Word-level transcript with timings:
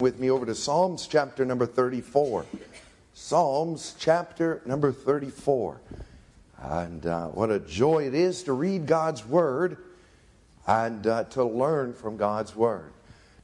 with 0.00 0.18
me 0.18 0.30
over 0.30 0.46
to 0.46 0.54
Psalms 0.54 1.06
chapter 1.06 1.44
number 1.44 1.66
34. 1.66 2.46
Psalms 3.12 3.94
chapter 3.98 4.62
number 4.64 4.92
34. 4.92 5.80
And 6.58 7.04
uh, 7.04 7.26
what 7.28 7.50
a 7.50 7.60
joy 7.60 8.06
it 8.06 8.14
is 8.14 8.42
to 8.44 8.52
read 8.52 8.86
God's 8.86 9.26
Word 9.26 9.76
and 10.66 11.06
uh, 11.06 11.24
to 11.24 11.44
learn 11.44 11.92
from 11.92 12.16
God's 12.16 12.56
Word. 12.56 12.92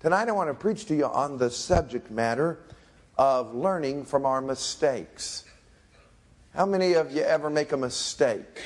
Tonight 0.00 0.28
I 0.28 0.32
want 0.32 0.48
to 0.48 0.54
preach 0.54 0.86
to 0.86 0.94
you 0.94 1.06
on 1.06 1.38
the 1.38 1.50
subject 1.50 2.10
matter 2.10 2.58
of 3.18 3.54
learning 3.54 4.04
from 4.04 4.24
our 4.24 4.40
mistakes. 4.40 5.44
How 6.54 6.64
many 6.64 6.94
of 6.94 7.12
you 7.12 7.22
ever 7.22 7.50
make 7.50 7.72
a 7.72 7.76
mistake? 7.76 8.62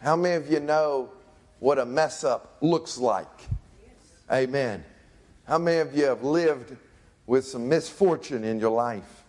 How 0.00 0.16
many 0.16 0.36
of 0.36 0.50
you 0.50 0.60
know 0.60 1.10
what 1.58 1.78
a 1.78 1.84
mess 1.84 2.24
up 2.24 2.56
looks 2.60 2.96
like? 2.96 3.26
Amen. 4.30 4.84
How 5.48 5.56
many 5.56 5.78
of 5.78 5.96
you 5.96 6.04
have 6.04 6.22
lived 6.22 6.76
with 7.26 7.46
some 7.46 7.70
misfortune 7.70 8.44
in 8.44 8.60
your 8.60 8.70
life? 8.70 9.24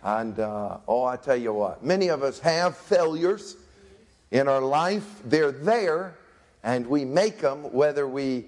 And 0.00 0.38
uh, 0.38 0.78
oh, 0.86 1.04
I 1.04 1.16
tell 1.16 1.34
you 1.34 1.52
what, 1.52 1.84
many 1.84 2.10
of 2.10 2.22
us 2.22 2.38
have 2.38 2.76
failures 2.76 3.56
in 4.30 4.46
our 4.46 4.60
life. 4.60 5.04
They're 5.24 5.50
there, 5.50 6.14
and 6.62 6.86
we 6.86 7.04
make 7.04 7.40
them 7.40 7.72
whether 7.72 8.06
we 8.06 8.44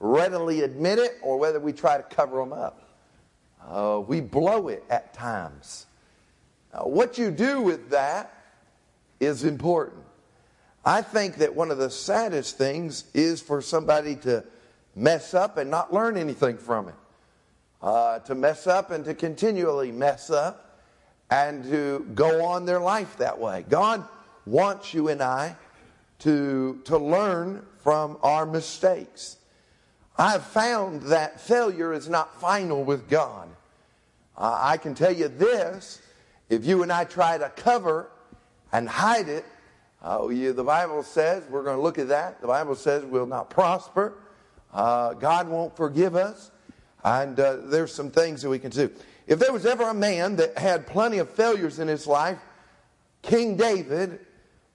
readily 0.00 0.62
admit 0.62 0.98
it 0.98 1.16
or 1.22 1.38
whether 1.38 1.60
we 1.60 1.72
try 1.72 1.96
to 1.96 2.02
cover 2.02 2.38
them 2.38 2.52
up. 2.52 2.88
Uh, 3.64 4.02
we 4.04 4.20
blow 4.20 4.66
it 4.66 4.82
at 4.90 5.14
times. 5.14 5.86
Now, 6.74 6.88
what 6.88 7.18
you 7.18 7.30
do 7.30 7.60
with 7.60 7.90
that 7.90 8.34
is 9.20 9.44
important. 9.44 10.02
I 10.84 11.02
think 11.02 11.36
that 11.36 11.54
one 11.54 11.70
of 11.70 11.78
the 11.78 11.90
saddest 11.90 12.58
things 12.58 13.04
is 13.14 13.40
for 13.40 13.62
somebody 13.62 14.16
to 14.16 14.42
mess 14.94 15.34
up 15.34 15.56
and 15.56 15.70
not 15.70 15.92
learn 15.92 16.16
anything 16.16 16.56
from 16.56 16.88
it. 16.88 16.94
Uh, 17.80 18.20
to 18.20 18.34
mess 18.34 18.66
up 18.66 18.90
and 18.90 19.04
to 19.04 19.14
continually 19.14 19.90
mess 19.90 20.30
up 20.30 20.80
and 21.30 21.64
to 21.64 22.06
go 22.14 22.44
on 22.44 22.64
their 22.64 22.78
life 22.78 23.16
that 23.16 23.38
way. 23.38 23.64
God 23.68 24.06
wants 24.46 24.94
you 24.94 25.08
and 25.08 25.22
I 25.22 25.56
to, 26.20 26.80
to 26.84 26.96
learn 26.96 27.66
from 27.78 28.18
our 28.22 28.46
mistakes. 28.46 29.38
I've 30.16 30.44
found 30.44 31.02
that 31.02 31.40
failure 31.40 31.92
is 31.92 32.08
not 32.08 32.40
final 32.40 32.84
with 32.84 33.08
God. 33.08 33.48
Uh, 34.36 34.58
I 34.60 34.76
can 34.76 34.94
tell 34.94 35.12
you 35.12 35.28
this 35.28 36.00
if 36.48 36.64
you 36.64 36.82
and 36.82 36.92
I 36.92 37.04
try 37.04 37.38
to 37.38 37.48
cover 37.48 38.10
and 38.72 38.88
hide 38.88 39.28
it, 39.28 39.44
uh, 40.04 40.28
you, 40.28 40.52
the 40.52 40.64
Bible 40.64 41.02
says, 41.02 41.44
we're 41.48 41.62
going 41.62 41.76
to 41.76 41.82
look 41.82 41.98
at 41.98 42.08
that. 42.08 42.40
The 42.40 42.46
Bible 42.46 42.74
says 42.74 43.04
we'll 43.04 43.26
not 43.26 43.50
prosper. 43.50 44.14
Uh, 44.72 45.14
God 45.14 45.48
won't 45.48 45.76
forgive 45.76 46.16
us. 46.16 46.50
And 47.04 47.38
uh, 47.38 47.56
there's 47.64 47.92
some 47.92 48.10
things 48.10 48.42
that 48.42 48.48
we 48.48 48.58
can 48.58 48.70
do. 48.70 48.90
If 49.26 49.38
there 49.38 49.52
was 49.52 49.66
ever 49.66 49.84
a 49.84 49.94
man 49.94 50.36
that 50.36 50.56
had 50.56 50.86
plenty 50.86 51.18
of 51.18 51.30
failures 51.30 51.78
in 51.78 51.88
his 51.88 52.06
life, 52.06 52.38
King 53.22 53.56
David 53.56 54.20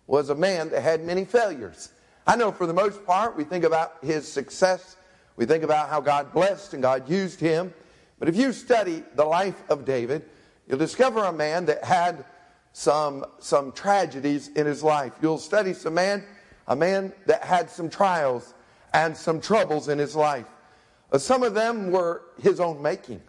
was 0.07 0.29
a 0.29 0.35
man 0.35 0.69
that 0.69 0.81
had 0.81 1.03
many 1.03 1.25
failures. 1.25 1.91
I 2.25 2.35
know 2.35 2.51
for 2.51 2.65
the 2.65 2.73
most 2.73 3.05
part, 3.05 3.37
we 3.37 3.43
think 3.43 3.63
about 3.63 3.97
his 4.01 4.27
success. 4.27 4.97
We 5.35 5.45
think 5.45 5.63
about 5.63 5.89
how 5.89 6.01
God 6.01 6.33
blessed 6.33 6.73
and 6.73 6.81
God 6.81 7.09
used 7.09 7.39
him. 7.39 7.73
But 8.19 8.29
if 8.29 8.35
you 8.35 8.51
study 8.51 9.03
the 9.15 9.25
life 9.25 9.61
of 9.69 9.85
David, 9.85 10.25
you'll 10.67 10.79
discover 10.79 11.23
a 11.23 11.31
man 11.31 11.65
that 11.67 11.83
had 11.83 12.25
some, 12.73 13.25
some 13.39 13.71
tragedies 13.71 14.49
in 14.49 14.65
his 14.65 14.83
life. 14.83 15.13
You'll 15.21 15.37
study 15.37 15.73
some 15.73 15.93
man, 15.93 16.23
a 16.67 16.75
man 16.75 17.13
that 17.25 17.43
had 17.43 17.69
some 17.69 17.89
trials 17.89 18.53
and 18.97 19.15
some 19.15 19.39
troubles 19.39 19.89
in 19.89 19.99
his 19.99 20.15
life. 20.15 20.47
Uh, 21.11 21.19
some 21.19 21.43
of 21.43 21.53
them 21.53 21.91
were 21.91 22.23
his 22.41 22.59
own 22.59 22.81
making. 22.81 23.21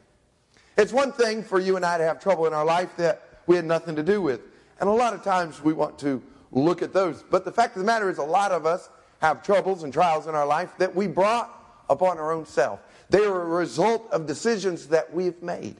It's 0.78 0.94
one 0.94 1.12
thing 1.12 1.42
for 1.42 1.60
you 1.60 1.76
and 1.76 1.84
I 1.84 1.98
to 1.98 2.04
have 2.04 2.20
trouble 2.20 2.46
in 2.46 2.54
our 2.54 2.64
life 2.64 2.96
that 2.96 3.42
we 3.46 3.54
had 3.54 3.66
nothing 3.66 3.94
to 3.96 4.02
do 4.02 4.22
with. 4.22 4.40
And 4.80 4.88
a 4.88 4.92
lot 4.92 5.12
of 5.12 5.22
times 5.22 5.62
we 5.62 5.74
want 5.74 5.98
to 5.98 6.22
look 6.52 6.80
at 6.80 6.94
those. 6.94 7.22
But 7.22 7.44
the 7.44 7.52
fact 7.52 7.76
of 7.76 7.82
the 7.82 7.86
matter 7.86 8.08
is, 8.08 8.16
a 8.16 8.22
lot 8.22 8.50
of 8.50 8.64
us 8.64 8.88
have 9.20 9.42
troubles 9.42 9.82
and 9.82 9.92
trials 9.92 10.26
in 10.26 10.34
our 10.34 10.46
life 10.46 10.70
that 10.78 10.94
we 10.96 11.06
brought 11.06 11.50
upon 11.90 12.16
our 12.16 12.32
own 12.32 12.46
self. 12.46 12.80
They 13.10 13.26
are 13.26 13.42
a 13.42 13.46
result 13.46 14.08
of 14.10 14.26
decisions 14.26 14.86
that 14.86 15.12
we've 15.12 15.42
made. 15.42 15.76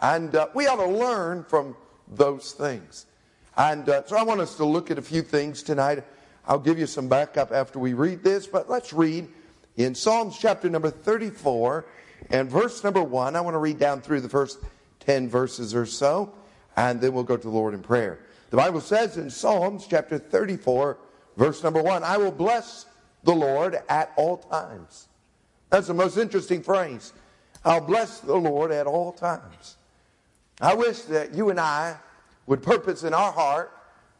And 0.00 0.32
uh, 0.36 0.46
we 0.54 0.68
ought 0.68 0.76
to 0.76 0.86
learn 0.86 1.42
from 1.42 1.74
those 2.06 2.52
things. 2.52 3.06
And 3.56 3.88
uh, 3.88 4.06
so 4.06 4.16
I 4.16 4.22
want 4.22 4.40
us 4.40 4.56
to 4.56 4.64
look 4.64 4.92
at 4.92 4.98
a 4.98 5.02
few 5.02 5.22
things 5.22 5.64
tonight. 5.64 6.04
I'll 6.46 6.58
give 6.58 6.78
you 6.78 6.86
some 6.86 7.08
backup 7.08 7.52
after 7.52 7.78
we 7.78 7.94
read 7.94 8.22
this, 8.22 8.46
but 8.46 8.68
let's 8.68 8.92
read 8.92 9.28
in 9.76 9.94
Psalms 9.94 10.38
chapter 10.38 10.68
number 10.68 10.90
34 10.90 11.86
and 12.30 12.50
verse 12.50 12.84
number 12.84 13.02
1. 13.02 13.34
I 13.34 13.40
want 13.40 13.54
to 13.54 13.58
read 13.58 13.78
down 13.78 14.02
through 14.02 14.20
the 14.20 14.28
first 14.28 14.58
10 15.00 15.28
verses 15.28 15.74
or 15.74 15.86
so, 15.86 16.32
and 16.76 17.00
then 17.00 17.14
we'll 17.14 17.24
go 17.24 17.36
to 17.36 17.42
the 17.42 17.48
Lord 17.48 17.72
in 17.72 17.80
prayer. 17.80 18.18
The 18.50 18.58
Bible 18.58 18.80
says 18.80 19.16
in 19.16 19.30
Psalms 19.30 19.86
chapter 19.88 20.18
34, 20.18 20.98
verse 21.36 21.62
number 21.62 21.82
1, 21.82 22.04
I 22.04 22.18
will 22.18 22.30
bless 22.30 22.86
the 23.24 23.34
Lord 23.34 23.80
at 23.88 24.12
all 24.16 24.36
times. 24.36 25.08
That's 25.70 25.86
the 25.86 25.94
most 25.94 26.18
interesting 26.18 26.62
phrase. 26.62 27.14
I'll 27.64 27.80
bless 27.80 28.20
the 28.20 28.36
Lord 28.36 28.70
at 28.70 28.86
all 28.86 29.12
times. 29.12 29.76
I 30.60 30.74
wish 30.74 31.00
that 31.02 31.34
you 31.34 31.48
and 31.48 31.58
I 31.58 31.96
would 32.46 32.62
purpose 32.62 33.02
in 33.02 33.14
our 33.14 33.32
heart 33.32 33.72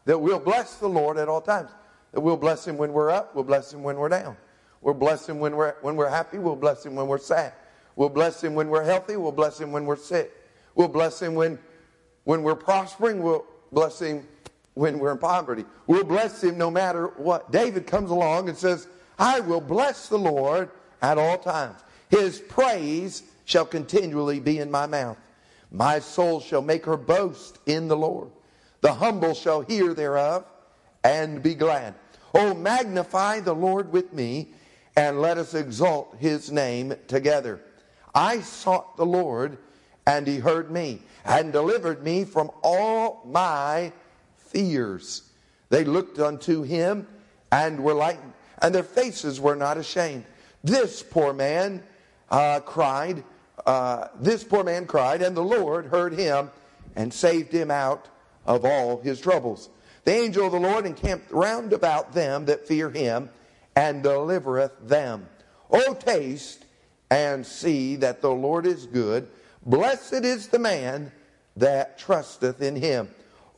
that 0.06 0.18
we'll 0.18 0.40
bless 0.40 0.76
the 0.76 0.88
Lord 0.88 1.18
at 1.18 1.28
all 1.28 1.42
times. 1.42 1.70
That 2.14 2.20
we'll 2.20 2.36
bless 2.36 2.64
him 2.64 2.76
when 2.76 2.92
we're 2.92 3.10
up, 3.10 3.34
we'll 3.34 3.42
bless 3.42 3.74
him 3.74 3.82
when 3.82 3.96
we're 3.96 4.08
down. 4.08 4.36
We'll 4.80 4.94
bless 4.94 5.28
him 5.28 5.40
when 5.40 5.56
we're, 5.56 5.74
when 5.82 5.96
we're 5.96 6.08
happy, 6.08 6.38
we'll 6.38 6.54
bless 6.54 6.86
him 6.86 6.94
when 6.94 7.08
we're 7.08 7.18
sad. 7.18 7.52
We'll 7.96 8.08
bless 8.08 8.42
him 8.42 8.54
when 8.54 8.68
we're 8.68 8.84
healthy, 8.84 9.16
we'll 9.16 9.32
bless 9.32 9.60
him 9.60 9.72
when 9.72 9.84
we're 9.84 9.96
sick. 9.96 10.30
We'll 10.76 10.88
bless 10.88 11.20
him 11.20 11.34
when, 11.34 11.58
when 12.22 12.44
we're 12.44 12.54
prospering, 12.54 13.20
we'll 13.20 13.44
bless 13.72 14.00
him 14.00 14.28
when 14.74 15.00
we're 15.00 15.10
in 15.10 15.18
poverty. 15.18 15.64
We'll 15.88 16.04
bless 16.04 16.44
him 16.44 16.56
no 16.56 16.70
matter 16.70 17.08
what. 17.16 17.50
David 17.50 17.84
comes 17.84 18.12
along 18.12 18.48
and 18.48 18.56
says, 18.56 18.86
I 19.18 19.40
will 19.40 19.60
bless 19.60 20.08
the 20.08 20.18
Lord 20.18 20.70
at 21.02 21.18
all 21.18 21.38
times. 21.38 21.80
His 22.10 22.38
praise 22.38 23.24
shall 23.44 23.66
continually 23.66 24.38
be 24.38 24.60
in 24.60 24.70
my 24.70 24.86
mouth. 24.86 25.18
My 25.72 25.98
soul 25.98 26.38
shall 26.38 26.62
make 26.62 26.84
her 26.86 26.96
boast 26.96 27.58
in 27.66 27.88
the 27.88 27.96
Lord. 27.96 28.30
The 28.82 28.92
humble 28.92 29.34
shall 29.34 29.62
hear 29.62 29.94
thereof 29.94 30.44
and 31.02 31.42
be 31.42 31.56
glad. 31.56 31.94
Oh, 32.34 32.52
magnify 32.52 33.40
the 33.40 33.54
Lord 33.54 33.92
with 33.92 34.12
me, 34.12 34.48
and 34.96 35.20
let 35.20 35.38
us 35.38 35.54
exalt 35.54 36.16
his 36.18 36.50
name 36.50 36.94
together. 37.06 37.60
I 38.14 38.40
sought 38.40 38.96
the 38.96 39.06
Lord, 39.06 39.58
and 40.06 40.26
he 40.26 40.38
heard 40.38 40.70
me, 40.70 41.00
and 41.24 41.52
delivered 41.52 42.02
me 42.02 42.24
from 42.24 42.50
all 42.62 43.22
my 43.24 43.92
fears. 44.36 45.30
They 45.70 45.84
looked 45.84 46.18
unto 46.18 46.62
him 46.62 47.06
and 47.50 47.82
were 47.82 47.94
lightened, 47.94 48.32
and 48.60 48.74
their 48.74 48.82
faces 48.82 49.40
were 49.40 49.56
not 49.56 49.78
ashamed. 49.78 50.24
This 50.62 51.02
poor 51.02 51.32
man 51.32 51.82
uh, 52.30 52.60
cried, 52.60 53.22
uh, 53.66 54.08
this 54.20 54.42
poor 54.42 54.64
man 54.64 54.86
cried, 54.86 55.22
and 55.22 55.36
the 55.36 55.42
Lord 55.44 55.86
heard 55.86 56.14
him 56.14 56.50
and 56.96 57.12
saved 57.12 57.52
him 57.52 57.70
out 57.70 58.08
of 58.46 58.64
all 58.64 59.00
his 59.00 59.20
troubles. 59.20 59.68
The 60.04 60.12
angel 60.12 60.46
of 60.46 60.52
the 60.52 60.60
Lord 60.60 60.86
encamped 60.86 61.30
round 61.32 61.72
about 61.72 62.12
them 62.12 62.44
that 62.46 62.66
fear 62.66 62.90
him 62.90 63.30
and 63.74 64.02
delivereth 64.02 64.72
them. 64.86 65.28
O 65.70 65.94
taste 65.94 66.64
and 67.10 67.46
see 67.46 67.96
that 67.96 68.20
the 68.20 68.30
Lord 68.30 68.66
is 68.66 68.86
good. 68.86 69.28
Blessed 69.64 70.24
is 70.24 70.48
the 70.48 70.58
man 70.58 71.10
that 71.56 71.98
trusteth 71.98 72.60
in 72.60 72.76
him. 72.76 73.08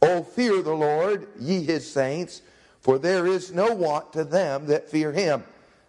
O 0.02 0.22
fear 0.22 0.62
the 0.62 0.74
Lord, 0.74 1.26
ye 1.40 1.62
his 1.62 1.90
saints, 1.90 2.42
for 2.80 2.98
there 2.98 3.26
is 3.26 3.52
no 3.52 3.72
want 3.74 4.12
to 4.12 4.24
them 4.24 4.66
that 4.66 4.88
fear 4.88 5.12
him. 5.12 5.44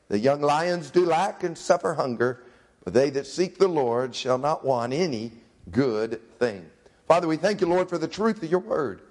The 0.08 0.18
young 0.18 0.42
lions 0.42 0.90
do 0.90 1.06
lack 1.06 1.44
and 1.44 1.58
suffer 1.58 1.94
hunger, 1.94 2.44
but 2.84 2.94
they 2.94 3.10
that 3.12 3.28
seek 3.28 3.60
the 3.60 3.68
Lord 3.68 4.16
shall 4.16 4.38
not 4.38 4.66
want 4.66 4.94
any 4.94 5.34
good 5.70 6.22
thing. 6.40 6.66
Father, 7.08 7.28
we 7.28 7.38
thank 7.38 7.62
you, 7.62 7.68
Lord, 7.68 7.90
for 7.90 7.98
the 7.98 8.08
truth 8.08 8.42
of 8.42 8.50
your 8.50 8.62
word. 8.62 9.02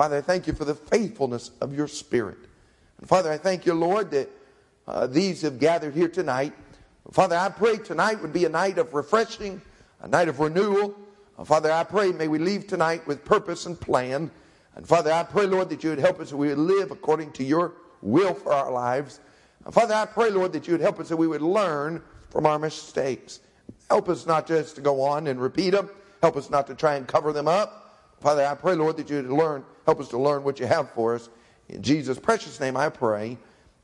Father, 0.00 0.16
I 0.16 0.22
thank 0.22 0.46
you 0.46 0.54
for 0.54 0.64
the 0.64 0.74
faithfulness 0.74 1.50
of 1.60 1.76
your 1.76 1.86
Spirit. 1.86 2.38
And 2.96 3.06
Father, 3.06 3.30
I 3.30 3.36
thank 3.36 3.66
you, 3.66 3.74
Lord, 3.74 4.10
that 4.12 4.30
uh, 4.88 5.06
these 5.06 5.42
have 5.42 5.58
gathered 5.58 5.92
here 5.94 6.08
tonight. 6.08 6.54
Father, 7.12 7.36
I 7.36 7.50
pray 7.50 7.76
tonight 7.76 8.22
would 8.22 8.32
be 8.32 8.46
a 8.46 8.48
night 8.48 8.78
of 8.78 8.94
refreshing, 8.94 9.60
a 10.00 10.08
night 10.08 10.28
of 10.28 10.40
renewal. 10.40 10.94
Uh, 11.38 11.44
Father, 11.44 11.70
I 11.70 11.84
pray 11.84 12.12
may 12.12 12.28
we 12.28 12.38
leave 12.38 12.66
tonight 12.66 13.06
with 13.06 13.26
purpose 13.26 13.66
and 13.66 13.78
plan. 13.78 14.30
And 14.74 14.88
Father, 14.88 15.12
I 15.12 15.22
pray, 15.22 15.44
Lord, 15.44 15.68
that 15.68 15.84
you 15.84 15.90
would 15.90 15.98
help 15.98 16.18
us 16.18 16.30
that 16.30 16.36
we 16.38 16.48
would 16.48 16.56
live 16.56 16.90
according 16.90 17.32
to 17.32 17.44
your 17.44 17.74
will 18.00 18.32
for 18.32 18.54
our 18.54 18.72
lives. 18.72 19.20
And 19.66 19.74
Father, 19.74 19.92
I 19.92 20.06
pray, 20.06 20.30
Lord, 20.30 20.54
that 20.54 20.66
you 20.66 20.72
would 20.72 20.80
help 20.80 20.98
us 20.98 21.10
that 21.10 21.16
we 21.18 21.26
would 21.26 21.42
learn 21.42 22.02
from 22.30 22.46
our 22.46 22.58
mistakes. 22.58 23.40
Help 23.90 24.08
us 24.08 24.24
not 24.24 24.46
just 24.46 24.76
to 24.76 24.80
go 24.80 25.02
on 25.02 25.26
and 25.26 25.38
repeat 25.38 25.72
them. 25.72 25.90
Help 26.22 26.38
us 26.38 26.48
not 26.48 26.66
to 26.68 26.74
try 26.74 26.94
and 26.94 27.06
cover 27.06 27.34
them 27.34 27.48
up. 27.48 27.80
Father, 28.20 28.46
I 28.46 28.54
pray, 28.54 28.74
Lord, 28.74 28.96
that 28.96 29.10
you 29.10 29.16
would 29.16 29.30
learn, 29.30 29.62
help 29.90 29.98
us 29.98 30.08
to 30.10 30.18
learn 30.18 30.44
what 30.44 30.60
you 30.60 30.66
have 30.66 30.88
for 30.92 31.16
us. 31.16 31.28
In 31.68 31.82
Jesus' 31.82 32.16
precious 32.16 32.60
name 32.60 32.76
I 32.76 32.90
pray. 32.90 33.36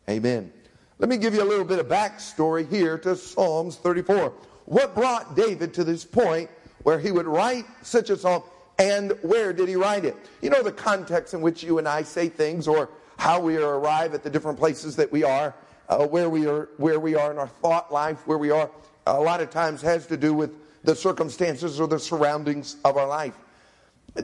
Amen. 0.09 0.53
Let 1.01 1.09
me 1.09 1.17
give 1.17 1.35
you 1.35 1.43
a 1.43 1.51
little 1.51 1.65
bit 1.65 1.81
of 1.81 1.89
backstory 1.89 2.71
here 2.71 2.97
to 2.99 3.17
Psalms 3.17 3.75
34. 3.75 4.33
what 4.67 4.95
brought 4.95 5.35
David 5.35 5.75
to 5.75 5.83
this 5.83 6.05
point 6.05 6.49
where 6.85 7.01
he 7.01 7.11
would 7.11 7.27
write 7.27 7.65
such 7.83 8.11
a 8.11 8.17
psalm 8.17 8.45
and 8.79 9.19
where 9.23 9.53
did 9.53 9.69
he 9.69 9.75
write 9.75 10.05
it? 10.05 10.15
You 10.43 10.51
know 10.51 10.63
the 10.63 10.71
context 10.71 11.35
in 11.35 11.41
which 11.41 11.65
you 11.65 11.79
and 11.79 11.89
I 11.89 12.05
say 12.05 12.29
things 12.29 12.69
or 12.69 12.89
how 13.17 13.41
we 13.41 13.57
arrive 13.57 14.15
at 14.15 14.23
the 14.23 14.31
different 14.31 14.61
places 14.61 14.95
that 14.95 15.11
we 15.11 15.25
are, 15.25 15.57
uh, 15.89 16.07
where 16.07 16.31
we 16.31 16.47
are, 16.47 16.69
where 16.77 17.01
we 17.01 17.17
are 17.17 17.33
in 17.33 17.39
our 17.39 17.49
thought 17.49 17.93
life, 17.93 18.25
where 18.29 18.39
we 18.39 18.53
are, 18.53 18.71
a 19.09 19.21
lot 19.21 19.41
of 19.41 19.51
times 19.51 19.83
has 19.83 20.07
to 20.07 20.17
do 20.17 20.33
with 20.33 20.53
the 20.85 20.95
circumstances 20.95 21.81
or 21.81 21.89
the 21.89 21.99
surroundings 21.99 22.77
of 22.85 22.97
our 22.97 23.09
life. 23.09 23.35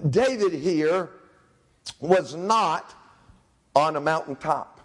David 0.09 0.53
here 0.53 1.11
was 2.01 2.35
not 2.35 2.95
on 3.75 3.97
a 3.97 4.01
mountaintop. 4.01 4.81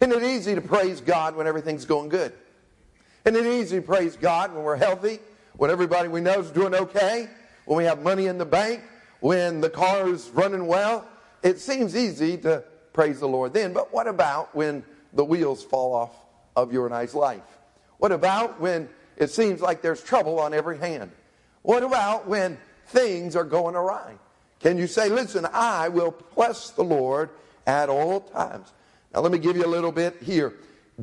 Isn't 0.00 0.12
it 0.12 0.22
easy 0.22 0.54
to 0.54 0.60
praise 0.60 1.00
God 1.00 1.36
when 1.36 1.46
everything's 1.46 1.84
going 1.84 2.08
good? 2.08 2.32
Isn't 3.24 3.44
it 3.44 3.60
easy 3.60 3.76
to 3.76 3.82
praise 3.82 4.16
God 4.16 4.54
when 4.54 4.64
we're 4.64 4.76
healthy, 4.76 5.18
when 5.56 5.70
everybody 5.70 6.08
we 6.08 6.20
know 6.20 6.40
is 6.40 6.50
doing 6.50 6.74
okay, 6.74 7.28
when 7.66 7.76
we 7.76 7.84
have 7.84 8.02
money 8.02 8.26
in 8.26 8.38
the 8.38 8.46
bank, 8.46 8.82
when 9.20 9.60
the 9.60 9.68
car 9.68 10.08
is 10.08 10.30
running 10.30 10.66
well? 10.66 11.06
It 11.42 11.58
seems 11.58 11.94
easy 11.94 12.38
to 12.38 12.64
praise 12.92 13.20
the 13.20 13.28
Lord 13.28 13.52
then, 13.52 13.72
but 13.72 13.92
what 13.92 14.06
about 14.06 14.54
when 14.54 14.84
the 15.12 15.24
wheels 15.24 15.62
fall 15.62 15.94
off 15.94 16.14
of 16.56 16.72
your 16.72 16.88
nice 16.88 17.14
life? 17.14 17.42
What 17.98 18.12
about 18.12 18.60
when 18.60 18.88
it 19.16 19.30
seems 19.30 19.60
like 19.60 19.82
there's 19.82 20.02
trouble 20.02 20.38
on 20.38 20.54
every 20.54 20.78
hand? 20.78 21.10
What 21.62 21.82
about 21.82 22.26
when 22.26 22.56
things 22.86 23.36
are 23.36 23.44
going 23.44 23.74
awry? 23.74 24.14
Can 24.60 24.76
you 24.76 24.86
say, 24.86 25.08
listen, 25.08 25.46
I 25.52 25.88
will 25.88 26.14
bless 26.34 26.70
the 26.70 26.84
Lord 26.84 27.30
at 27.66 27.88
all 27.88 28.20
times? 28.20 28.72
Now, 29.12 29.20
let 29.20 29.32
me 29.32 29.38
give 29.38 29.56
you 29.56 29.64
a 29.64 29.66
little 29.66 29.92
bit 29.92 30.22
here. 30.22 30.54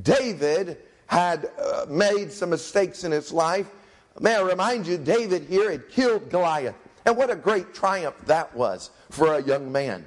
David 0.01 0.77
had 1.07 1.49
uh, 1.59 1.85
made 1.89 2.31
some 2.31 2.51
mistakes 2.51 3.03
in 3.03 3.11
his 3.11 3.33
life. 3.33 3.67
May 4.19 4.35
I 4.35 4.41
remind 4.41 4.85
you, 4.85 4.97
David 4.97 5.43
here 5.43 5.71
had 5.71 5.89
killed 5.89 6.29
Goliath. 6.29 6.75
And 7.05 7.17
what 7.17 7.29
a 7.29 7.35
great 7.35 7.73
triumph 7.73 8.15
that 8.25 8.55
was 8.55 8.91
for 9.09 9.35
a 9.35 9.43
young 9.43 9.71
man. 9.71 10.05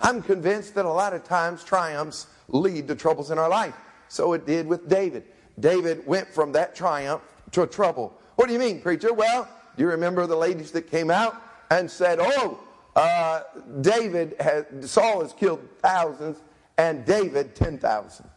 I'm 0.00 0.22
convinced 0.22 0.74
that 0.74 0.84
a 0.84 0.92
lot 0.92 1.14
of 1.14 1.24
times 1.24 1.64
triumphs 1.64 2.26
lead 2.48 2.88
to 2.88 2.94
troubles 2.94 3.30
in 3.30 3.38
our 3.38 3.48
life. 3.48 3.74
So 4.08 4.32
it 4.34 4.46
did 4.46 4.66
with 4.66 4.88
David. 4.88 5.24
David 5.58 6.06
went 6.06 6.28
from 6.28 6.52
that 6.52 6.76
triumph 6.76 7.22
to 7.52 7.66
trouble. 7.66 8.18
What 8.36 8.46
do 8.46 8.52
you 8.52 8.58
mean, 8.58 8.80
preacher? 8.80 9.12
Well, 9.12 9.48
do 9.76 9.82
you 9.82 9.88
remember 9.88 10.26
the 10.26 10.36
ladies 10.36 10.72
that 10.72 10.90
came 10.90 11.10
out? 11.10 11.40
And 11.74 11.90
said, 11.90 12.18
Oh, 12.20 12.60
uh, 12.94 13.42
David 13.80 14.36
has, 14.38 14.64
Saul 14.90 15.22
has 15.22 15.32
killed 15.32 15.60
thousands 15.82 16.40
and 16.78 17.04
David 17.04 17.56
10,000. 17.56 18.28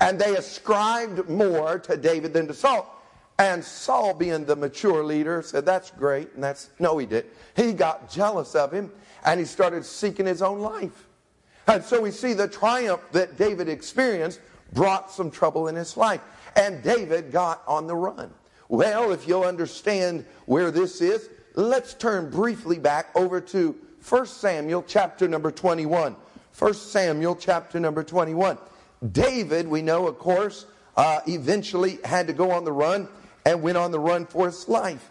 And 0.00 0.18
they 0.18 0.36
ascribed 0.36 1.28
more 1.28 1.80
to 1.80 1.96
David 1.96 2.32
than 2.32 2.46
to 2.46 2.54
Saul. 2.54 2.96
And 3.38 3.64
Saul, 3.64 4.14
being 4.14 4.44
the 4.44 4.54
mature 4.54 5.02
leader, 5.02 5.42
said, 5.42 5.66
That's 5.66 5.90
great. 5.90 6.32
And 6.34 6.44
that's, 6.44 6.70
no, 6.78 6.96
he 6.98 7.06
did. 7.06 7.26
He 7.56 7.72
got 7.72 8.08
jealous 8.08 8.54
of 8.54 8.72
him 8.72 8.92
and 9.24 9.40
he 9.40 9.46
started 9.46 9.84
seeking 9.84 10.26
his 10.26 10.40
own 10.40 10.60
life. 10.60 11.08
And 11.66 11.82
so 11.82 12.00
we 12.00 12.12
see 12.12 12.34
the 12.34 12.48
triumph 12.48 13.02
that 13.12 13.36
David 13.36 13.68
experienced 13.68 14.40
brought 14.72 15.10
some 15.10 15.30
trouble 15.30 15.66
in 15.66 15.74
his 15.74 15.96
life. 15.96 16.20
And 16.54 16.82
David 16.84 17.32
got 17.32 17.62
on 17.66 17.88
the 17.88 17.96
run. 17.96 18.32
Well, 18.68 19.10
if 19.10 19.26
you'll 19.26 19.42
understand 19.42 20.24
where 20.46 20.70
this 20.70 21.00
is, 21.00 21.28
let's 21.60 21.94
turn 21.94 22.30
briefly 22.30 22.78
back 22.78 23.10
over 23.14 23.40
to 23.40 23.76
1 24.08 24.26
Samuel 24.26 24.82
chapter 24.86 25.28
number 25.28 25.50
21. 25.50 26.16
1 26.58 26.74
Samuel 26.74 27.36
chapter 27.36 27.78
number 27.78 28.02
21. 28.02 28.58
David, 29.12 29.68
we 29.68 29.82
know, 29.82 30.06
of 30.06 30.18
course, 30.18 30.66
uh, 30.96 31.20
eventually 31.26 31.98
had 32.04 32.26
to 32.26 32.32
go 32.32 32.50
on 32.50 32.64
the 32.64 32.72
run 32.72 33.08
and 33.44 33.62
went 33.62 33.76
on 33.76 33.90
the 33.90 33.98
run 33.98 34.26
for 34.26 34.46
his 34.46 34.68
life. 34.68 35.10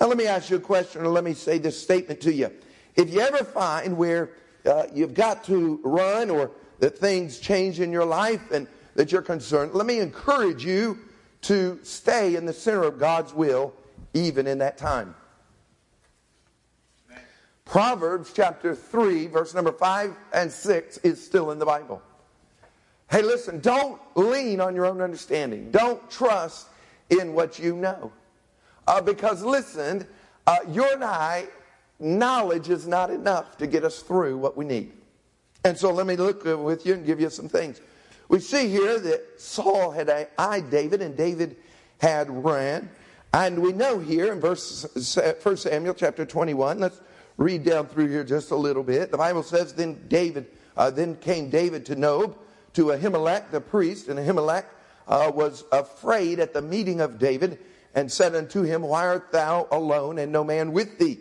Now, 0.00 0.06
let 0.06 0.16
me 0.16 0.26
ask 0.26 0.50
you 0.50 0.56
a 0.56 0.60
question, 0.60 1.02
or 1.02 1.08
let 1.08 1.24
me 1.24 1.34
say 1.34 1.58
this 1.58 1.80
statement 1.80 2.20
to 2.22 2.32
you. 2.32 2.50
If 2.96 3.12
you 3.12 3.20
ever 3.20 3.44
find 3.44 3.96
where 3.96 4.30
uh, 4.64 4.84
you've 4.94 5.14
got 5.14 5.44
to 5.44 5.80
run 5.84 6.30
or 6.30 6.50
that 6.80 6.98
things 6.98 7.38
change 7.38 7.80
in 7.80 7.92
your 7.92 8.04
life 8.04 8.50
and 8.50 8.66
that 8.94 9.12
you're 9.12 9.22
concerned, 9.22 9.72
let 9.74 9.86
me 9.86 10.00
encourage 10.00 10.64
you 10.64 10.98
to 11.42 11.78
stay 11.82 12.36
in 12.36 12.46
the 12.46 12.52
center 12.52 12.82
of 12.82 12.98
God's 12.98 13.32
will 13.32 13.72
even 14.12 14.46
in 14.46 14.58
that 14.58 14.76
time. 14.76 15.14
Proverbs 17.70 18.32
chapter 18.34 18.74
3, 18.74 19.28
verse 19.28 19.54
number 19.54 19.70
5 19.70 20.16
and 20.32 20.50
6 20.50 20.98
is 20.98 21.24
still 21.24 21.52
in 21.52 21.60
the 21.60 21.64
Bible. 21.64 22.02
Hey, 23.08 23.22
listen, 23.22 23.60
don't 23.60 24.00
lean 24.16 24.60
on 24.60 24.74
your 24.74 24.86
own 24.86 25.00
understanding. 25.00 25.70
Don't 25.70 26.10
trust 26.10 26.66
in 27.10 27.32
what 27.32 27.60
you 27.60 27.76
know. 27.76 28.10
Uh, 28.88 29.00
because, 29.00 29.44
listen, 29.44 30.04
uh, 30.48 30.56
you 30.68 30.84
and 30.90 31.04
I, 31.04 31.46
knowledge 32.00 32.70
is 32.70 32.88
not 32.88 33.08
enough 33.08 33.56
to 33.58 33.68
get 33.68 33.84
us 33.84 34.00
through 34.00 34.36
what 34.38 34.56
we 34.56 34.64
need. 34.64 34.90
And 35.64 35.78
so 35.78 35.92
let 35.92 36.08
me 36.08 36.16
look 36.16 36.42
with 36.42 36.84
you 36.84 36.94
and 36.94 37.06
give 37.06 37.20
you 37.20 37.30
some 37.30 37.48
things. 37.48 37.80
We 38.28 38.40
see 38.40 38.68
here 38.68 38.98
that 38.98 39.40
Saul 39.40 39.92
had 39.92 40.28
eyed 40.36 40.70
David 40.70 41.02
and 41.02 41.16
David 41.16 41.54
had 41.98 42.28
ran. 42.30 42.90
And 43.32 43.62
we 43.62 43.72
know 43.72 44.00
here 44.00 44.32
in 44.32 44.40
verse 44.40 44.88
1 45.40 45.56
Samuel 45.56 45.94
chapter 45.94 46.26
21, 46.26 46.80
let's 46.80 47.00
read 47.40 47.64
down 47.64 47.86
through 47.86 48.08
here 48.08 48.22
just 48.22 48.50
a 48.50 48.56
little 48.56 48.82
bit. 48.82 49.10
The 49.10 49.16
Bible 49.16 49.42
says, 49.42 49.72
then 49.72 49.98
David, 50.08 50.46
uh, 50.76 50.90
then 50.90 51.16
came 51.16 51.48
David 51.48 51.86
to 51.86 51.96
Nob, 51.96 52.36
to 52.74 52.86
Ahimelech 52.86 53.50
the 53.50 53.62
priest, 53.62 54.08
and 54.08 54.18
Ahimelech 54.18 54.66
uh, 55.08 55.32
was 55.34 55.64
afraid 55.72 56.38
at 56.38 56.52
the 56.52 56.60
meeting 56.60 57.00
of 57.00 57.18
David, 57.18 57.58
and 57.94 58.12
said 58.12 58.36
unto 58.36 58.62
him, 58.62 58.82
Why 58.82 59.06
art 59.06 59.32
thou 59.32 59.66
alone, 59.72 60.18
and 60.18 60.30
no 60.30 60.44
man 60.44 60.72
with 60.72 60.98
thee? 60.98 61.18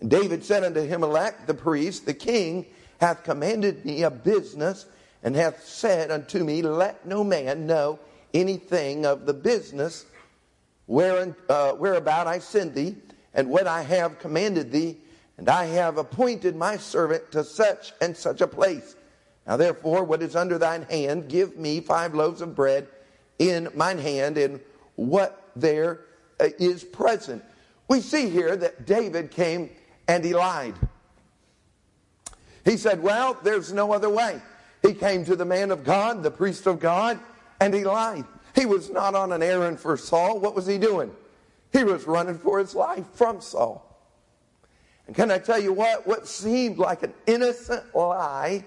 And 0.00 0.10
David 0.10 0.44
said 0.44 0.62
unto 0.62 0.80
Ahimelech 0.80 1.46
the 1.46 1.54
priest, 1.54 2.04
The 2.04 2.14
king 2.14 2.66
hath 3.00 3.24
commanded 3.24 3.82
me 3.86 4.02
a 4.02 4.10
business, 4.10 4.84
and 5.22 5.34
hath 5.34 5.64
said 5.64 6.10
unto 6.10 6.44
me, 6.44 6.60
Let 6.60 7.06
no 7.06 7.24
man 7.24 7.66
know 7.66 7.98
anything 8.34 9.06
of 9.06 9.24
the 9.24 9.34
business 9.34 10.04
uh, 10.86 11.72
whereabout 11.72 12.26
I 12.26 12.40
send 12.40 12.74
thee, 12.74 12.96
and 13.32 13.48
what 13.48 13.66
I 13.66 13.82
have 13.82 14.18
commanded 14.18 14.70
thee 14.70 14.98
and 15.38 15.48
I 15.48 15.66
have 15.66 15.98
appointed 15.98 16.56
my 16.56 16.76
servant 16.76 17.32
to 17.32 17.44
such 17.44 17.92
and 18.00 18.16
such 18.16 18.40
a 18.40 18.46
place. 18.46 18.96
Now 19.46 19.56
therefore, 19.56 20.04
what 20.04 20.22
is 20.22 20.34
under 20.34 20.58
thine 20.58 20.82
hand, 20.82 21.28
give 21.28 21.56
me 21.56 21.80
five 21.80 22.14
loaves 22.14 22.40
of 22.40 22.54
bread 22.54 22.88
in 23.38 23.68
mine 23.74 23.98
hand, 23.98 24.38
and 24.38 24.60
what 24.96 25.50
there 25.54 26.00
uh, 26.40 26.48
present. 26.92 27.44
We 27.88 28.00
see 28.00 28.30
here 28.30 28.56
that 28.56 28.86
David 28.86 29.30
came 29.30 29.70
and 30.08 30.24
he 30.24 30.34
lied. 30.34 30.74
He 32.64 32.76
said, 32.76 33.02
Well, 33.02 33.38
there's 33.42 33.72
no 33.72 33.92
other 33.92 34.10
way. 34.10 34.40
He 34.82 34.94
came 34.94 35.24
to 35.24 35.36
the 35.36 35.44
man 35.44 35.70
of 35.70 35.84
God, 35.84 36.22
the 36.22 36.30
priest 36.30 36.66
of 36.66 36.80
God, 36.80 37.18
and 37.60 37.72
he 37.72 37.84
lied. 37.84 38.24
He 38.54 38.66
was 38.66 38.90
not 38.90 39.14
on 39.14 39.32
an 39.32 39.42
errand 39.42 39.78
for 39.78 39.96
Saul. 39.96 40.40
What 40.40 40.54
was 40.54 40.66
he 40.66 40.78
doing? 40.78 41.12
He 41.72 41.84
was 41.84 42.06
running 42.06 42.38
for 42.38 42.58
his 42.58 42.74
life 42.74 43.04
from 43.14 43.40
Saul. 43.40 43.85
And 45.06 45.14
can 45.14 45.30
I 45.30 45.38
tell 45.38 45.60
you 45.60 45.72
what? 45.72 46.06
What 46.06 46.26
seemed 46.26 46.78
like 46.78 47.02
an 47.02 47.14
innocent 47.26 47.94
lie 47.94 48.64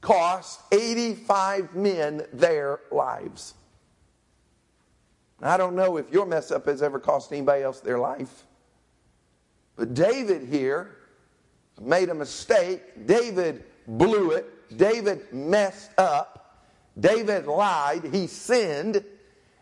cost 0.00 0.60
85 0.72 1.74
men 1.74 2.26
their 2.32 2.80
lives. 2.90 3.54
I 5.42 5.56
don't 5.56 5.76
know 5.76 5.96
if 5.98 6.10
your 6.10 6.26
mess 6.26 6.50
up 6.50 6.66
has 6.66 6.82
ever 6.82 6.98
cost 6.98 7.32
anybody 7.32 7.62
else 7.62 7.80
their 7.80 7.98
life. 7.98 8.44
But 9.76 9.94
David 9.94 10.48
here 10.48 10.96
made 11.80 12.08
a 12.08 12.14
mistake. 12.14 13.06
David 13.06 13.64
blew 13.86 14.32
it. 14.32 14.76
David 14.76 15.32
messed 15.32 15.90
up. 15.96 16.64
David 16.98 17.46
lied. 17.46 18.04
He 18.04 18.26
sinned. 18.26 19.04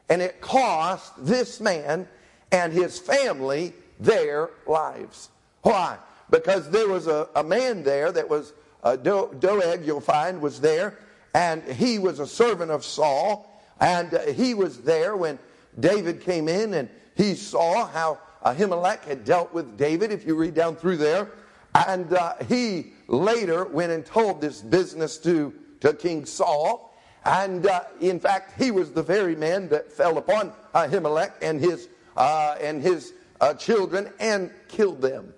And 0.08 0.22
it 0.22 0.40
cost 0.40 1.12
this 1.18 1.60
man 1.60 2.08
and 2.52 2.72
his 2.72 2.98
family 2.98 3.74
their 4.00 4.50
lives. 4.66 5.28
Why? 5.66 5.98
Because 6.30 6.70
there 6.70 6.86
was 6.86 7.08
a, 7.08 7.28
a 7.34 7.42
man 7.42 7.82
there 7.82 8.12
that 8.12 8.30
was, 8.30 8.52
uh, 8.84 8.94
Do- 8.94 9.34
Doeg, 9.40 9.84
you'll 9.84 10.00
find, 10.00 10.40
was 10.40 10.60
there, 10.60 10.96
and 11.34 11.60
he 11.64 11.98
was 11.98 12.20
a 12.20 12.26
servant 12.26 12.70
of 12.70 12.84
Saul, 12.84 13.52
and 13.80 14.14
uh, 14.14 14.26
he 14.26 14.54
was 14.54 14.82
there 14.82 15.16
when 15.16 15.40
David 15.80 16.20
came 16.20 16.46
in 16.46 16.74
and 16.74 16.88
he 17.16 17.34
saw 17.34 17.84
how 17.84 18.20
Ahimelech 18.44 19.02
had 19.06 19.24
dealt 19.24 19.52
with 19.52 19.76
David, 19.76 20.12
if 20.12 20.24
you 20.24 20.36
read 20.36 20.54
down 20.54 20.76
through 20.76 20.98
there. 20.98 21.32
And 21.74 22.12
uh, 22.12 22.34
he 22.48 22.92
later 23.08 23.64
went 23.64 23.90
and 23.90 24.06
told 24.06 24.40
this 24.40 24.62
business 24.62 25.18
to, 25.18 25.52
to 25.80 25.94
King 25.94 26.26
Saul. 26.26 26.94
And 27.24 27.66
uh, 27.66 27.82
in 28.00 28.20
fact, 28.20 28.54
he 28.56 28.70
was 28.70 28.92
the 28.92 29.02
very 29.02 29.34
man 29.34 29.68
that 29.70 29.90
fell 29.90 30.16
upon 30.16 30.52
Ahimelech 30.76 31.32
and 31.42 31.58
his, 31.58 31.88
uh, 32.16 32.54
and 32.60 32.80
his 32.80 33.14
uh, 33.40 33.54
children 33.54 34.12
and 34.20 34.52
killed 34.68 35.02
them. 35.02 35.34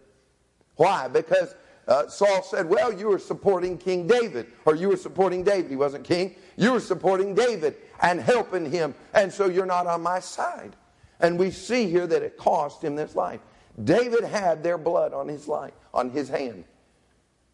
Why? 0.78 1.08
Because 1.08 1.56
uh, 1.88 2.06
Saul 2.06 2.42
said, 2.42 2.68
Well, 2.68 2.92
you 2.92 3.08
were 3.08 3.18
supporting 3.18 3.76
King 3.76 4.06
David, 4.06 4.46
or 4.64 4.76
you 4.76 4.88
were 4.88 4.96
supporting 4.96 5.42
David. 5.42 5.70
He 5.70 5.76
wasn't 5.76 6.04
king. 6.04 6.36
You 6.56 6.72
were 6.72 6.80
supporting 6.80 7.34
David 7.34 7.76
and 8.00 8.20
helping 8.20 8.70
him, 8.70 8.94
and 9.12 9.32
so 9.32 9.46
you're 9.46 9.66
not 9.66 9.86
on 9.88 10.02
my 10.02 10.20
side. 10.20 10.76
And 11.18 11.36
we 11.36 11.50
see 11.50 11.90
here 11.90 12.06
that 12.06 12.22
it 12.22 12.36
cost 12.36 12.82
him 12.82 12.94
this 12.94 13.16
life. 13.16 13.40
David 13.82 14.22
had 14.22 14.62
their 14.62 14.78
blood 14.78 15.12
on 15.12 15.26
his 15.26 15.48
life, 15.48 15.74
on 15.92 16.10
his 16.10 16.28
hand. 16.28 16.64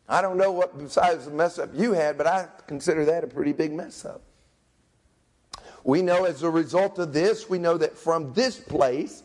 I 0.07 0.21
don't 0.21 0.37
know 0.37 0.53
what 0.53 0.77
besides 0.77 1.25
the 1.25 1.31
mess 1.31 1.59
up 1.59 1.71
you 1.73 1.95
had, 1.95 2.19
but 2.19 2.27
I 2.27 2.49
consider 2.67 3.07
that 3.07 3.25
a 3.25 3.27
pretty 3.27 3.53
big 3.55 3.73
mess 3.73 4.05
up. 4.05 4.21
We 5.83 6.03
know 6.03 6.25
as 6.25 6.43
a 6.43 6.51
result 6.51 6.99
of 6.99 7.15
this, 7.15 7.49
we 7.49 7.59
know 7.59 7.79
that 7.79 7.97
from 7.97 8.35
this 8.35 8.59
place, 8.59 9.23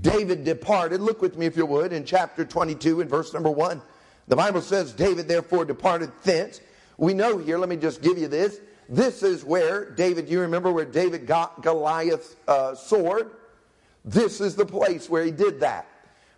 David 0.00 0.44
departed. 0.44 1.00
Look 1.00 1.22
with 1.22 1.36
me, 1.36 1.46
if 1.46 1.56
you 1.56 1.66
would, 1.66 1.92
in 1.92 2.04
chapter 2.04 2.44
22 2.44 3.00
in 3.00 3.08
verse 3.08 3.32
number 3.32 3.50
1. 3.50 3.80
The 4.28 4.36
Bible 4.36 4.60
says, 4.60 4.92
David 4.92 5.28
therefore 5.28 5.64
departed 5.64 6.10
thence. 6.24 6.60
We 6.98 7.14
know 7.14 7.38
here, 7.38 7.58
let 7.58 7.68
me 7.68 7.76
just 7.76 8.02
give 8.02 8.18
you 8.18 8.28
this. 8.28 8.60
This 8.88 9.22
is 9.22 9.44
where 9.44 9.90
David, 9.90 10.28
you 10.28 10.40
remember 10.40 10.72
where 10.72 10.84
David 10.84 11.26
got 11.26 11.62
Goliath's 11.62 12.36
uh, 12.48 12.74
sword? 12.74 13.30
This 14.04 14.40
is 14.40 14.54
the 14.54 14.66
place 14.66 15.10
where 15.10 15.24
he 15.24 15.30
did 15.30 15.60
that. 15.60 15.86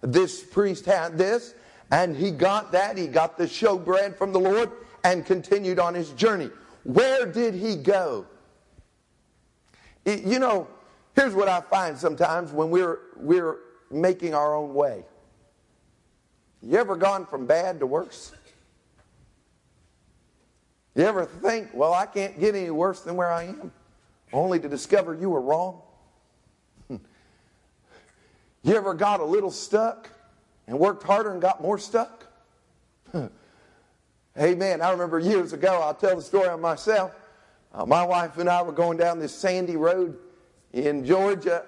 This 0.01 0.43
priest 0.43 0.87
had 0.87 1.19
this, 1.19 1.55
and 1.91 2.17
he 2.17 2.31
got 2.31 2.73
that. 2.73 2.97
He 2.97 3.07
got 3.07 3.37
the 3.37 3.45
showbread 3.45 4.17
from 4.17 4.33
the 4.33 4.41
Lord 4.41 4.71
and 5.05 5.25
continued 5.25 5.79
on 5.79 5.95
his 5.95 6.11
journey. 6.13 6.51
Where 6.85 7.27
did 7.27 7.55
he 7.55 7.77
go? 7.77 8.27
You 10.07 10.39
know, 10.39 10.69
here's 11.19 11.35
what 11.35 11.49
I 11.49 11.61
find 11.61 11.99
sometimes 11.99 12.53
when 12.53 12.71
we're, 12.71 13.01
we're 13.17 13.57
making 13.91 14.35
our 14.35 14.55
own 14.55 14.73
way. 14.73 15.05
You 16.63 16.79
ever 16.79 16.95
gone 16.95 17.27
from 17.27 17.45
bad 17.45 17.81
to 17.81 17.87
worse? 17.87 18.33
You 20.95 21.05
ever 21.05 21.25
think, 21.27 21.71
well, 21.75 21.93
I 21.93 22.07
can't 22.07 22.39
get 22.39 22.55
any 22.55 22.71
worse 22.71 23.01
than 23.01 23.17
where 23.17 23.33
I 23.33 23.45
am, 23.45 23.73
only 24.33 24.61
to 24.61 24.69
discover 24.69 25.15
you 25.15 25.31
were 25.31 25.41
wrong? 25.41 25.83
You 28.65 28.75
ever 28.75 28.93
got 28.93 29.21
a 29.21 29.25
little 29.25 29.53
stuck 29.53 30.11
and 30.67 30.79
worked 30.79 31.05
harder 31.05 31.31
and 31.31 31.41
got 31.41 31.63
more 31.63 31.79
stuck? 31.79 32.27
Amen. 34.39 34.83
I 34.83 34.91
remember 34.91 35.21
years 35.21 35.53
ago, 35.53 35.81
I'll 35.81 35.95
tell 35.95 36.17
the 36.17 36.23
story 36.23 36.49
on 36.49 36.61
myself. 36.61 37.15
Uh, 37.73 37.87
my 37.87 38.05
wife 38.05 38.37
and 38.37 38.49
I 38.49 38.61
were 38.63 38.73
going 38.73 38.99
down 38.99 39.21
this 39.21 39.33
sandy 39.33 39.77
road 39.77 40.19
in 40.73 41.05
Georgia. 41.05 41.65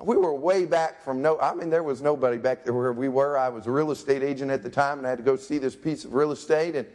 We 0.00 0.16
were 0.16 0.34
way 0.34 0.64
back 0.64 1.02
from 1.02 1.22
no, 1.22 1.38
I 1.38 1.54
mean, 1.54 1.70
there 1.70 1.82
was 1.82 2.02
nobody 2.02 2.38
back 2.38 2.64
there 2.64 2.74
where 2.74 2.92
we 2.92 3.08
were. 3.08 3.38
I 3.38 3.48
was 3.48 3.66
a 3.66 3.70
real 3.70 3.92
estate 3.92 4.22
agent 4.22 4.50
at 4.50 4.62
the 4.62 4.70
time 4.70 4.98
and 4.98 5.06
I 5.06 5.10
had 5.10 5.18
to 5.18 5.24
go 5.24 5.36
see 5.36 5.58
this 5.58 5.76
piece 5.76 6.04
of 6.04 6.14
real 6.14 6.32
estate. 6.32 6.74
And 6.74 6.88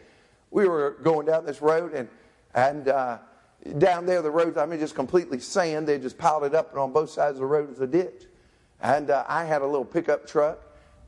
we 0.52 0.68
were 0.68 0.98
going 1.04 1.26
down 1.26 1.46
this 1.46 1.62
road 1.62 1.94
and, 1.94 2.10
and, 2.54 2.88
uh, 2.90 3.20
down 3.78 4.06
there, 4.06 4.22
the 4.22 4.32
roads, 4.32 4.58
I 4.58 4.66
mean, 4.66 4.80
just 4.80 4.96
completely 4.96 5.40
sand. 5.40 5.88
They 5.88 5.98
just 6.00 6.18
piled 6.18 6.44
it 6.44 6.56
up, 6.56 6.72
and 6.72 6.80
on 6.80 6.92
both 6.92 7.10
sides 7.10 7.36
of 7.36 7.42
the 7.42 7.46
road 7.46 7.70
was 7.70 7.82
a 7.82 7.88
ditch. 7.88 8.24
And 8.82 9.10
uh, 9.10 9.26
I 9.28 9.46
had 9.46 9.62
a 9.62 9.66
little 9.66 9.86
pickup 9.86 10.28
truck, 10.28 10.60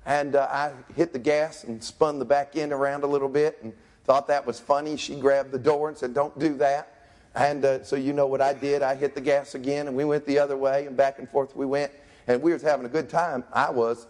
and 0.06 0.36
uh, 0.36 0.48
I 0.50 0.72
hit 0.96 1.14
the 1.14 1.20
gas 1.20 1.64
and 1.64 1.84
spun 1.84 2.20
the 2.20 2.26
back 2.26 2.56
end 2.56 2.74
around 2.74 3.04
a 3.04 3.08
little 3.08 3.30
bit 3.30 3.60
and 3.64 3.74
thought 4.06 4.28
that 4.28 4.46
was 4.46 4.60
funny. 4.60 4.98
She 4.98 5.16
grabbed 5.16 5.52
the 5.52 5.60
door 5.60 5.90
and 5.90 5.98
said, 5.98 6.14
Don't 6.14 6.38
do 6.40 6.56
that. 6.56 6.99
And 7.36 7.64
uh, 7.64 7.84
so 7.84 7.96
you 7.96 8.14
know 8.14 8.28
what 8.28 8.42
I 8.42 8.54
did. 8.54 8.82
I 8.82 8.96
hit 8.96 9.16
the 9.16 9.22
gas 9.22 9.56
again, 9.56 9.88
and 9.88 9.96
we 9.96 10.06
went 10.06 10.26
the 10.26 10.40
other 10.40 10.58
way, 10.58 10.88
and 10.88 10.98
back 10.98 11.20
and 11.20 11.30
forth 11.30 11.56
we 11.56 11.66
went. 11.66 11.92
And 12.28 12.42
we 12.42 12.54
was 12.54 12.62
having 12.62 12.86
a 12.86 12.90
good 12.90 13.10
time. 13.10 13.44
I 13.54 13.70
was, 13.70 14.08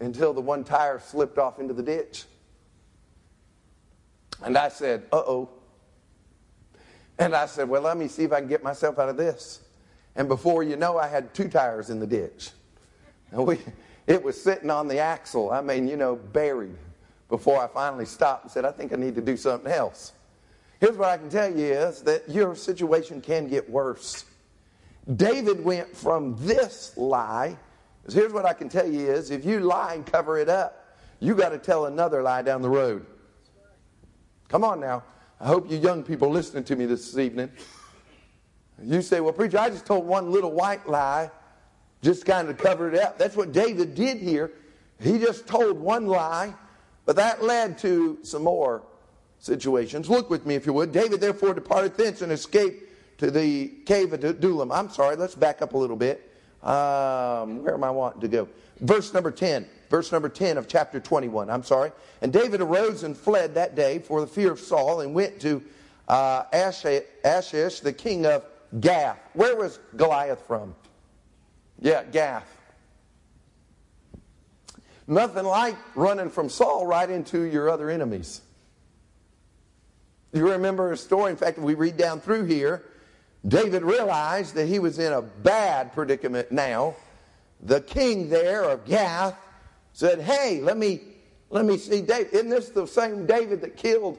until 0.00 0.32
the 0.32 0.40
one 0.40 0.64
tire 0.64 0.98
slipped 0.98 1.38
off 1.38 1.58
into 1.58 1.74
the 1.74 1.82
ditch. 1.82 2.24
And 4.42 4.56
I 4.56 4.68
said, 4.68 5.04
uh 5.12 5.16
oh. 5.16 5.50
And 7.18 7.34
I 7.34 7.44
said, 7.46 7.68
well, 7.68 7.82
let 7.82 7.98
me 7.98 8.08
see 8.08 8.24
if 8.24 8.32
I 8.32 8.40
can 8.40 8.48
get 8.48 8.62
myself 8.62 8.98
out 8.98 9.10
of 9.10 9.18
this. 9.18 9.60
And 10.16 10.28
before 10.28 10.62
you 10.62 10.76
know, 10.76 10.98
I 10.98 11.06
had 11.06 11.34
two 11.34 11.48
tires 11.48 11.90
in 11.90 12.00
the 12.00 12.06
ditch. 12.06 12.50
And 13.30 13.46
we, 13.46 13.58
it 14.06 14.22
was 14.22 14.40
sitting 14.42 14.70
on 14.70 14.88
the 14.88 14.98
axle, 14.98 15.50
I 15.50 15.60
mean, 15.60 15.86
you 15.86 15.96
know, 15.96 16.16
buried, 16.16 16.76
before 17.28 17.62
I 17.62 17.68
finally 17.68 18.06
stopped 18.06 18.44
and 18.44 18.50
said, 18.50 18.64
I 18.64 18.72
think 18.72 18.92
I 18.92 18.96
need 18.96 19.14
to 19.14 19.20
do 19.20 19.36
something 19.36 19.70
else. 19.70 20.12
Here's 20.80 20.96
what 20.96 21.10
I 21.10 21.18
can 21.18 21.28
tell 21.28 21.54
you 21.54 21.66
is 21.66 22.00
that 22.02 22.26
your 22.26 22.54
situation 22.54 23.20
can 23.20 23.48
get 23.48 23.68
worse. 23.68 24.24
David 25.16 25.62
went 25.62 25.94
from 25.94 26.36
this 26.38 26.96
lie. 26.96 27.58
Here's 28.10 28.32
what 28.32 28.46
I 28.46 28.54
can 28.54 28.70
tell 28.70 28.88
you 28.88 29.10
is 29.10 29.30
if 29.30 29.44
you 29.44 29.60
lie 29.60 29.94
and 29.94 30.06
cover 30.06 30.38
it 30.38 30.48
up, 30.48 30.96
you 31.20 31.34
got 31.34 31.50
to 31.50 31.58
tell 31.58 31.84
another 31.84 32.22
lie 32.22 32.40
down 32.40 32.62
the 32.62 32.70
road. 32.70 33.04
Come 34.48 34.64
on 34.64 34.80
now. 34.80 35.02
I 35.38 35.48
hope 35.48 35.70
you 35.70 35.76
young 35.76 36.02
people 36.02 36.30
listening 36.30 36.64
to 36.64 36.76
me 36.76 36.86
this 36.86 37.16
evening. 37.18 37.50
You 38.82 39.02
say, 39.02 39.20
well, 39.20 39.34
preacher, 39.34 39.58
I 39.58 39.68
just 39.68 39.84
told 39.84 40.06
one 40.06 40.32
little 40.32 40.52
white 40.52 40.88
lie, 40.88 41.30
just 42.00 42.24
kind 42.24 42.48
of 42.48 42.56
covered 42.56 42.94
it 42.94 43.00
up. 43.00 43.18
That's 43.18 43.36
what 43.36 43.52
David 43.52 43.94
did 43.94 44.16
here. 44.16 44.52
He 44.98 45.18
just 45.18 45.46
told 45.46 45.78
one 45.78 46.06
lie, 46.06 46.54
but 47.04 47.16
that 47.16 47.42
led 47.42 47.76
to 47.78 48.18
some 48.22 48.44
more 48.44 48.82
situations. 49.40 50.08
Look 50.08 50.30
with 50.30 50.46
me, 50.46 50.54
if 50.54 50.66
you 50.66 50.72
would. 50.72 50.92
David 50.92 51.20
therefore 51.20 51.54
departed 51.54 51.96
thence 51.96 52.22
and 52.22 52.30
escaped 52.30 53.18
to 53.18 53.30
the 53.30 53.68
cave 53.86 54.12
of 54.12 54.22
Adullam. 54.22 54.70
I'm 54.70 54.88
sorry, 54.90 55.16
let's 55.16 55.34
back 55.34 55.60
up 55.62 55.74
a 55.74 55.78
little 55.78 55.96
bit. 55.96 56.30
Um, 56.62 57.64
where 57.64 57.74
am 57.74 57.84
I 57.84 57.90
wanting 57.90 58.20
to 58.20 58.28
go? 58.28 58.48
Verse 58.80 59.12
number 59.12 59.30
10. 59.30 59.66
Verse 59.88 60.12
number 60.12 60.28
10 60.28 60.56
of 60.56 60.68
chapter 60.68 61.00
21. 61.00 61.50
I'm 61.50 61.64
sorry. 61.64 61.90
And 62.22 62.32
David 62.32 62.60
arose 62.60 63.02
and 63.02 63.16
fled 63.16 63.54
that 63.54 63.74
day 63.74 63.98
for 63.98 64.20
the 64.20 64.26
fear 64.26 64.52
of 64.52 64.60
Saul 64.60 65.00
and 65.00 65.14
went 65.14 65.40
to 65.40 65.62
uh, 66.06 66.44
Achish, 66.52 67.80
the 67.80 67.92
king 67.92 68.26
of 68.26 68.44
Gath. 68.78 69.18
Where 69.32 69.56
was 69.56 69.80
Goliath 69.96 70.46
from? 70.46 70.74
Yeah, 71.80 72.04
Gath. 72.04 72.56
Nothing 75.06 75.44
like 75.44 75.76
running 75.96 76.30
from 76.30 76.48
Saul 76.48 76.86
right 76.86 77.10
into 77.10 77.42
your 77.42 77.68
other 77.68 77.90
enemies. 77.90 78.42
You 80.32 80.50
remember 80.50 80.92
a 80.92 80.96
story, 80.96 81.30
in 81.30 81.36
fact, 81.36 81.58
we 81.58 81.74
read 81.74 81.96
down 81.96 82.20
through 82.20 82.44
here, 82.44 82.84
David 83.46 83.82
realized 83.82 84.54
that 84.54 84.66
he 84.66 84.78
was 84.78 84.98
in 84.98 85.12
a 85.12 85.22
bad 85.22 85.92
predicament 85.92 86.52
now. 86.52 86.94
The 87.62 87.80
king 87.80 88.28
there 88.28 88.64
of 88.64 88.84
Gath 88.84 89.36
said, 89.92 90.20
Hey, 90.20 90.60
let 90.60 90.76
me 90.76 91.00
let 91.50 91.64
me 91.64 91.76
see 91.78 92.00
David. 92.00 92.32
Isn't 92.32 92.48
this 92.48 92.68
the 92.68 92.86
same 92.86 93.26
David 93.26 93.60
that 93.62 93.76
killed 93.76 94.18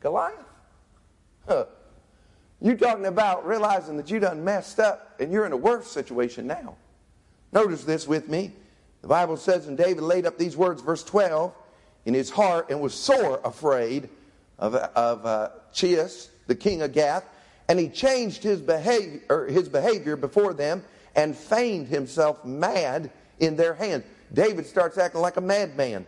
Goliath? 0.00 0.34
Huh. 1.46 1.66
You 2.60 2.74
talking 2.74 3.04
about 3.04 3.46
realizing 3.46 3.98
that 3.98 4.10
you 4.10 4.18
done 4.18 4.42
messed 4.42 4.80
up 4.80 5.14
and 5.20 5.30
you're 5.30 5.44
in 5.44 5.52
a 5.52 5.56
worse 5.56 5.86
situation 5.86 6.46
now. 6.46 6.76
Notice 7.52 7.84
this 7.84 8.08
with 8.08 8.28
me. 8.28 8.52
The 9.02 9.08
Bible 9.08 9.36
says, 9.36 9.68
and 9.68 9.76
David 9.76 10.02
laid 10.02 10.24
up 10.24 10.38
these 10.38 10.56
words, 10.56 10.80
verse 10.80 11.04
12, 11.04 11.52
in 12.06 12.14
his 12.14 12.30
heart 12.30 12.70
and 12.70 12.80
was 12.80 12.94
sore 12.94 13.40
afraid 13.44 14.08
of, 14.58 14.74
of 14.74 15.26
uh, 15.26 15.50
Chias, 15.72 16.28
the 16.46 16.54
king 16.54 16.82
of 16.82 16.92
Gath, 16.92 17.24
and 17.68 17.78
he 17.78 17.88
changed 17.88 18.42
his 18.42 18.60
behavior, 18.60 19.46
his 19.46 19.68
behavior 19.68 20.16
before 20.16 20.52
them 20.52 20.82
and 21.16 21.36
feigned 21.36 21.88
himself 21.88 22.44
mad 22.44 23.10
in 23.38 23.56
their 23.56 23.74
hand. 23.74 24.04
David 24.32 24.66
starts 24.66 24.98
acting 24.98 25.20
like 25.20 25.36
a 25.36 25.40
madman 25.40 26.06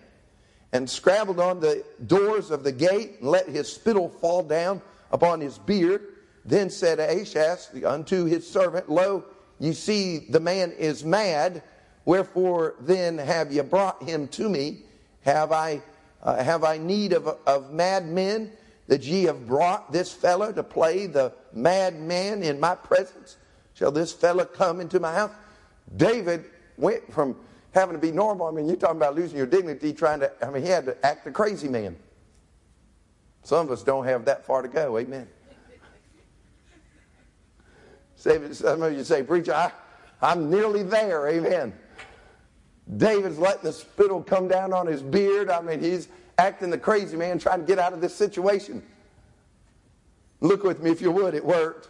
and 0.73 0.88
scrabbled 0.88 1.41
on 1.41 1.61
the 1.61 1.85
doors 2.07 2.50
of 2.50 2.65
the 2.65 2.73
gate 2.73 3.21
and 3.21 3.31
let 3.31 3.49
his 3.49 3.73
spittle 3.73 4.09
fall 4.09 4.43
down 4.43 4.83
upon 5.11 5.41
his 5.41 5.59
beard. 5.59 6.03
Then 6.45 6.71
said 6.71 6.99
Achish 7.00 7.85
unto 7.85 8.25
his 8.25 8.49
servant, 8.49 8.91
Lo, 8.91 9.25
you 9.59 9.73
see 9.73 10.19
the 10.19 10.41
man 10.41 10.73
is 10.73 11.05
mad. 11.05 11.62
Wherefore 12.05 12.75
then 12.81 13.19
have 13.19 13.53
you 13.53 13.62
brought 13.62 14.03
him 14.03 14.29
to 14.29 14.49
me? 14.49 14.83
Have 15.23 15.50
I 15.50 15.83
uh, 16.23 16.43
have 16.43 16.65
I 16.65 16.79
need 16.79 17.13
of, 17.13 17.27
of 17.47 17.73
mad 17.73 18.07
men 18.07 18.53
that 18.89 19.05
ye 19.05 19.25
have 19.25 19.47
brought 19.47 19.93
this 19.93 20.13
fellow 20.13 20.53
to 20.53 20.63
play 20.63 21.07
the 21.07 21.33
madman 21.53 22.43
in 22.43 22.61
my 22.61 22.75
presence? 22.75 23.37
Shall 23.75 23.93
this 23.93 24.13
fellow 24.13 24.45
come 24.45 24.81
into 24.81 25.01
my 25.01 25.13
house? 25.13 25.33
David 25.97 26.45
went 26.77 27.13
from 27.13 27.37
having 27.73 27.95
to 27.95 28.01
be 28.01 28.11
normal. 28.11 28.47
I 28.47 28.51
mean, 28.51 28.67
you're 28.67 28.77
talking 28.77 28.97
about 28.97 29.15
losing 29.15 29.37
your 29.37 29.47
dignity, 29.47 29.93
trying 29.93 30.21
to, 30.21 30.33
I 30.45 30.51
mean, 30.51 30.63
he 30.63 30.69
had 30.69 30.87
to 30.87 31.07
act 31.07 31.27
a 31.27 31.31
crazy 31.31 31.69
man. 31.69 31.97
Some 33.43 33.67
of 33.67 33.71
us 33.71 33.83
don't 33.83 34.05
have 34.07 34.25
that 34.25 34.45
far 34.45 34.63
to 34.63 34.69
go. 34.69 34.99
Amen. 34.99 35.29
Some 38.17 38.83
of 38.83 38.93
you 38.93 39.05
say, 39.05 39.23
Preacher, 39.23 39.55
I, 39.55 39.71
I'm 40.21 40.51
nearly 40.51 40.83
there. 40.83 41.29
Amen. 41.29 41.73
David's 42.95 43.38
letting 43.38 43.64
the 43.64 43.73
spittle 43.73 44.23
come 44.23 44.49
down 44.49 44.73
on 44.73 44.87
his 44.87 45.02
beard. 45.02 45.50
I 45.50 45.61
mean, 45.61 45.81
he's 45.81 46.09
acting 46.38 46.71
the 46.71 46.78
crazy 46.78 47.16
man 47.16 47.38
trying 47.38 47.61
to 47.61 47.66
get 47.66 47.78
out 47.78 47.93
of 47.93 48.00
this 48.00 48.14
situation. 48.14 48.83
Look 50.40 50.62
with 50.62 50.83
me 50.83 50.90
if 50.90 51.00
you 51.00 51.11
would, 51.11 51.35
it 51.35 51.45
worked. 51.45 51.88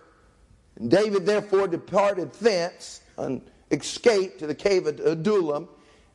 And 0.77 0.91
David 0.91 1.27
therefore 1.27 1.69
departed 1.69 2.33
thence 2.35 3.03
and 3.19 3.43
escaped 3.71 4.39
to 4.39 4.47
the 4.47 4.55
cave 4.55 4.87
of 4.87 5.01
Adullam. 5.01 5.69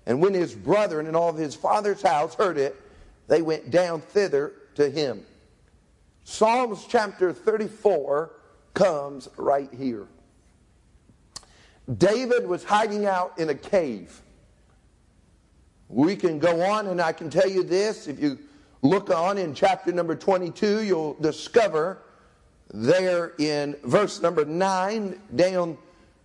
And 0.06 0.22
when 0.22 0.34
his 0.34 0.56
brethren 0.56 1.08
and 1.08 1.16
all 1.16 1.30
of 1.30 1.38
his 1.38 1.54
father's 1.54 2.02
house 2.02 2.34
heard 2.36 2.58
it, 2.58 2.80
they 3.28 3.42
went 3.42 3.70
down 3.70 4.02
thither 4.02 4.54
to 4.76 4.90
him. 4.90 5.26
Psalms 6.24 6.86
chapter 6.88 7.34
34 7.34 8.32
comes 8.74 9.28
right 9.38 9.70
here. 9.78 10.08
David 11.98 12.48
was 12.48 12.64
hiding 12.64 13.06
out 13.06 13.38
in 13.38 13.50
a 13.50 13.56
cave. 13.56 14.22
We 15.92 16.16
can 16.16 16.40
go 16.40 16.62
on, 16.62 16.88
and 16.88 17.02
I 17.02 17.12
can 17.12 17.30
tell 17.30 17.50
you 17.50 17.64
this 17.64 18.08
if 18.08 18.18
you 18.18 18.40
look 18.82 19.10
on 19.10 19.38
in 19.38 19.54
chapter 19.54 19.92
number 19.92 20.16
22, 20.16 20.84
you'll 20.84 21.16
discover 21.16 22.02
there 22.74 23.34
in 23.38 23.76
verse 23.84 24.22
number 24.22 24.46
9 24.46 25.20
down 25.36 25.78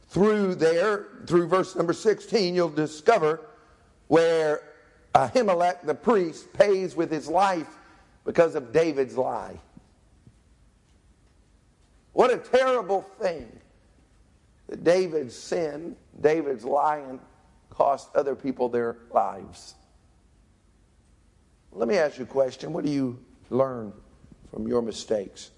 through 0.08 0.54
there, 0.54 1.06
through 1.26 1.49
verse 1.49 1.75
number 1.75 1.92
16, 1.92 2.54
you'll 2.54 2.68
discover 2.68 3.40
where 4.06 4.62
Ahimelech 5.16 5.85
the 5.85 5.96
priest 5.96 6.52
pays 6.52 6.94
with 6.94 7.11
his 7.11 7.26
life 7.26 7.76
because 8.25 8.54
of 8.54 8.73
David's 8.73 9.16
lie. 9.16 9.58
What 12.12 12.32
a 12.32 12.38
terrible 12.38 13.02
thing 13.20 13.50
that 14.68 14.85
David's 14.85 15.35
sin, 15.35 15.96
David's 16.20 16.64
lying, 16.64 17.18
cost 17.76 18.09
other 18.14 18.35
people 18.35 18.68
their 18.68 18.97
lives. 19.11 19.75
Let 21.73 21.88
me 21.88 21.99
ask 21.99 22.16
you 22.18 22.25
a 22.25 22.26
question. 22.26 22.73
What 22.73 22.85
do 22.85 22.90
you 22.90 23.18
learn 23.50 23.92
from 24.50 24.66
your 24.66 24.80
mistakes? 24.80 25.50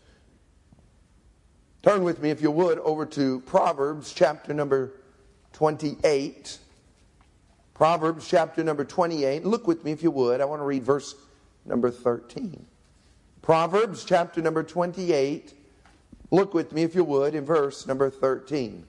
Turn 1.83 2.03
with 2.03 2.21
me, 2.21 2.31
if 2.31 2.43
you 2.43 2.51
would, 2.51 2.81
over 2.81 3.07
to 3.07 3.41
Proverbs 3.41 4.13
chapter 4.13 4.53
number 4.53 4.95
28. 5.53 6.59
Proverbs 7.73 8.29
chapter 8.29 8.65
number 8.65 8.85
28. 8.85 9.45
Look 9.45 9.69
with 9.69 9.85
me, 9.85 9.93
if 9.93 10.03
you 10.03 10.11
would. 10.11 10.41
I 10.41 10.45
want 10.45 10.61
to 10.61 10.65
read 10.65 10.83
verse 10.83 11.15
number 11.65 11.91
13. 11.91 12.67
Proverbs 13.43 14.05
chapter 14.05 14.43
number 14.43 14.65
28. 14.65 15.55
Look 16.33 16.53
with 16.53 16.73
me, 16.73 16.83
if 16.83 16.97
you 16.97 17.05
would, 17.05 17.37
in 17.37 17.45
verse 17.45 17.87
number 17.87 18.11
13. 18.11 18.85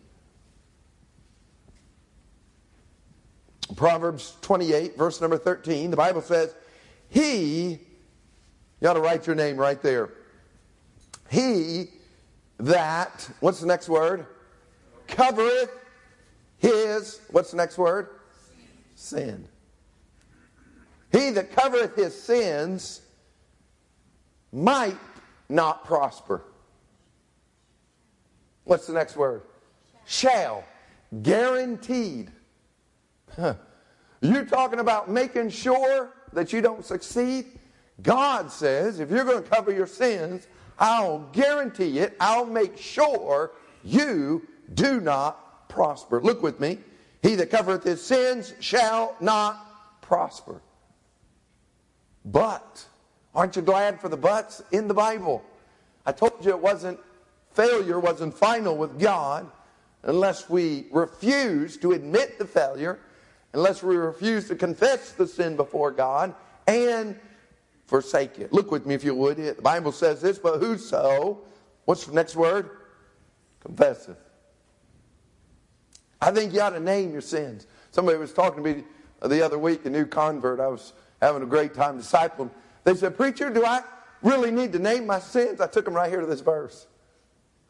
Proverbs 3.80 4.36
28, 4.42 4.98
verse 4.98 5.22
number 5.22 5.38
13, 5.38 5.90
the 5.90 5.96
Bible 5.96 6.22
says, 6.22 6.54
He, 7.08 7.80
you 8.82 8.90
ought 8.90 8.96
to 8.96 9.00
write 9.00 9.26
your 9.26 9.38
name 9.38 9.56
right 9.56 9.82
there. 9.82 10.10
He 11.32 11.88
that, 12.58 13.30
what's 13.40 13.62
the 13.62 13.68
next 13.68 13.88
word? 13.88 14.26
Covereth 15.08 15.70
his, 16.58 17.22
what's 17.32 17.52
the 17.52 17.56
next 17.56 17.78
word? 17.78 18.10
Sin. 18.96 19.48
He 21.14 21.30
that 21.30 21.54
covereth 21.54 21.96
his 21.96 22.22
sins 22.22 23.00
might 24.52 25.00
not 25.48 25.86
prosper. 25.86 26.44
What's 28.66 28.88
the 28.88 28.94
next 28.94 29.16
word? 29.16 29.44
Shall. 30.06 30.66
Guaranteed. 31.24 32.30
Huh. 33.34 33.54
You 34.22 34.46
talking 34.46 34.80
about 34.80 35.10
making 35.10 35.50
sure 35.50 36.12
that 36.34 36.52
you 36.52 36.62
don't 36.62 36.86
succeed? 36.86 37.46
God 38.02 38.52
says 38.52 39.00
if 39.00 39.10
you're 39.10 39.26
going 39.26 39.44
to 39.44 39.50
cover 39.50 39.72
your 39.72 39.88
sins, 39.88 40.48
I'll 40.78 41.20
guarantee 41.34 42.00
it, 42.00 42.16
I'll 42.20 42.46
make 42.46 42.78
sure 42.78 43.52
you 43.84 44.48
do 44.74 45.02
not 45.02 45.70
prosper. 45.70 46.22
Look 46.22 46.42
with 46.42 46.60
me. 46.60 46.80
He 47.22 47.36
that 47.36 47.50
covereth 47.50 47.84
his 47.84 48.02
sins 48.02 48.54
shall 48.60 49.16
not 49.20 50.02
prosper. 50.02 50.62
But, 52.24 52.86
aren't 53.36 53.56
you 53.56 53.62
glad 53.62 54.00
for 54.00 54.10
the 54.10 54.18
buts 54.18 54.62
in 54.72 54.88
the 54.88 54.94
Bible? 54.94 55.44
I 56.06 56.12
told 56.12 56.46
you 56.46 56.52
it 56.52 56.60
wasn't, 56.60 57.00
failure 57.52 58.00
wasn't 58.00 58.34
final 58.34 58.78
with 58.78 59.00
God 59.00 59.50
unless 60.04 60.50
we 60.50 60.88
refuse 60.92 61.78
to 61.78 61.92
admit 61.92 62.40
the 62.40 62.46
failure 62.46 63.00
unless 63.54 63.82
we 63.84 63.96
refuse 63.96 64.48
to 64.48 64.56
confess 64.56 65.12
the 65.12 65.28
sin 65.28 65.56
before 65.56 65.92
God 65.92 66.34
and 66.68 67.20
forsake 67.88 68.38
it. 68.40 68.54
Look 68.54 68.72
with 68.72 68.86
me 68.86 68.94
if 68.94 69.04
you 69.04 69.16
would. 69.16 69.38
The 69.38 69.62
Bible 69.62 69.92
says 69.92 70.22
this, 70.22 70.38
but 70.38 70.60
whoso, 70.60 71.40
what's 71.86 72.06
the 72.06 72.14
next 72.14 72.36
word? 72.36 72.70
Confesseth. 73.62 74.18
I 76.22 76.32
think 76.32 76.54
you 76.54 76.62
ought 76.62 76.72
to 76.72 76.80
name 76.80 77.12
your 77.12 77.22
sins. 77.22 77.66
Somebody 77.92 78.18
was 78.18 78.34
talking 78.34 78.64
to 78.64 78.74
me 78.74 78.84
the 79.26 79.44
other 79.44 79.58
week, 79.58 79.86
a 79.86 79.90
new 79.90 80.06
convert. 80.06 80.60
I 80.60 80.68
was 80.68 80.94
having 81.22 81.42
a 81.42 81.46
great 81.46 81.74
time 81.74 82.00
discipling. 82.00 82.52
They 82.84 82.96
said, 82.96 83.18
Preacher, 83.18 83.50
do 83.50 83.66
I 83.66 83.82
really 84.22 84.52
need 84.52 84.72
to 84.74 84.80
name 84.80 85.08
my 85.08 85.20
sins? 85.20 85.60
I 85.60 85.68
took 85.68 85.86
them 85.86 85.94
right 85.94 86.10
here 86.10 86.22
to 86.22 86.28
this 86.28 86.42
verse. 86.42 86.88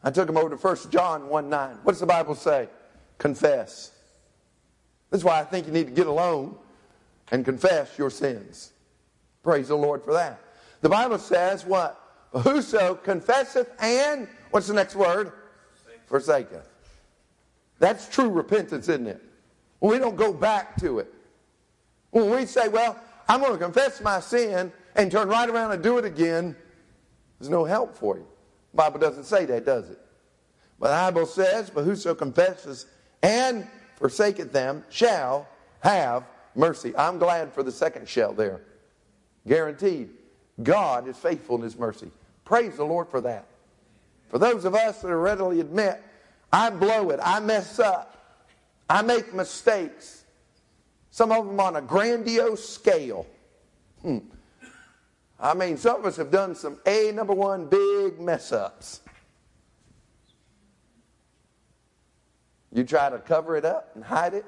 I 0.02 0.10
took 0.10 0.26
them 0.26 0.36
over 0.36 0.50
to 0.50 0.56
1 0.56 0.76
John 0.90 1.28
1 1.28 1.48
9. 1.48 1.76
What 1.82 1.92
does 1.92 2.00
the 2.00 2.06
Bible 2.06 2.34
say? 2.34 2.68
Confess. 3.18 3.92
That's 5.10 5.24
why 5.24 5.40
I 5.40 5.44
think 5.44 5.66
you 5.66 5.72
need 5.72 5.86
to 5.86 5.92
get 5.92 6.06
alone 6.06 6.56
and 7.30 7.44
confess 7.44 7.98
your 7.98 8.10
sins. 8.10 8.72
Praise 9.42 9.68
the 9.68 9.76
Lord 9.76 10.04
for 10.04 10.12
that. 10.14 10.40
The 10.80 10.88
Bible 10.88 11.18
says 11.18 11.64
what? 11.64 11.96
Whoso 12.32 12.94
confesseth 12.94 13.70
and, 13.80 14.28
what's 14.50 14.68
the 14.68 14.74
next 14.74 14.94
word? 14.94 15.32
Forsaketh. 16.08 16.66
That's 17.78 18.08
true 18.08 18.28
repentance, 18.28 18.88
isn't 18.88 19.06
it? 19.06 19.22
When 19.80 19.92
we 19.92 19.98
don't 19.98 20.16
go 20.16 20.32
back 20.32 20.76
to 20.80 20.98
it. 21.00 21.12
When 22.10 22.30
we 22.30 22.46
say, 22.46 22.68
well, 22.68 22.98
I'm 23.28 23.40
going 23.40 23.52
to 23.52 23.58
confess 23.58 24.00
my 24.00 24.20
sin 24.20 24.72
and 24.94 25.10
turn 25.10 25.28
right 25.28 25.48
around 25.48 25.72
and 25.72 25.82
do 25.82 25.98
it 25.98 26.04
again, 26.04 26.54
there's 27.38 27.48
no 27.48 27.64
help 27.64 27.96
for 27.96 28.16
you. 28.16 28.26
The 28.72 28.76
Bible 28.76 28.98
doesn't 28.98 29.24
say 29.24 29.46
that, 29.46 29.64
does 29.64 29.88
it? 29.90 29.98
But 30.78 30.88
the 30.88 31.12
Bible 31.12 31.26
says, 31.26 31.70
but 31.70 31.84
whoso 31.84 32.14
confesses 32.14 32.86
and 33.22 33.66
forsaketh 34.00 34.52
them 34.52 34.82
shall 34.90 35.46
have 35.80 36.24
mercy. 36.56 36.96
I'm 36.96 37.18
glad 37.18 37.52
for 37.52 37.62
the 37.62 37.70
second 37.70 38.08
shall 38.08 38.32
there. 38.32 38.62
Guaranteed. 39.46 40.10
God 40.62 41.06
is 41.06 41.16
faithful 41.16 41.56
in 41.56 41.62
his 41.62 41.78
mercy. 41.78 42.10
Praise 42.44 42.76
the 42.76 42.84
Lord 42.84 43.08
for 43.08 43.20
that. 43.20 43.46
For 44.28 44.38
those 44.38 44.64
of 44.64 44.74
us 44.74 45.02
that 45.02 45.14
readily 45.14 45.60
admit, 45.60 46.02
I 46.52 46.70
blow 46.70 47.10
it, 47.10 47.20
I 47.22 47.40
mess 47.40 47.78
up, 47.78 48.42
I 48.88 49.02
make 49.02 49.32
mistakes, 49.32 50.24
some 51.10 51.32
of 51.32 51.46
them 51.46 51.60
on 51.60 51.76
a 51.76 51.80
grandiose 51.80 52.66
scale. 52.68 53.26
Hmm. 54.02 54.18
I 55.38 55.54
mean, 55.54 55.76
some 55.76 56.00
of 56.00 56.06
us 56.06 56.16
have 56.16 56.30
done 56.30 56.54
some 56.54 56.78
A 56.86 57.12
number 57.12 57.32
one 57.32 57.66
big 57.66 58.20
mess 58.20 58.52
ups. 58.52 59.00
You 62.72 62.84
try 62.84 63.10
to 63.10 63.18
cover 63.18 63.56
it 63.56 63.64
up 63.64 63.90
and 63.94 64.04
hide 64.04 64.34
it, 64.34 64.44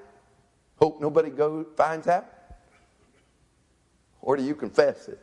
hope 0.77 1.01
nobody 1.01 1.31
go 1.31 1.67
finds 1.77 2.07
out? 2.07 2.27
Or 4.21 4.37
do 4.37 4.43
you 4.43 4.55
confess 4.55 5.09
it? 5.09 5.21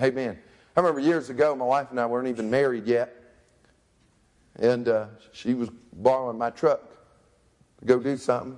Amen. 0.00 0.38
I 0.76 0.80
remember 0.80 1.00
years 1.00 1.28
ago, 1.28 1.54
my 1.54 1.64
wife 1.64 1.90
and 1.90 2.00
I 2.00 2.06
weren't 2.06 2.28
even 2.28 2.48
married 2.48 2.86
yet. 2.86 3.14
And 4.56 4.88
uh, 4.88 5.06
she 5.32 5.54
was 5.54 5.68
borrowing 5.92 6.38
my 6.38 6.50
truck 6.50 6.80
to 7.80 7.84
go 7.84 7.98
do 7.98 8.16
something. 8.16 8.56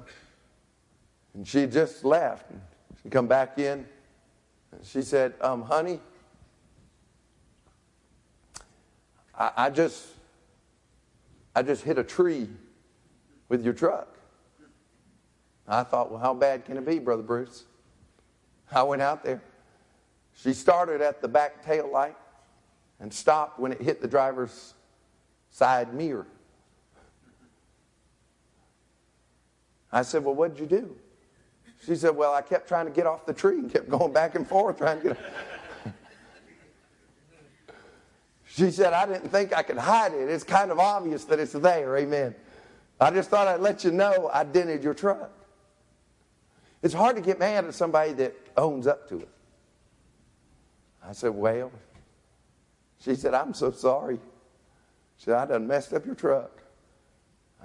And 1.35 1.47
she 1.47 1.67
just 1.67 2.05
left. 2.05 2.51
And 2.51 2.61
she 3.03 3.09
come 3.09 3.27
back 3.27 3.59
in. 3.59 3.87
And 4.73 4.85
she 4.85 5.03
said, 5.03 5.35
um, 5.41 5.63
honey, 5.63 6.01
I, 9.37 9.53
I 9.57 9.71
just 9.71 10.07
I 11.57 11.63
just 11.63 11.83
hit 11.83 11.99
a 11.99 12.05
tree 12.05 12.49
with 13.51 13.63
your 13.63 13.75
truck. 13.75 14.17
I 15.69 15.83
thought, 15.83 16.11
well, 16.11 16.21
how 16.21 16.33
bad 16.33 16.65
can 16.65 16.79
it 16.79 16.87
be, 16.87 16.99
Brother 16.99 17.23
Bruce? 17.23 17.65
I 18.73 18.83
went 18.85 19.03
out 19.03 19.23
there. 19.23 19.43
She 20.33 20.55
started 20.55 21.03
at 21.03 21.21
the 21.21 21.29
back 21.29 21.63
tail 21.65 21.91
light 21.93 22.17
and 22.99 23.13
stopped 23.13 23.61
when 23.61 23.73
it 23.73 23.83
hit 23.83 24.01
the 24.01 24.09
driver's 24.09 24.75
side 25.51 25.93
mirror. 25.93 26.27
I 29.93 30.03
said, 30.03 30.25
Well, 30.25 30.35
what'd 30.35 30.59
you 30.59 30.67
do? 30.67 30.97
She 31.85 31.97
said, 31.97 32.15
Well, 32.15 32.33
I 32.33 32.43
kept 32.43 32.69
trying 32.69 32.87
to 32.87 32.93
get 32.93 33.07
off 33.07 33.27
the 33.27 33.33
tree 33.33 33.59
and 33.59 33.71
kept 33.71 33.89
going 33.91 34.13
back 34.13 34.37
and 34.37 34.47
forth 34.47 34.79
trying 34.79 35.03
to 35.03 35.09
get 35.09 35.19
She 38.45 38.71
said, 38.71 38.93
I 38.93 39.07
didn't 39.07 39.31
think 39.31 39.53
I 39.53 39.63
could 39.63 39.79
hide 39.79 40.13
it. 40.13 40.29
It's 40.29 40.45
kind 40.45 40.71
of 40.71 40.79
obvious 40.79 41.25
that 41.25 41.39
it's 41.39 41.53
there. 41.53 41.97
Amen. 41.97 42.35
I 43.01 43.11
just 43.11 43.31
thought 43.31 43.49
I'd 43.49 43.61
let 43.61 43.83
you 43.83 43.91
know 43.91 44.31
I 44.33 44.45
dented 44.45 44.85
your 44.85 44.95
truck. 44.95 45.31
It's 46.83 46.95
hard 46.95 47.17
to 47.17 47.23
get 47.23 47.39
mad 47.39 47.65
at 47.65 47.75
somebody 47.75 48.13
that 48.15 48.35
owns 48.57 48.87
up 48.87 49.09
to 49.09 49.19
it. 49.19 49.29
I 51.07 51.13
said, 51.13 51.31
Well, 51.31 51.73
she 53.01 53.15
said, 53.15 53.35
I'm 53.35 53.55
so 53.55 53.71
sorry. 53.71 54.19
She 55.17 55.25
said, 55.25 55.35
I 55.35 55.47
done 55.47 55.67
messed 55.67 55.93
up 55.93 56.05
your 56.05 56.15
truck. 56.15 56.63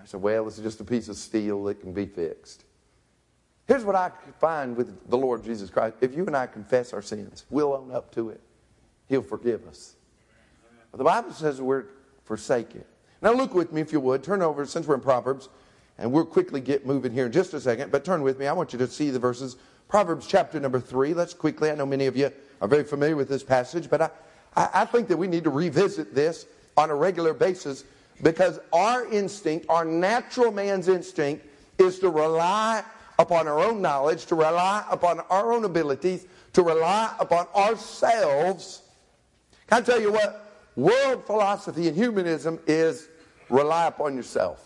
I 0.02 0.06
said, 0.06 0.22
Well, 0.22 0.48
it's 0.48 0.58
just 0.58 0.80
a 0.80 0.86
piece 0.86 1.10
of 1.10 1.18
steel 1.18 1.64
that 1.66 1.82
can 1.82 1.94
be 1.94 2.06
fixed. 2.06 2.64
Here's 3.68 3.84
what 3.84 3.96
I 3.96 4.12
find 4.40 4.76
with 4.78 5.10
the 5.10 5.18
Lord 5.18 5.44
Jesus 5.44 5.70
Christ. 5.70 5.96
If 6.00 6.16
you 6.16 6.26
and 6.28 6.38
I 6.38 6.46
confess 6.48 6.94
our 6.94 7.02
sins, 7.02 7.46
we'll 7.50 7.74
own 7.74 7.92
up 7.92 8.14
to 8.16 8.30
it. 8.30 8.42
He'll 9.08 9.24
forgive 9.24 9.68
us. 9.68 9.96
But 10.92 11.00
the 11.00 11.04
Bible 11.04 11.32
says 11.32 11.62
we're 11.62 11.86
forsaken. 12.24 12.84
Now 13.26 13.34
look 13.34 13.56
with 13.56 13.74
me, 13.74 13.82
if 13.82 13.92
you 13.92 14.00
would. 14.02 14.24
Turn 14.24 14.44
over, 14.44 14.68
since 14.68 14.86
we're 14.86 14.94
in 14.94 15.02
Proverbs, 15.02 15.50
And 15.98 16.12
we'll 16.12 16.26
quickly 16.26 16.62
get 16.62 16.86
moving 16.86 17.12
here 17.12 17.26
in 17.26 17.32
just 17.32 17.56
a 17.56 17.60
second, 17.60 17.92
but 17.92 18.06
turn 18.06 18.22
with 18.22 18.38
me. 18.38 18.46
I 18.46 18.54
want 18.54 18.72
you 18.72 18.78
to 18.78 18.88
see 18.88 19.10
the 19.10 19.18
verses. 19.18 19.56
Proverbs 19.88 20.28
chapter 20.28 20.60
number 20.60 20.80
three. 20.80 21.16
Let's 21.16 21.34
quickly, 21.34 21.72
I 21.72 21.76
know 21.76 21.88
many 21.88 22.06
of 22.06 22.16
you 22.16 22.32
are 22.62 22.68
very 22.68 22.84
familiar 22.84 23.16
with 23.16 23.28
this 23.28 23.42
passage, 23.44 23.90
but 23.90 24.02
I, 24.02 24.10
I, 24.56 24.70
I 24.74 24.86
think 24.86 25.08
that 25.08 25.18
we 25.18 25.28
need 25.28 25.44
to 25.46 25.50
revisit 25.50 26.14
this 26.14 26.46
on 26.78 26.92
a 26.92 26.96
regular 26.96 27.34
basis 27.34 27.84
because 28.22 28.60
our 28.72 29.12
instinct, 29.12 29.66
our 29.70 29.86
natural 29.86 30.52
man's 30.52 30.88
instinct, 30.88 31.48
is 31.80 31.98
to 32.00 32.10
rely 32.10 32.84
upon 33.18 33.48
our 33.48 33.60
own 33.60 33.82
knowledge, 33.82 34.28
to 34.28 34.36
rely 34.36 34.86
upon 34.92 35.22
our 35.32 35.52
own 35.52 35.66
abilities, 35.66 36.28
to 36.54 36.62
rely 36.62 37.12
upon 37.20 37.48
ourselves. 37.56 38.84
Can 39.68 39.80
I 39.80 39.82
tell 39.82 40.00
you 40.00 40.12
what? 40.12 40.44
World 40.76 41.26
philosophy 41.26 41.88
and 41.88 41.98
humanism 41.98 42.60
is 42.68 43.08
rely 43.50 43.88
upon 43.88 44.16
yourself. 44.16 44.66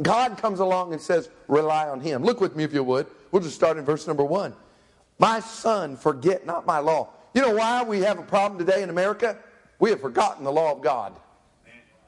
God 0.00 0.38
comes 0.38 0.60
along 0.60 0.92
and 0.92 1.02
says, 1.02 1.28
rely 1.48 1.88
on 1.88 2.00
Him. 2.00 2.22
Look 2.22 2.40
with 2.40 2.56
me 2.56 2.64
if 2.64 2.72
you 2.72 2.82
would. 2.82 3.06
We'll 3.30 3.42
just 3.42 3.54
start 3.54 3.76
in 3.76 3.84
verse 3.84 4.06
number 4.06 4.24
one. 4.24 4.54
My 5.18 5.40
son, 5.40 5.96
forget 5.96 6.46
not 6.46 6.66
my 6.66 6.78
law. 6.78 7.10
You 7.34 7.42
know 7.42 7.54
why 7.54 7.82
we 7.82 8.00
have 8.00 8.18
a 8.18 8.22
problem 8.22 8.58
today 8.58 8.82
in 8.82 8.90
America? 8.90 9.36
We 9.78 9.90
have 9.90 10.00
forgotten 10.00 10.44
the 10.44 10.52
law 10.52 10.72
of 10.72 10.82
God. 10.82 11.14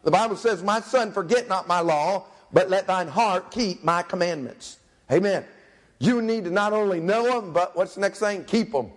The 0.02 0.10
Bible 0.10 0.36
says, 0.36 0.62
My 0.62 0.80
son, 0.80 1.12
forget 1.12 1.48
not 1.48 1.66
my 1.66 1.80
law, 1.80 2.26
but 2.52 2.70
let 2.70 2.86
thine 2.86 3.08
heart 3.08 3.50
keep 3.50 3.82
my 3.84 4.02
commandments. 4.02 4.78
Amen. 5.10 5.44
You 5.98 6.22
need 6.22 6.44
to 6.44 6.50
not 6.50 6.72
only 6.72 7.00
know 7.00 7.40
them, 7.40 7.52
but 7.52 7.76
what's 7.76 7.94
the 7.94 8.00
next 8.00 8.18
thing? 8.18 8.44
Keep 8.44 8.72
them. 8.72 8.90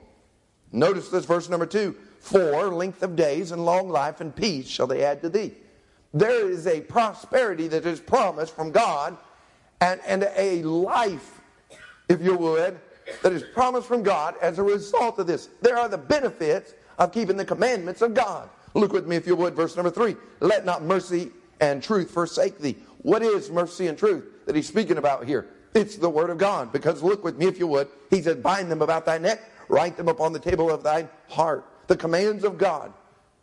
Notice 0.72 1.10
this 1.10 1.26
verse 1.26 1.50
number 1.50 1.66
two. 1.66 1.96
For 2.20 2.68
length 2.74 3.04
of 3.04 3.16
days 3.16 3.52
and 3.52 3.64
long 3.66 3.90
life 3.90 4.20
and 4.20 4.36
peace 4.36 4.68
shall 4.68 4.88
they 4.88 5.04
add 5.04 5.22
to 5.22 5.30
thee. 5.30 5.54
There 6.14 6.50
is 6.50 6.68
a 6.68 6.82
prosperity 6.82 7.68
that 7.68 7.86
is 7.86 8.00
promised 8.00 8.56
from 8.56 8.72
God 8.72 9.18
and, 9.82 10.02
and 10.08 10.28
a 10.36 10.64
life, 10.64 11.42
if 12.10 12.22
you 12.22 12.36
would, 12.36 12.80
that 13.22 13.32
is 13.34 13.44
promised 13.54 13.88
from 13.88 14.04
God 14.04 14.36
as 14.42 14.60
a 14.60 14.64
result 14.64 15.20
of 15.20 15.28
this. 15.28 15.50
There 15.62 15.78
are 15.78 15.88
the 15.88 15.98
benefits 15.98 16.74
of 16.98 17.12
keeping 17.12 17.38
the 17.38 17.46
commandments 17.46 18.02
of 18.02 18.14
God. 18.14 18.50
Look 18.74 18.94
with 18.94 19.08
me, 19.08 19.16
if 19.16 19.28
you 19.28 19.36
would, 19.36 19.56
verse 19.56 19.76
number 19.76 19.92
three. 19.92 20.16
Let 20.40 20.66
not 20.66 20.84
mercy 20.84 21.32
and 21.60 21.82
truth 21.82 22.12
forsake 22.12 22.60
thee. 22.60 22.76
What 23.00 23.22
is 23.22 23.50
mercy 23.50 23.88
and 23.88 23.98
truth 23.98 24.26
that 24.46 24.56
he's 24.56 24.68
speaking 24.68 24.98
about 24.98 25.26
here? 25.26 25.48
It's 25.74 25.96
the 25.96 26.10
word 26.10 26.30
of 26.30 26.38
God. 26.38 26.72
Because 26.72 27.04
look 27.04 27.24
with 27.24 27.38
me, 27.38 27.46
if 27.46 27.60
you 27.60 27.68
would. 27.68 27.88
He 28.10 28.22
said, 28.22 28.42
bind 28.42 28.72
them 28.72 28.82
about 28.82 29.06
thy 29.06 29.18
neck, 29.18 29.42
write 29.70 29.98
them 29.98 30.08
upon 30.08 30.34
the 30.34 30.40
table 30.40 30.72
of 30.72 30.84
thine 30.84 31.10
heart. 31.30 31.66
The 31.88 31.96
commands 31.96 32.44
of 32.44 32.58
God. 32.58 32.92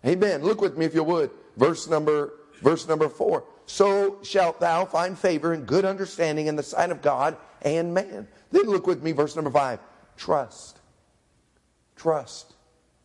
Amen. 0.04 0.42
Look 0.42 0.60
with 0.60 0.76
me, 0.76 0.84
if 0.84 0.94
you 0.94 1.04
would. 1.04 1.30
Verse 1.56 1.88
number, 1.88 2.32
verse 2.64 2.88
number 2.88 3.08
four. 3.08 3.44
So 3.66 4.18
shalt 4.22 4.58
thou 4.58 4.86
find 4.86 5.16
favor 5.16 5.52
and 5.52 5.66
good 5.66 5.84
understanding 5.84 6.46
in 6.46 6.56
the 6.56 6.62
sight 6.62 6.90
of 6.90 7.02
God 7.02 7.36
and 7.62 7.94
man. 7.94 8.26
Then 8.50 8.64
look 8.64 8.86
with 8.86 9.02
me, 9.02 9.12
verse 9.12 9.36
number 9.36 9.50
five. 9.50 9.78
Trust. 10.16 10.80
Trust. 11.94 12.54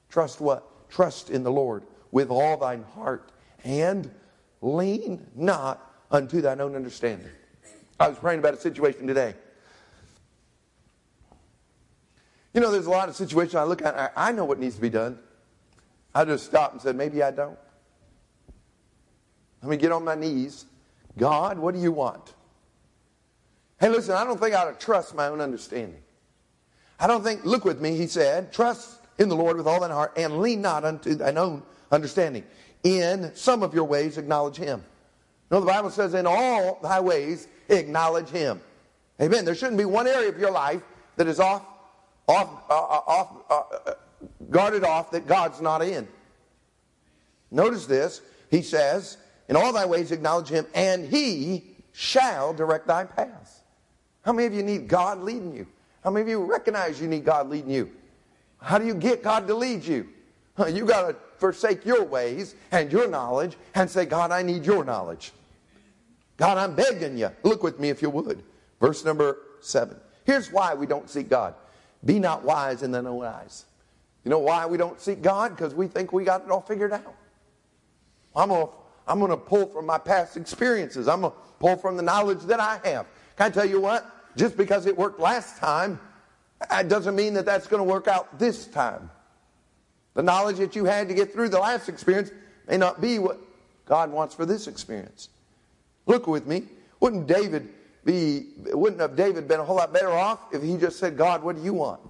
Trust 0.10 0.40
what? 0.42 0.90
Trust 0.90 1.30
in 1.30 1.44
the 1.44 1.52
Lord 1.52 1.84
with 2.12 2.30
all 2.32 2.58
thine 2.58 2.84
heart 2.96 3.32
and 3.64 4.10
lean 4.62 5.28
not 5.36 5.94
unto 6.10 6.42
thine 6.42 6.62
own 6.62 6.76
understanding. 6.76 7.30
I 8.00 8.08
was 8.08 8.18
praying 8.18 8.40
about 8.40 8.54
a 8.54 8.60
situation 8.60 9.06
today. 9.06 9.36
You 12.54 12.62
know, 12.62 12.72
there's 12.72 12.88
a 12.88 12.92
lot 12.92 13.10
of 13.10 13.16
situations 13.16 13.56
I 13.56 13.64
look 13.64 13.82
at, 13.82 14.14
I 14.16 14.32
know 14.32 14.46
what 14.46 14.58
needs 14.58 14.76
to 14.76 14.82
be 14.82 14.90
done. 14.90 15.20
I 16.16 16.26
just 16.26 16.46
stopped 16.46 16.74
and 16.74 16.82
said, 16.82 16.96
maybe 16.96 17.22
I 17.22 17.30
don't. 17.30 17.60
Let 19.62 19.70
me 19.70 19.78
get 19.78 19.92
on 19.92 20.04
my 20.04 20.16
knees. 20.16 20.66
God, 21.18 21.60
what 21.60 21.74
do 21.74 21.82
you 21.82 21.92
want? 21.92 22.34
Hey, 23.80 23.90
listen, 23.90 24.16
I 24.16 24.24
don't 24.24 24.40
think 24.40 24.54
I 24.54 24.64
ought 24.64 24.80
to 24.80 24.86
trust 24.86 25.16
my 25.16 25.28
own 25.28 25.42
understanding. 25.42 26.02
I 27.00 27.08
don't 27.08 27.24
think, 27.24 27.46
look 27.46 27.64
with 27.64 27.80
me, 27.80 27.96
he 27.96 28.08
said, 28.08 28.52
trust 28.52 29.00
in 29.18 29.30
the 29.30 29.36
Lord 29.36 29.58
with 29.58 29.68
all 29.68 29.80
thine 29.80 29.92
heart 29.92 30.14
and 30.18 30.40
lean 30.40 30.62
not 30.62 30.84
unto 30.84 31.16
thine 31.16 31.38
own 31.38 31.64
understanding. 31.92 32.44
In 32.84 33.32
some 33.36 33.64
of 33.64 33.74
your 33.74 33.86
ways, 33.86 34.18
acknowledge 34.18 34.58
him. 34.58 34.84
No, 35.52 35.60
the 35.60 35.66
Bible 35.66 35.90
says, 35.90 36.14
in 36.14 36.28
all 36.28 36.80
thy 36.82 37.00
ways, 37.00 37.48
acknowledge 37.70 38.30
him. 38.30 38.62
Amen. 39.22 39.46
There 39.46 39.56
shouldn't 39.56 39.78
be 39.78 39.86
one 39.86 40.08
area 40.08 40.30
of 40.30 40.38
your 40.40 40.52
life 40.52 40.82
that 41.16 41.28
is 41.28 41.40
off, 41.40 41.64
off, 42.28 42.64
uh, 42.70 42.74
uh 42.74 43.02
off, 43.08 43.36
uh, 43.50 43.90
uh, 43.90 43.94
guarded 44.50 44.84
off 44.84 45.12
that 45.12 45.28
God's 45.28 45.60
not 45.60 45.82
in. 45.82 46.08
Notice 47.52 47.86
this. 47.86 48.22
He 48.52 48.62
says, 48.62 49.18
in 49.50 49.58
all 49.58 49.74
thy 49.74 49.86
ways 49.86 50.14
acknowledge 50.14 50.48
him, 50.48 50.66
and 50.74 51.06
he 51.06 51.76
shall 51.92 52.54
direct 52.54 52.88
thy 52.88 53.04
paths. 53.04 53.62
How 54.24 54.32
many 54.32 54.48
of 54.48 54.54
you 54.54 54.64
need 54.64 54.88
God 54.88 55.20
leading 55.20 55.54
you? 55.54 55.68
How 56.04 56.12
many 56.12 56.22
of 56.22 56.30
you 56.30 56.44
recognize 56.46 57.02
you 57.02 57.08
need 57.08 57.26
God 57.26 57.50
leading 57.50 57.72
you? 57.72 57.92
How 58.62 58.78
do 58.78 58.86
you 58.86 58.94
get 58.94 59.24
God 59.24 59.48
to 59.48 59.56
lead 59.56 59.84
you? 59.84 60.08
You 60.68 60.86
got 60.86 61.10
to 61.10 61.16
forsake 61.38 61.86
your 61.86 62.04
ways 62.04 62.56
and 62.72 62.92
your 62.92 63.08
knowledge 63.08 63.58
and 63.76 63.90
say, 63.90 64.06
God, 64.06 64.32
I 64.32 64.44
need 64.44 64.66
your 64.66 64.84
knowledge. 64.84 65.32
God, 66.38 66.58
I'm 66.58 66.76
begging 66.76 67.18
you. 67.18 67.32
Look 67.44 67.64
with 67.64 67.80
me 67.80 67.90
if 67.90 68.02
you 68.02 68.10
would. 68.10 68.44
Verse 68.80 69.04
number 69.04 69.38
seven. 69.62 69.98
Here's 70.26 70.52
why 70.52 70.74
we 70.74 70.86
don't 70.86 71.10
seek 71.10 71.30
God. 71.30 71.56
Be 72.06 72.20
not 72.20 72.44
wise 72.44 72.84
in 72.84 72.92
thine 72.92 73.08
own 73.08 73.26
eyes. 73.26 73.66
You 74.24 74.32
know 74.32 74.40
why 74.40 74.66
we 74.66 74.78
don't 74.78 75.00
seek 75.00 75.22
God? 75.22 75.56
Because 75.56 75.74
we 75.74 75.88
think 75.88 76.14
we 76.14 76.24
got 76.24 76.44
it 76.46 76.52
all 76.52 76.62
figured 76.62 76.94
out. 76.94 77.16
I'm 78.36 78.50
going 78.50 78.68
to 78.68 78.74
I'm 79.10 79.20
going 79.20 79.32
to 79.32 79.38
pull 79.38 79.66
from 79.66 79.88
my 79.88 79.98
past 79.98 80.38
experiences. 80.38 81.08
I'm 81.08 81.22
going 81.22 81.34
to 81.34 81.40
pull 81.60 81.76
from 81.78 81.98
the 81.98 82.04
knowledge 82.04 82.44
that 82.44 82.60
I 82.60 82.80
have. 82.86 83.08
Can 83.36 83.48
I 83.48 83.50
tell 83.50 83.66
you 83.66 83.82
what? 83.82 84.06
Just 84.38 84.56
because 84.56 84.86
it 84.86 84.96
worked 84.96 85.20
last 85.20 85.58
time, 85.58 86.00
it 86.72 86.88
doesn't 86.88 87.16
mean 87.16 87.34
that 87.34 87.46
that's 87.46 87.66
going 87.66 87.80
to 87.80 87.92
work 87.92 88.08
out 88.08 88.38
this 88.38 88.68
time. 88.68 89.10
The 90.14 90.22
knowledge 90.22 90.58
that 90.58 90.76
you 90.76 90.86
had 90.86 91.08
to 91.08 91.16
get 91.16 91.34
through 91.34 91.50
the 91.50 91.60
last 91.60 91.90
experience 91.90 92.32
may 92.68 92.78
not 92.78 93.02
be 93.02 93.18
what 93.18 93.40
God 93.86 94.12
wants 94.12 94.36
for 94.36 94.46
this 94.46 94.68
experience. 94.68 95.30
Look 96.06 96.28
with 96.28 96.46
me. 96.46 96.64
Wouldn't 97.00 97.26
David 97.26 97.70
be, 98.06 98.48
wouldn't 98.66 99.02
have 99.02 99.16
David 99.16 99.48
been 99.48 99.60
a 99.60 99.64
whole 99.64 99.78
lot 99.78 99.92
better 99.92 100.12
off 100.12 100.40
if 100.54 100.62
he 100.62 100.78
just 100.78 101.00
said, 101.00 101.18
God, 101.18 101.42
what 101.42 101.56
do 101.56 101.64
you 101.64 101.74
want? 101.74 102.02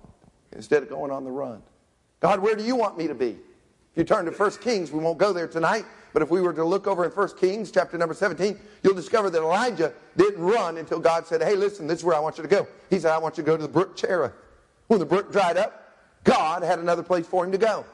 Instead 0.52 0.84
of 0.84 0.90
going 0.90 1.12
on 1.12 1.24
the 1.24 1.32
run. 1.32 1.62
God, 2.20 2.40
where 2.40 2.56
do 2.56 2.64
you 2.64 2.76
want 2.76 2.98
me 2.98 3.08
to 3.08 3.16
be? 3.16 3.38
If 3.92 3.98
you 3.98 4.04
turn 4.04 4.26
to 4.26 4.32
1 4.32 4.52
Kings, 4.62 4.92
we 4.92 5.00
won't 5.00 5.18
go 5.18 5.32
there 5.32 5.48
tonight, 5.48 5.86
but 6.14 6.22
if 6.22 6.30
we 6.30 6.42
were 6.42 6.54
to 6.54 6.66
look 6.66 6.88
over 6.88 7.06
in 7.06 7.12
1 7.12 7.30
Kings, 7.38 7.72
chapter 7.72 7.98
number 7.98 8.14
17, 8.14 8.58
you'll 8.84 8.96
discover 8.96 9.30
that 9.30 9.42
Elijah 9.42 9.94
didn't 10.18 10.42
run 10.42 10.78
until 10.78 11.00
God 11.00 11.28
said, 11.28 11.42
Hey, 11.42 11.56
listen, 11.56 11.88
this 11.88 12.00
is 12.00 12.06
where 12.06 12.16
I 12.16 12.20
want 12.20 12.38
you 12.38 12.44
to 12.44 12.50
go. 12.50 12.68
He 12.90 13.00
said, 13.00 13.12
I 13.12 13.18
want 13.18 13.38
you 13.38 13.44
to 13.44 13.48
go 13.48 13.58
to 13.58 13.64
the 13.64 13.70
brook 13.70 13.96
Cherith. 13.96 14.34
When 14.88 15.00
the 15.00 15.06
brook 15.06 15.32
dried 15.32 15.58
up, 15.58 15.96
God 16.24 16.64
had 16.64 16.80
another 16.80 17.04
place 17.04 17.28
for 17.28 17.46
him 17.46 17.52
to 17.52 17.58
go. 17.58 17.86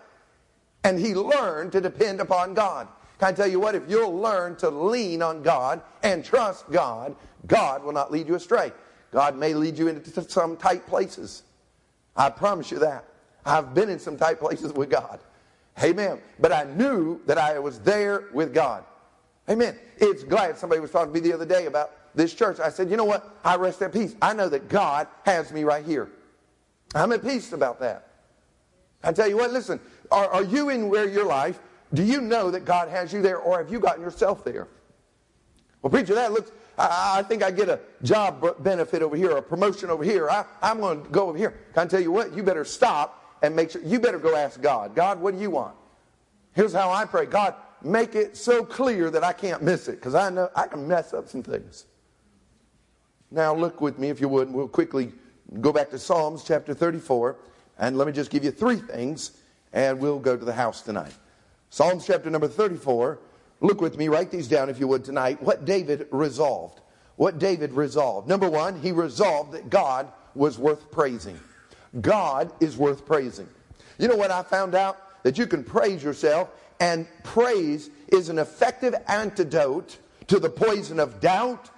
And 0.84 0.99
he 0.99 1.13
learned 1.13 1.71
to 1.73 1.82
depend 1.82 2.21
upon 2.21 2.54
God. 2.54 2.88
Can 3.19 3.30
I 3.30 3.32
tell 3.32 3.47
you 3.47 3.60
what? 3.60 3.75
If 3.75 3.84
you'll 3.89 4.15
learn 4.15 4.56
to 4.58 4.69
lean 4.69 5.21
on 5.21 5.41
God 5.41 5.82
and 6.04 6.23
trust 6.23 6.69
God, 6.71 7.15
God 7.47 7.84
will 7.84 7.93
not 7.93 8.12
lead 8.12 8.28
you 8.28 8.36
astray. 8.36 8.71
God 9.12 9.38
may 9.38 9.54
lead 9.54 9.78
you 9.78 9.88
into 9.88 10.21
some 10.30 10.58
tight 10.58 10.86
places. 10.88 11.43
I 12.15 12.30
promise 12.30 12.71
you 12.71 12.80
that. 12.80 13.06
I've 13.45 13.73
been 13.73 13.89
in 13.89 13.99
some 13.99 14.17
tight 14.17 14.39
places 14.39 14.73
with 14.73 14.89
God. 14.89 15.19
Amen. 15.83 16.19
But 16.39 16.51
I 16.51 16.63
knew 16.63 17.21
that 17.25 17.38
I 17.38 17.59
was 17.59 17.79
there 17.79 18.25
with 18.33 18.53
God. 18.53 18.83
Amen. 19.49 19.77
It's 19.97 20.23
glad 20.23 20.57
somebody 20.57 20.81
was 20.81 20.91
talking 20.91 21.13
to 21.13 21.19
me 21.19 21.27
the 21.27 21.33
other 21.33 21.45
day 21.45 21.65
about 21.65 21.91
this 22.15 22.33
church. 22.33 22.59
I 22.59 22.69
said, 22.69 22.89
you 22.89 22.97
know 22.97 23.05
what? 23.05 23.38
I 23.43 23.55
rest 23.55 23.81
at 23.81 23.93
peace. 23.93 24.15
I 24.21 24.33
know 24.33 24.49
that 24.49 24.69
God 24.69 25.07
has 25.25 25.51
me 25.51 25.63
right 25.63 25.85
here. 25.85 26.09
I'm 26.93 27.11
at 27.11 27.23
peace 27.23 27.51
about 27.51 27.79
that. 27.81 28.07
I 29.03 29.11
tell 29.11 29.27
you 29.27 29.38
what, 29.38 29.51
listen, 29.51 29.79
are, 30.11 30.27
are 30.27 30.43
you 30.43 30.69
in 30.69 30.89
where 30.89 31.07
your 31.07 31.25
life, 31.25 31.59
do 31.93 32.03
you 32.03 32.21
know 32.21 32.49
that 32.49 32.65
God 32.65 32.89
has 32.89 33.13
you 33.13 33.21
there, 33.21 33.38
or 33.38 33.57
have 33.57 33.71
you 33.71 33.79
gotten 33.79 34.01
yourself 34.01 34.43
there? 34.43 34.67
Well, 35.81 35.91
preacher, 35.91 36.15
that 36.15 36.31
looks, 36.31 36.51
I, 36.77 37.17
I 37.19 37.23
think 37.23 37.43
I 37.43 37.51
get 37.51 37.69
a 37.69 37.79
job 38.01 38.63
benefit 38.63 39.03
over 39.03 39.15
here, 39.15 39.38
a 39.38 39.41
promotion 39.41 39.89
over 39.89 40.03
here. 40.03 40.29
I, 40.29 40.45
I'm 40.61 40.79
going 40.79 41.03
to 41.03 41.09
go 41.09 41.29
over 41.29 41.38
here. 41.38 41.51
Can 41.73 41.83
I 41.83 41.85
tell 41.85 41.99
you 41.99 42.11
what? 42.11 42.35
You 42.35 42.41
better 42.41 42.65
stop 42.65 43.24
and 43.41 43.56
make 43.56 43.71
sure, 43.71 43.82
you 43.84 44.00
better 44.00 44.19
go 44.19 44.36
ask 44.36 44.62
God, 44.62 44.95
God, 44.95 45.19
what 45.19 45.36
do 45.36 45.41
you 45.41 45.52
want? 45.52 45.76
Here's 46.54 46.74
how 46.74 46.89
I 46.91 47.06
pray 47.06 47.26
God, 47.26 47.56
make 47.84 48.15
it 48.15 48.38
so 48.38 48.63
clear 48.63 49.10
that 49.10 49.24
I 49.24 49.34
can't 49.34 49.62
miss 49.62 49.88
it, 49.88 49.93
because 49.93 50.15
I 50.15 50.30
know 50.30 50.50
I 50.56 50.67
can 50.67 50.88
mess 50.88 51.13
up 51.13 51.28
some 51.28 51.43
things. 51.43 51.86
Now, 53.32 53.54
look 53.54 53.82
with 53.82 54.00
me, 54.00 54.10
if 54.10 54.21
you 54.21 54.30
would, 54.30 54.52
we'll 54.52 54.67
quickly 54.67 55.12
go 55.60 55.74
back 55.74 55.89
to 55.89 56.00
Psalms 56.00 56.43
chapter 56.43 56.74
34, 56.74 57.36
and 57.78 57.98
let 57.98 58.08
me 58.08 58.13
just 58.13 58.32
give 58.32 58.43
you 58.43 58.52
three 58.52 58.78
things, 58.78 59.32
and 59.74 60.00
we'll 60.00 60.19
go 60.19 60.38
to 60.38 60.45
the 60.45 60.54
house 60.54 60.82
tonight. 60.82 61.13
Psalms 61.69 62.06
chapter 62.08 62.30
number 62.30 62.48
34. 62.48 63.19
Look 63.62 63.82
with 63.82 63.98
me, 63.98 64.08
write 64.08 64.32
these 64.32 64.48
down 64.48 64.69
if 64.69 64.80
you 64.80 64.88
would 64.88 65.04
tonight. 65.04 65.41
What 65.41 65.65
David 65.65 66.08
resolved. 66.12 66.82
What 67.15 67.39
David 67.39 67.74
resolved. 67.74 68.28
Number 68.28 68.50
one, 68.50 68.80
he 68.80 68.91
resolved 68.91 69.54
that 69.54 69.69
God 69.69 70.12
was 70.36 70.58
worth 70.58 70.91
praising. 70.91 71.39
God 72.01 72.51
is 72.60 72.77
worth 72.77 73.05
praising. 73.05 73.47
You 73.97 74.08
know 74.08 74.15
what 74.15 74.31
I 74.31 74.43
found 74.43 74.75
out? 74.75 75.23
That 75.23 75.38
you 75.38 75.47
can 75.47 75.63
praise 75.63 76.03
yourself, 76.03 76.49
and 76.79 77.08
praise 77.23 77.89
is 78.10 78.29
an 78.29 78.38
effective 78.38 78.93
antidote 79.08 79.97
to 80.27 80.39
the 80.39 80.49
poison 80.49 80.99
of 80.99 81.19
doubt 81.19 81.71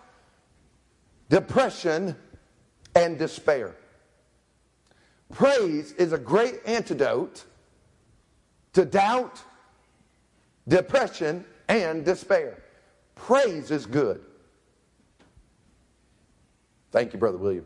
depression, 1.29 2.15
and 2.95 3.17
despair. 3.17 3.75
Praise 5.31 5.91
is 5.93 6.13
a 6.13 6.17
great 6.17 6.55
antidote 6.65 7.43
to 8.73 8.85
doubt, 8.85 9.41
depression, 10.67 11.43
and 11.67 12.05
despair. 12.05 12.63
Praise 13.15 13.71
is 13.71 13.85
good. 13.85 14.21
Thank 16.91 17.13
you, 17.13 17.19
Brother 17.19 17.37
William. 17.37 17.65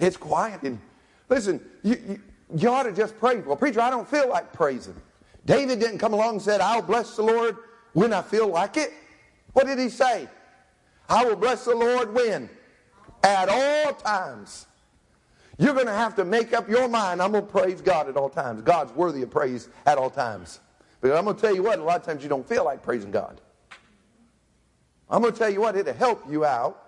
It's 0.00 0.16
quiet. 0.16 0.62
And 0.62 0.80
listen, 1.28 1.60
you, 1.82 1.96
you, 2.08 2.20
you 2.56 2.68
ought 2.70 2.84
to 2.84 2.92
just 2.92 3.18
praise. 3.18 3.44
Well, 3.44 3.56
preacher, 3.56 3.80
I 3.80 3.90
don't 3.90 4.08
feel 4.08 4.28
like 4.28 4.52
praising. 4.52 4.96
David 5.44 5.78
didn't 5.78 5.98
come 5.98 6.14
along 6.14 6.34
and 6.34 6.42
said, 6.42 6.60
I'll 6.60 6.82
bless 6.82 7.16
the 7.16 7.22
Lord 7.22 7.56
when 7.92 8.12
I 8.12 8.22
feel 8.22 8.48
like 8.48 8.76
it. 8.76 8.92
What 9.52 9.66
did 9.66 9.78
he 9.78 9.88
say? 9.88 10.28
I 11.08 11.24
will 11.24 11.36
bless 11.36 11.64
the 11.64 11.74
Lord 11.74 12.14
when? 12.14 12.48
At 13.22 13.48
all 13.48 13.94
times. 13.94 14.66
You're 15.58 15.74
going 15.74 15.86
to 15.86 15.92
have 15.92 16.14
to 16.16 16.24
make 16.24 16.54
up 16.54 16.68
your 16.68 16.88
mind. 16.88 17.20
I'm 17.20 17.32
going 17.32 17.44
to 17.44 17.52
praise 17.52 17.82
God 17.82 18.08
at 18.08 18.16
all 18.16 18.30
times. 18.30 18.62
God's 18.62 18.92
worthy 18.92 19.22
of 19.22 19.30
praise 19.30 19.68
at 19.84 19.98
all 19.98 20.08
times. 20.08 20.60
Because 21.00 21.18
I'm 21.18 21.24
going 21.24 21.36
to 21.36 21.42
tell 21.42 21.54
you 21.54 21.62
what, 21.62 21.78
a 21.78 21.82
lot 21.82 22.00
of 22.00 22.06
times 22.06 22.22
you 22.22 22.28
don't 22.28 22.48
feel 22.48 22.64
like 22.64 22.82
praising 22.82 23.10
God. 23.10 23.40
I'm 25.10 25.20
going 25.20 25.32
to 25.32 25.38
tell 25.38 25.50
you 25.50 25.60
what, 25.60 25.76
it'll 25.76 25.92
help 25.92 26.22
you 26.30 26.44
out, 26.44 26.86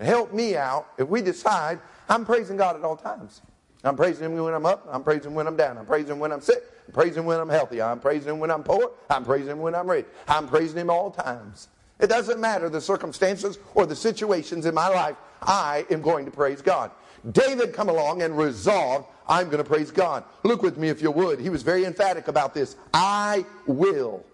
help 0.00 0.32
me 0.32 0.56
out 0.56 0.88
if 0.96 1.08
we 1.08 1.20
decide 1.20 1.80
I'm 2.08 2.24
praising 2.24 2.56
God 2.56 2.76
at 2.76 2.84
all 2.84 2.96
times. 2.96 3.42
I'm 3.82 3.96
praising 3.96 4.24
Him 4.24 4.36
when 4.36 4.54
I'm 4.54 4.66
up. 4.66 4.86
I'm 4.90 5.02
praising 5.02 5.30
Him 5.30 5.34
when 5.34 5.46
I'm 5.46 5.56
down. 5.56 5.76
I'm 5.78 5.86
praising 5.86 6.12
Him 6.12 6.18
when 6.18 6.32
I'm 6.32 6.40
sick. 6.40 6.62
I'm 6.86 6.94
praising 6.94 7.22
Him 7.22 7.26
when 7.26 7.38
I'm 7.38 7.48
healthy. 7.48 7.82
I'm 7.82 8.00
praising 8.00 8.30
Him 8.30 8.38
when 8.38 8.50
I'm 8.50 8.62
poor. 8.62 8.92
I'm 9.10 9.24
praising 9.24 9.50
Him 9.50 9.58
when 9.60 9.74
I'm 9.74 9.88
rich. 9.88 10.06
I'm 10.26 10.48
praising 10.48 10.78
Him 10.78 10.90
all 10.90 11.10
times. 11.10 11.68
It 12.00 12.08
doesn't 12.08 12.40
matter 12.40 12.68
the 12.68 12.80
circumstances 12.80 13.58
or 13.74 13.86
the 13.86 13.94
situations 13.94 14.66
in 14.66 14.74
my 14.74 14.88
life. 14.88 15.16
I 15.42 15.86
am 15.90 16.00
going 16.02 16.24
to 16.24 16.30
praise 16.30 16.60
God. 16.62 16.90
David 17.30 17.72
come 17.72 17.88
along 17.88 18.22
and 18.22 18.36
resolved, 18.36 19.06
I'm 19.28 19.46
going 19.46 19.62
to 19.62 19.68
praise 19.68 19.90
God. 19.90 20.24
Look 20.42 20.62
with 20.62 20.76
me 20.76 20.88
if 20.88 21.00
you 21.00 21.10
would. 21.10 21.40
He 21.40 21.48
was 21.48 21.62
very 21.62 21.84
emphatic 21.84 22.28
about 22.28 22.52
this. 22.52 22.76
I 22.92 23.46
will. 23.66 24.24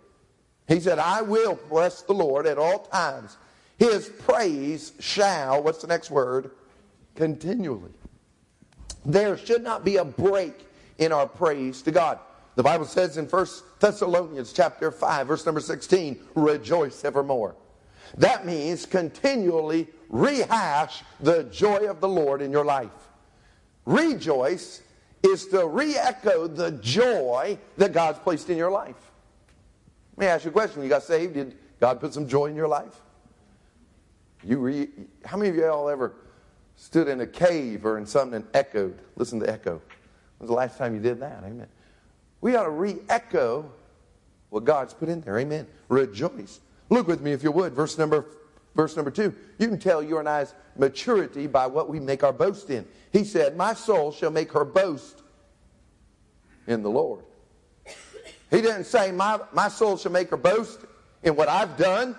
He 0.66 0.80
said, 0.80 0.98
I 0.98 1.22
will 1.22 1.58
bless 1.68 2.02
the 2.02 2.12
Lord 2.12 2.46
at 2.46 2.58
all 2.58 2.80
times. 2.80 3.36
His 3.78 4.08
praise 4.08 4.92
shall, 5.00 5.62
what's 5.62 5.80
the 5.80 5.86
next 5.86 6.10
word? 6.10 6.50
Continually. 7.20 7.92
There 9.04 9.36
should 9.36 9.62
not 9.62 9.84
be 9.84 9.98
a 9.98 10.04
break 10.06 10.66
in 10.96 11.12
our 11.12 11.26
praise 11.26 11.82
to 11.82 11.90
God. 11.90 12.18
The 12.54 12.62
Bible 12.62 12.86
says 12.86 13.18
in 13.18 13.26
1 13.26 13.46
Thessalonians 13.78 14.54
chapter 14.54 14.90
5, 14.90 15.26
verse 15.26 15.44
number 15.44 15.60
16, 15.60 16.18
rejoice 16.34 17.04
evermore. 17.04 17.56
That 18.16 18.46
means 18.46 18.86
continually 18.86 19.86
rehash 20.08 21.02
the 21.20 21.44
joy 21.44 21.90
of 21.90 22.00
the 22.00 22.08
Lord 22.08 22.40
in 22.40 22.50
your 22.50 22.64
life. 22.64 23.10
Rejoice 23.84 24.80
is 25.22 25.46
to 25.48 25.66
re 25.66 25.98
echo 25.98 26.46
the 26.46 26.70
joy 26.70 27.58
that 27.76 27.92
God's 27.92 28.18
placed 28.20 28.48
in 28.48 28.56
your 28.56 28.70
life. 28.70 29.12
Let 30.16 30.18
me 30.18 30.26
ask 30.26 30.44
you 30.46 30.50
a 30.52 30.54
question. 30.54 30.78
When 30.78 30.84
you 30.84 30.88
got 30.90 31.02
saved, 31.02 31.34
did 31.34 31.54
God 31.80 32.00
put 32.00 32.14
some 32.14 32.26
joy 32.26 32.46
in 32.46 32.56
your 32.56 32.68
life? 32.68 32.98
You 34.42 34.56
re, 34.56 34.88
how 35.26 35.36
many 35.36 35.50
of 35.50 35.56
y'all 35.56 35.90
ever 35.90 36.14
stood 36.80 37.08
in 37.08 37.20
a 37.20 37.26
cave 37.26 37.84
or 37.84 37.98
in 37.98 38.06
something 38.06 38.36
and 38.36 38.46
echoed? 38.54 38.98
Listen 39.16 39.38
to 39.40 39.50
echo. 39.50 39.72
When 40.38 40.40
was 40.40 40.48
the 40.48 40.54
last 40.54 40.78
time 40.78 40.94
you 40.94 41.00
did 41.00 41.20
that? 41.20 41.42
Amen. 41.44 41.68
We 42.40 42.56
ought 42.56 42.64
to 42.64 42.70
re 42.70 42.96
echo 43.10 43.70
what 44.48 44.64
God's 44.64 44.94
put 44.94 45.10
in 45.10 45.20
there. 45.20 45.38
Amen. 45.38 45.66
Rejoice. 45.88 46.60
Look 46.88 47.06
with 47.06 47.20
me 47.20 47.32
if 47.32 47.42
you 47.42 47.52
would. 47.52 47.74
Verse 47.74 47.98
number 47.98 48.24
verse 48.74 48.96
number 48.96 49.10
two. 49.10 49.34
You 49.58 49.68
can 49.68 49.78
tell 49.78 50.02
your 50.02 50.20
and 50.20 50.28
I's 50.28 50.54
maturity 50.74 51.46
by 51.46 51.66
what 51.66 51.90
we 51.90 52.00
make 52.00 52.24
our 52.24 52.32
boast 52.32 52.70
in. 52.70 52.86
He 53.12 53.24
said, 53.24 53.58
My 53.58 53.74
soul 53.74 54.10
shall 54.10 54.30
make 54.30 54.50
her 54.52 54.64
boast 54.64 55.22
in 56.66 56.82
the 56.82 56.90
Lord. 56.90 57.24
He 58.50 58.62
didn't 58.62 58.84
say, 58.84 59.12
My, 59.12 59.38
my 59.52 59.68
soul 59.68 59.98
shall 59.98 60.12
make 60.12 60.30
her 60.30 60.38
boast 60.38 60.80
in 61.22 61.36
what 61.36 61.50
I've 61.50 61.76
done. 61.76 62.16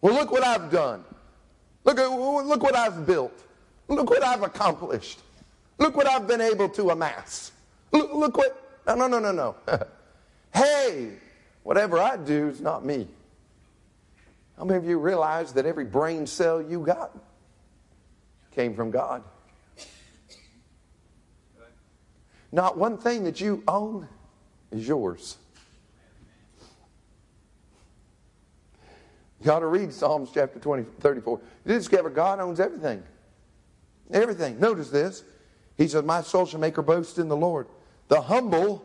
Well, 0.00 0.14
look 0.14 0.32
what 0.32 0.44
I've 0.44 0.70
done. 0.70 1.04
Look, 1.84 1.98
at, 1.98 2.06
look 2.08 2.62
what 2.62 2.74
I've 2.74 3.06
built. 3.06 3.38
Look 3.88 4.08
what 4.10 4.24
I've 4.24 4.42
accomplished. 4.42 5.20
Look 5.78 5.96
what 5.96 6.06
I've 6.06 6.26
been 6.26 6.40
able 6.40 6.68
to 6.70 6.90
amass. 6.90 7.52
Look, 7.92 8.12
look 8.14 8.36
what. 8.36 8.60
No, 8.86 8.94
no, 8.94 9.06
no, 9.06 9.18
no, 9.18 9.32
no. 9.32 9.56
hey, 10.54 11.12
whatever 11.62 11.98
I 11.98 12.16
do 12.16 12.48
is 12.48 12.60
not 12.60 12.84
me. 12.84 13.06
How 14.56 14.64
many 14.64 14.78
of 14.78 14.86
you 14.86 14.98
realize 14.98 15.52
that 15.54 15.66
every 15.66 15.84
brain 15.84 16.26
cell 16.26 16.62
you 16.62 16.80
got 16.80 17.10
came 18.54 18.74
from 18.74 18.90
God? 18.90 19.22
Not 22.52 22.78
one 22.78 22.98
thing 22.98 23.24
that 23.24 23.40
you 23.40 23.64
own 23.66 24.06
is 24.70 24.86
yours. 24.86 25.38
You 29.44 29.52
ought 29.52 29.60
to 29.60 29.66
read 29.66 29.92
Psalms 29.92 30.30
chapter 30.32 30.58
20, 30.58 30.84
34. 31.00 31.40
You 31.66 31.74
discover 31.74 32.08
God 32.08 32.40
owns 32.40 32.60
everything. 32.60 33.02
Everything. 34.10 34.58
Notice 34.58 34.88
this. 34.88 35.22
He 35.76 35.86
says, 35.86 36.02
My 36.02 36.22
soul 36.22 36.46
shall 36.46 36.60
make 36.60 36.76
her 36.76 36.82
boast 36.82 37.18
in 37.18 37.28
the 37.28 37.36
Lord. 37.36 37.66
The 38.08 38.22
humble, 38.22 38.82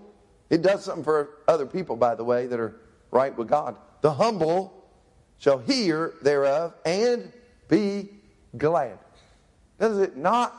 it 0.49 0.61
does 0.61 0.83
something 0.83 1.03
for 1.03 1.29
other 1.47 1.65
people, 1.65 1.95
by 1.95 2.15
the 2.15 2.25
way, 2.25 2.45
that 2.47 2.59
are 2.59 2.75
right 3.09 3.35
with 3.37 3.47
God. 3.47 3.77
The 4.01 4.11
humble 4.11 4.73
shall 5.37 5.59
hear 5.59 6.15
thereof 6.21 6.73
and 6.85 7.31
be 7.69 8.09
glad. 8.57 8.99
Does 9.79 9.97
it 9.99 10.17
not 10.17 10.53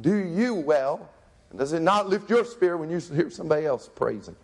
do 0.00 0.16
you 0.16 0.54
well? 0.54 1.08
And 1.50 1.60
does 1.60 1.72
it 1.72 1.82
not 1.82 2.08
lift 2.08 2.28
your 2.28 2.44
spirit 2.44 2.78
when 2.78 2.90
you 2.90 2.98
hear 2.98 3.30
somebody 3.30 3.66
else 3.66 3.88
praising? 3.94 4.36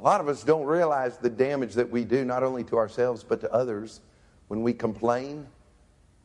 A 0.00 0.02
lot 0.02 0.22
of 0.22 0.28
us 0.28 0.42
don't 0.42 0.64
realize 0.64 1.18
the 1.18 1.28
damage 1.28 1.74
that 1.74 1.90
we 1.90 2.04
do, 2.04 2.24
not 2.24 2.42
only 2.42 2.64
to 2.64 2.78
ourselves, 2.78 3.22
but 3.22 3.42
to 3.42 3.52
others, 3.52 4.00
when 4.48 4.62
we 4.62 4.72
complain 4.72 5.46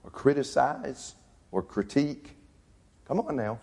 or 0.04 0.10
criticize 0.12 1.16
or 1.52 1.62
critique. 1.62 2.38
Come 3.06 3.20
on 3.20 3.36
now. 3.36 3.60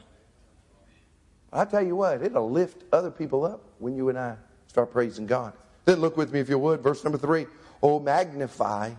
I 1.50 1.64
tell 1.64 1.82
you 1.84 1.96
what, 1.96 2.22
it'll 2.22 2.50
lift 2.50 2.84
other 2.92 3.10
people 3.10 3.44
up 3.44 3.62
when 3.78 3.96
you 3.96 4.10
and 4.10 4.18
I 4.18 4.36
start 4.66 4.92
praising 4.92 5.26
God. 5.26 5.54
Then 5.86 6.00
look 6.00 6.18
with 6.18 6.30
me, 6.30 6.40
if 6.40 6.48
you 6.48 6.58
would, 6.58 6.82
verse 6.82 7.02
number 7.04 7.18
three. 7.18 7.46
Oh, 7.82 7.98
magnify 7.98 8.90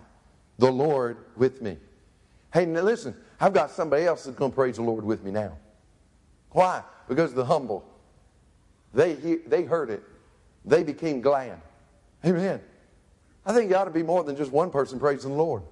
the 0.58 0.72
Lord 0.72 1.18
with 1.36 1.62
me. 1.62 1.78
Hey, 2.52 2.66
now 2.66 2.82
listen, 2.82 3.16
I've 3.40 3.54
got 3.54 3.70
somebody 3.70 4.06
else 4.06 4.24
that's 4.24 4.38
going 4.38 4.52
to 4.52 4.56
praise 4.56 4.78
the 4.78 4.84
Lord 4.84 5.04
with 5.04 5.24
me 5.24 5.30
now. 5.30 5.58
Why? 6.52 6.82
Because 7.08 7.34
the 7.34 7.46
humble. 7.46 7.86
They, 8.96 9.14
they 9.48 9.64
heard 9.64 9.92
it. 9.92 10.04
They 10.66 10.84
became 10.84 11.22
glad. 11.22 11.62
Amen. 12.26 12.62
I 13.46 13.54
think 13.54 13.70
you 13.70 13.76
ought 13.76 13.86
to 13.86 13.92
be 13.92 14.04
more 14.04 14.24
than 14.24 14.36
just 14.36 14.52
one 14.52 14.72
person 14.72 15.00
praising 15.00 15.32
the 15.32 15.38
Lord. 15.38 15.64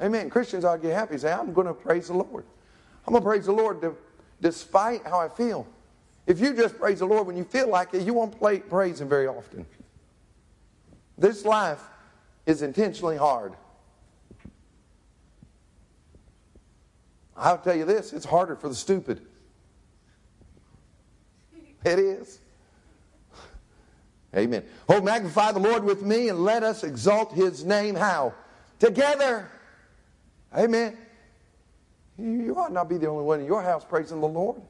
Amen. 0.00 0.28
Christians 0.28 0.64
ought 0.64 0.76
to 0.76 0.82
get 0.82 0.92
happy 0.92 1.12
and 1.12 1.20
say, 1.20 1.32
I'm 1.32 1.52
going 1.52 1.66
to 1.66 1.74
praise 1.74 2.08
the 2.08 2.14
Lord. 2.14 2.44
I'm 3.06 3.12
going 3.12 3.22
to 3.22 3.26
praise 3.26 3.46
the 3.46 3.52
Lord 3.52 3.96
despite 4.40 5.04
how 5.06 5.20
I 5.20 5.28
feel. 5.28 5.66
If 6.26 6.40
you 6.40 6.54
just 6.54 6.78
praise 6.78 6.98
the 6.98 7.06
Lord 7.06 7.26
when 7.26 7.36
you 7.36 7.44
feel 7.44 7.68
like 7.68 7.94
it, 7.94 8.02
you 8.02 8.14
won't 8.14 8.36
play, 8.36 8.58
praise 8.58 9.00
Him 9.00 9.08
very 9.08 9.26
often. 9.26 9.66
This 11.16 11.44
life 11.44 11.82
is 12.46 12.62
intentionally 12.62 13.16
hard. 13.16 13.54
I'll 17.36 17.58
tell 17.58 17.74
you 17.74 17.84
this 17.84 18.12
it's 18.12 18.24
harder 18.24 18.56
for 18.56 18.68
the 18.68 18.74
stupid. 18.74 19.20
It 21.84 21.98
is. 21.98 22.40
Amen. 24.36 24.64
Oh, 24.88 25.00
magnify 25.00 25.52
the 25.52 25.60
Lord 25.60 25.84
with 25.84 26.02
me 26.02 26.28
and 26.28 26.42
let 26.44 26.62
us 26.62 26.82
exalt 26.82 27.32
his 27.32 27.64
name. 27.64 27.94
How? 27.94 28.34
Together. 28.78 29.48
Amen. 30.56 30.96
You 32.18 32.56
ought 32.56 32.72
not 32.72 32.88
be 32.88 32.96
the 32.96 33.06
only 33.06 33.24
one 33.24 33.40
in 33.40 33.46
your 33.46 33.62
house 33.62 33.84
praising 33.84 34.20
the 34.20 34.28
Lord. 34.28 34.60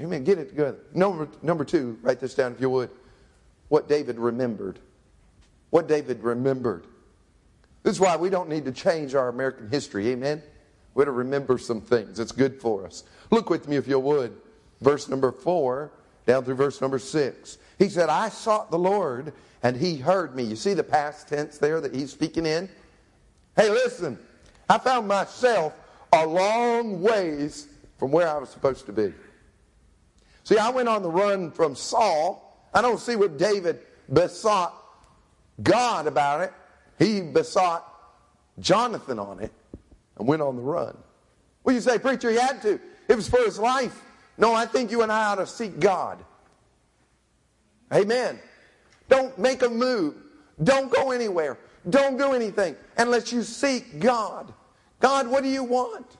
Amen. 0.00 0.24
Get 0.24 0.38
it 0.38 0.48
together. 0.48 0.78
Number, 0.92 1.28
number 1.42 1.64
two, 1.64 1.98
write 2.02 2.20
this 2.20 2.34
down 2.34 2.52
if 2.52 2.60
you 2.60 2.70
would. 2.70 2.90
What 3.68 3.88
David 3.88 4.18
remembered. 4.18 4.78
What 5.70 5.88
David 5.88 6.22
remembered. 6.22 6.86
This 7.82 7.94
is 7.94 8.00
why 8.00 8.16
we 8.16 8.28
don't 8.30 8.48
need 8.48 8.64
to 8.64 8.72
change 8.72 9.14
our 9.14 9.28
American 9.28 9.68
history. 9.68 10.08
Amen. 10.08 10.42
We 10.94 11.02
ought 11.02 11.06
to 11.06 11.12
remember 11.12 11.58
some 11.58 11.80
things. 11.80 12.18
It's 12.18 12.32
good 12.32 12.60
for 12.60 12.86
us. 12.86 13.04
Look 13.30 13.50
with 13.50 13.68
me 13.68 13.76
if 13.76 13.86
you 13.86 13.98
would. 13.98 14.36
Verse 14.80 15.08
number 15.08 15.32
four 15.32 15.92
down 16.28 16.44
through 16.44 16.56
verse 16.56 16.80
number 16.82 16.98
six. 16.98 17.56
He 17.78 17.88
said, 17.88 18.10
I 18.10 18.28
sought 18.28 18.70
the 18.70 18.78
Lord 18.78 19.32
and 19.62 19.74
he 19.74 19.96
heard 19.96 20.36
me. 20.36 20.44
You 20.44 20.56
see 20.56 20.74
the 20.74 20.84
past 20.84 21.26
tense 21.26 21.56
there 21.56 21.80
that 21.80 21.94
he's 21.94 22.12
speaking 22.12 22.44
in? 22.44 22.68
Hey, 23.56 23.70
listen, 23.70 24.18
I 24.68 24.76
found 24.76 25.08
myself 25.08 25.72
a 26.12 26.26
long 26.26 27.00
ways 27.00 27.66
from 27.96 28.12
where 28.12 28.28
I 28.28 28.36
was 28.36 28.50
supposed 28.50 28.84
to 28.86 28.92
be. 28.92 29.14
See, 30.44 30.58
I 30.58 30.68
went 30.68 30.88
on 30.88 31.02
the 31.02 31.10
run 31.10 31.50
from 31.50 31.74
Saul. 31.74 32.68
I 32.74 32.82
don't 32.82 33.00
see 33.00 33.16
what 33.16 33.38
David 33.38 33.80
besought 34.12 34.74
God 35.62 36.06
about 36.06 36.42
it. 36.42 36.52
he 36.98 37.22
besought 37.22 37.86
Jonathan 38.58 39.18
on 39.18 39.40
it 39.40 39.52
and 40.18 40.28
went 40.28 40.42
on 40.42 40.56
the 40.56 40.62
run. 40.62 40.96
Well, 41.64 41.74
you 41.74 41.80
say, 41.80 41.98
preacher, 41.98 42.30
he 42.30 42.36
had 42.36 42.60
to. 42.62 42.78
It 43.08 43.16
was 43.16 43.28
for 43.28 43.38
his 43.38 43.58
life. 43.58 44.04
No, 44.38 44.54
I 44.54 44.64
think 44.66 44.90
you 44.90 45.02
and 45.02 45.10
I 45.10 45.26
ought 45.26 45.36
to 45.36 45.46
seek 45.46 45.80
God. 45.80 46.24
Amen. 47.92 48.38
Don't 49.08 49.36
make 49.38 49.62
a 49.62 49.68
move. 49.68 50.14
Don't 50.62 50.92
go 50.92 51.10
anywhere. 51.10 51.58
Don't 51.90 52.16
do 52.16 52.32
anything 52.32 52.76
unless 52.96 53.32
you 53.32 53.42
seek 53.42 53.98
God. 53.98 54.52
God, 55.00 55.28
what 55.28 55.42
do 55.42 55.48
you 55.48 55.64
want? 55.64 56.16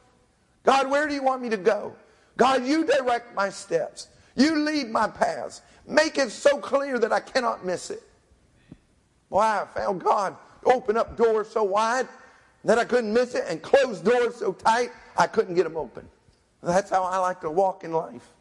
God, 0.65 0.91
where 0.91 1.07
do 1.09 1.15
you 1.15 1.23
want 1.23 1.43
me 1.43 1.49
to 1.51 1.57
go? 1.57 1.95
God, 2.37 2.65
you 2.65 2.85
direct 2.85 3.35
my 3.35 3.51
steps. 3.51 4.09
You 4.37 4.57
lead 4.57 4.91
my 4.91 5.09
paths. 5.09 5.63
Make 5.87 6.19
it 6.19 6.31
so 6.31 6.59
clear 6.59 6.99
that 6.99 7.13
I 7.13 7.21
cannot 7.21 7.65
miss 7.65 7.91
it. 7.91 8.03
Why? 9.29 9.63
I 9.63 9.79
found 9.79 10.03
God 10.03 10.37
open 10.65 10.97
up 10.97 11.17
doors 11.17 11.49
so 11.49 11.63
wide 11.63 12.09
that 12.65 12.79
I 12.79 12.85
couldn't 12.85 13.13
miss 13.13 13.35
it 13.35 13.45
and 13.49 13.63
close 13.63 14.01
doors 14.01 14.37
so 14.37 14.53
tight 14.53 14.91
I 15.17 15.27
couldn't 15.27 15.55
get 15.55 15.65
them 15.65 15.77
open. 15.77 16.09
That's 16.63 16.91
how 16.91 17.05
I 17.05 17.19
like 17.19 17.41
to 17.43 17.51
walk 17.51 17.85
in 17.85 17.93
life. 17.93 18.33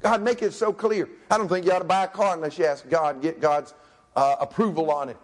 God, 0.00 0.22
make 0.22 0.42
it 0.42 0.52
so 0.52 0.72
clear. 0.72 1.08
I 1.30 1.38
don't 1.38 1.48
think 1.48 1.64
you 1.64 1.72
ought 1.72 1.78
to 1.78 1.84
buy 1.84 2.04
a 2.04 2.08
car 2.08 2.34
unless 2.34 2.58
you 2.58 2.66
ask 2.66 2.88
God, 2.88 3.22
get 3.22 3.40
God's 3.40 3.74
uh, 4.16 4.36
approval 4.40 4.90
on 4.90 5.08
it. 5.08 5.16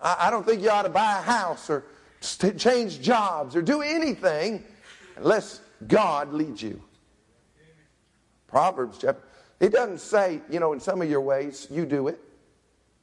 I, 0.00 0.16
I 0.22 0.30
don't 0.30 0.44
think 0.44 0.62
you 0.62 0.70
ought 0.70 0.82
to 0.82 0.88
buy 0.88 1.18
a 1.18 1.22
house 1.22 1.70
or 1.70 1.84
st- 2.20 2.58
change 2.58 3.00
jobs 3.00 3.54
or 3.54 3.62
do 3.62 3.82
anything 3.82 4.64
unless 5.16 5.60
God 5.86 6.32
leads 6.32 6.62
you. 6.62 6.82
Proverbs 8.46 8.98
chapter. 9.00 9.22
It 9.60 9.72
doesn't 9.72 10.00
say, 10.00 10.40
you 10.50 10.60
know, 10.60 10.72
in 10.72 10.80
some 10.80 11.02
of 11.02 11.10
your 11.10 11.20
ways, 11.20 11.66
you 11.70 11.84
do 11.84 12.08
it. 12.08 12.20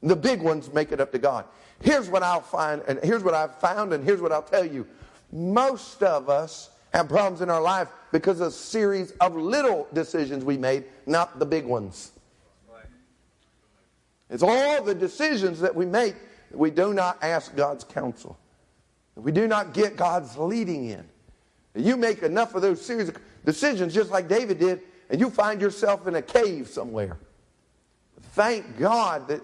The 0.02 0.16
big 0.16 0.42
ones 0.42 0.74
make 0.74 0.92
it 0.92 1.00
up 1.00 1.12
to 1.12 1.20
God. 1.20 1.46
Here's 1.82 2.10
what 2.10 2.24
I'll 2.24 2.42
find, 2.42 2.82
and 2.88 3.00
here's 3.04 3.24
what 3.24 3.34
I've 3.34 3.56
found, 3.60 3.94
and 3.94 4.04
here's 4.04 4.22
what 4.22 4.32
I'll 4.32 4.42
tell 4.42 4.66
you. 4.66 4.88
Most 5.32 6.02
of 6.04 6.30
us 6.30 6.70
have 6.96 7.10
problems 7.10 7.42
in 7.42 7.50
our 7.50 7.62
life 7.62 7.90
because 8.12 8.40
of 8.40 8.48
a 8.48 8.52
series 8.52 9.12
of 9.20 9.36
little 9.36 9.88
decisions 9.94 10.46
we 10.46 10.58
made, 10.58 10.86
not 11.06 11.40
the 11.40 11.46
big 11.46 11.66
ones. 11.66 12.12
It's 14.30 14.44
all 14.44 14.82
the 14.82 14.96
decisions 14.96 15.60
that 15.60 15.76
we 15.76 15.86
make 15.86 16.16
that 16.52 16.58
we 16.58 16.72
do 16.72 16.94
not 16.94 17.22
ask 17.22 17.56
God's 17.56 17.84
counsel. 17.84 18.38
We 19.16 19.32
do 19.32 19.48
not 19.48 19.74
get 19.74 19.98
God's 19.98 20.38
leading 20.38 20.90
in. 20.90 21.06
You 21.76 21.98
make 21.98 22.24
enough 22.24 22.56
of 22.56 22.62
those 22.62 22.84
series 22.84 23.10
of 23.10 23.18
decisions, 23.44 23.94
just 23.94 24.10
like 24.10 24.28
David 24.28 24.60
did, 24.60 24.82
and 25.10 25.20
you 25.20 25.30
find 25.30 25.62
yourself 25.62 26.08
in 26.08 26.16
a 26.16 26.22
cave 26.22 26.68
somewhere. 26.68 27.18
Thank 28.32 28.80
God 28.80 29.28
that 29.28 29.42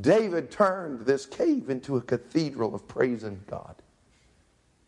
David 0.00 0.50
turned 0.50 1.06
this 1.06 1.24
cave 1.24 1.70
into 1.70 1.96
a 1.96 2.00
cathedral 2.00 2.74
of 2.74 2.86
praising 2.86 3.40
God. 3.48 3.76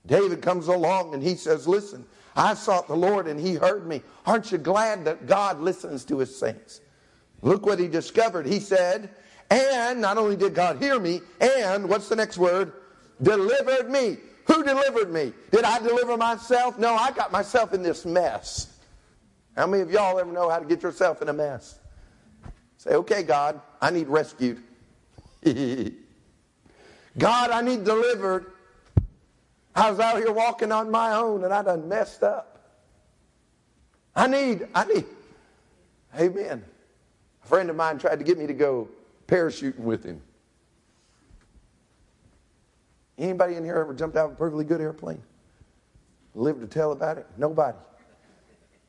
David 0.06 0.42
comes 0.42 0.68
along 0.68 1.14
and 1.14 1.22
he 1.22 1.36
says, 1.36 1.68
Listen, 1.68 2.04
I 2.34 2.54
sought 2.54 2.88
the 2.88 2.96
Lord 2.96 3.26
and 3.26 3.38
he 3.38 3.54
heard 3.54 3.86
me. 3.86 4.02
Aren't 4.26 4.52
you 4.52 4.58
glad 4.58 5.04
that 5.04 5.26
God 5.26 5.60
listens 5.60 6.04
to 6.06 6.18
his 6.18 6.34
saints? 6.34 6.80
Look 7.42 7.66
what 7.66 7.78
he 7.78 7.88
discovered. 7.88 8.46
He 8.46 8.60
said, 8.60 9.10
and 9.50 10.00
not 10.00 10.16
only 10.16 10.36
did 10.36 10.54
God 10.54 10.78
hear 10.78 10.98
me, 10.98 11.20
and 11.40 11.86
what's 11.88 12.08
the 12.08 12.16
next 12.16 12.38
word? 12.38 12.72
Delivered 13.20 13.90
me. 13.90 14.16
Who 14.46 14.64
delivered 14.64 15.12
me? 15.12 15.34
Did 15.50 15.64
I 15.64 15.78
deliver 15.78 16.16
myself? 16.16 16.78
No, 16.78 16.94
I 16.94 17.10
got 17.12 17.30
myself 17.30 17.74
in 17.74 17.82
this 17.82 18.06
mess. 18.06 18.78
How 19.56 19.66
many 19.66 19.82
of 19.82 19.90
y'all 19.90 20.18
ever 20.18 20.32
know 20.32 20.48
how 20.48 20.58
to 20.58 20.64
get 20.64 20.82
yourself 20.82 21.20
in 21.20 21.28
a 21.28 21.34
mess? 21.34 21.78
Say, 22.78 22.94
okay, 22.94 23.22
God, 23.22 23.60
I 23.80 23.90
need 23.90 24.08
rescued. 24.08 24.62
God, 25.44 25.92
I 27.50 27.60
need 27.60 27.84
delivered. 27.84 28.46
I 29.74 29.90
was 29.90 30.00
out 30.00 30.18
here 30.18 30.32
walking 30.32 30.70
on 30.70 30.90
my 30.90 31.14
own 31.14 31.44
and 31.44 31.52
I 31.52 31.62
done 31.62 31.88
messed 31.88 32.22
up. 32.22 32.60
I 34.14 34.26
need, 34.26 34.68
I 34.74 34.84
need. 34.84 35.06
Amen. 36.18 36.62
A 37.42 37.46
friend 37.46 37.70
of 37.70 37.76
mine 37.76 37.98
tried 37.98 38.18
to 38.18 38.24
get 38.24 38.38
me 38.38 38.46
to 38.46 38.54
go 38.54 38.88
parachuting 39.26 39.78
with 39.78 40.04
him. 40.04 40.20
Anybody 43.16 43.54
in 43.54 43.64
here 43.64 43.76
ever 43.76 43.94
jumped 43.94 44.16
out 44.16 44.26
of 44.26 44.32
a 44.32 44.34
perfectly 44.34 44.64
good 44.64 44.80
airplane? 44.80 45.22
Lived 46.34 46.60
to 46.60 46.66
tell 46.66 46.92
about 46.92 47.18
it? 47.18 47.26
Nobody. 47.36 47.76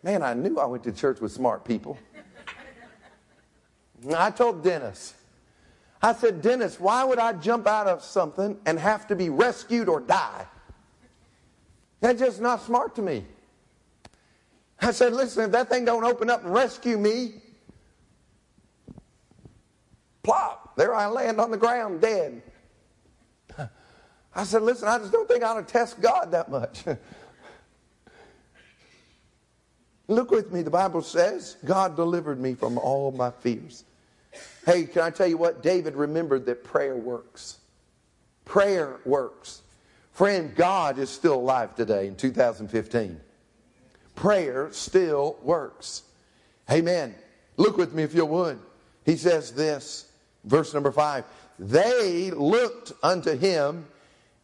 Man, 0.01 0.21
I 0.21 0.33
knew 0.33 0.59
I 0.59 0.65
went 0.65 0.83
to 0.83 0.91
church 0.91 1.21
with 1.21 1.31
smart 1.31 1.63
people. 1.63 1.97
I 4.17 4.31
told 4.31 4.63
Dennis, 4.63 5.13
I 6.01 6.13
said, 6.13 6.41
Dennis, 6.41 6.77
why 6.77 7.05
would 7.05 7.19
I 7.19 7.31
jump 7.33 7.67
out 7.67 7.87
of 7.87 8.03
something 8.03 8.59
and 8.65 8.77
have 8.77 9.07
to 9.07 9.15
be 9.15 9.29
rescued 9.29 9.87
or 9.87 10.01
die? 10.01 10.45
That's 12.03 12.19
just 12.19 12.41
not 12.41 12.61
smart 12.61 12.95
to 12.95 13.01
me. 13.01 13.23
I 14.81 14.91
said, 14.91 15.13
listen, 15.13 15.45
if 15.45 15.51
that 15.51 15.69
thing 15.69 15.85
don't 15.85 16.03
open 16.03 16.29
up 16.29 16.43
and 16.43 16.53
rescue 16.53 16.97
me, 16.97 17.35
plop, 20.21 20.75
there 20.75 20.93
I 20.93 21.07
land 21.07 21.39
on 21.39 21.49
the 21.49 21.55
ground 21.55 22.01
dead. 22.01 22.41
I 24.35 24.43
said, 24.43 24.63
listen, 24.63 24.89
I 24.89 24.97
just 24.97 25.13
don't 25.13 25.29
think 25.29 25.45
I 25.45 25.51
ought 25.51 25.65
to 25.65 25.73
test 25.73 26.01
God 26.01 26.31
that 26.31 26.51
much. 26.51 26.83
Look 30.09 30.29
with 30.29 30.51
me, 30.51 30.61
the 30.61 30.69
Bible 30.69 31.03
says, 31.03 31.55
God 31.63 31.95
delivered 31.95 32.37
me 32.37 32.53
from 32.53 32.77
all 32.77 33.13
my 33.13 33.31
fears. 33.31 33.85
Hey, 34.65 34.83
can 34.83 35.03
I 35.03 35.09
tell 35.09 35.27
you 35.27 35.37
what? 35.37 35.63
David 35.63 35.95
remembered 35.95 36.47
that 36.47 36.65
prayer 36.65 36.97
works. 36.97 37.59
Prayer 38.43 38.99
works. 39.05 39.62
Friend, 40.13 40.55
God 40.55 40.99
is 40.99 41.09
still 41.09 41.35
alive 41.35 41.75
today 41.75 42.07
in 42.07 42.15
2015. 42.15 43.19
Prayer 44.15 44.69
still 44.71 45.37
works. 45.41 46.03
Amen. 46.71 47.15
Look 47.57 47.77
with 47.77 47.93
me 47.93 48.03
if 48.03 48.13
you 48.13 48.23
would. 48.25 48.59
He 49.05 49.17
says 49.17 49.51
this, 49.51 50.05
verse 50.43 50.71
number 50.73 50.91
five. 50.91 51.25
They 51.57 52.29
looked 52.29 52.93
unto 53.01 53.35
him 53.35 53.87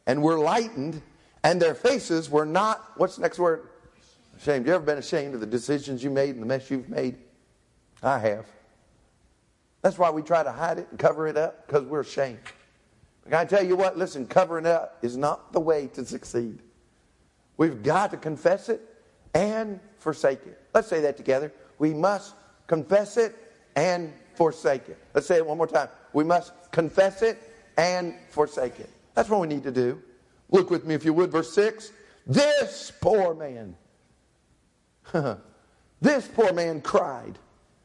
and 0.08 0.24
were 0.24 0.40
lightened, 0.40 1.04
and 1.44 1.62
their 1.62 1.76
faces 1.76 2.32
were 2.32 2.46
not, 2.46 2.84
what's 2.98 3.16
the 3.18 3.22
next 3.22 3.38
word? 3.38 3.70
Ashamed. 4.40 4.66
You 4.66 4.74
ever 4.74 4.84
been 4.84 4.98
ashamed 4.98 5.36
of 5.36 5.40
the 5.40 5.46
decisions 5.46 6.04
you 6.04 6.10
made 6.10 6.32
and 6.32 6.42
the 6.42 6.48
mess 6.48 6.72
you've 6.72 6.90
made? 6.90 7.16
I 8.02 8.18
have. 8.18 8.48
That's 9.84 10.00
why 10.00 10.10
we 10.10 10.24
try 10.24 10.42
to 10.42 10.52
hide 10.52 10.80
it 10.80 10.88
and 10.90 10.98
cover 10.98 11.28
it 11.28 11.38
up 11.38 11.68
because 11.68 11.84
we're 11.84 12.02
ashamed. 12.02 12.40
But 13.30 13.36
can 13.36 13.46
I 13.46 13.46
tell 13.46 13.64
you 13.64 13.76
what? 13.76 13.96
Listen, 13.96 14.26
covering 14.26 14.66
up 14.66 14.98
is 15.04 15.16
not 15.16 15.54
the 15.54 15.60
way 15.60 15.88
to 15.94 16.04
succeed. 16.04 16.60
We've 17.58 17.84
got 17.84 18.10
to 18.12 18.18
confess 18.18 18.70
it 18.70 18.82
and 19.36 19.80
forsake 20.00 20.46
it. 20.48 20.60
Let's 20.74 20.88
say 20.88 21.02
that 21.02 21.16
together. 21.16 21.54
We 21.78 21.94
must 21.94 22.34
confess 22.66 23.18
it 23.18 23.36
and 23.76 24.12
forsake 24.34 24.90
it. 24.90 24.98
Let's 25.14 25.28
say 25.28 25.38
it 25.38 25.46
one 25.46 25.58
more 25.58 25.68
time. 25.68 25.90
We 26.14 26.24
must 26.24 26.54
confess 26.72 27.22
it 27.22 27.40
and 27.78 28.16
forsake 28.32 28.80
it. 28.80 28.90
That's 29.14 29.30
what 29.30 29.42
we 29.42 29.48
need 29.48 29.64
to 29.64 29.72
do. 29.72 30.02
Look 30.50 30.72
with 30.72 30.86
me, 30.86 30.96
if 30.96 31.06
you 31.06 31.14
would, 31.14 31.32
verse 31.32 31.54
6. 31.54 31.92
This 32.26 32.92
poor 33.00 33.36
man, 33.36 33.76
this 36.02 36.28
poor 36.28 36.52
man 36.54 36.82
cried 36.82 37.38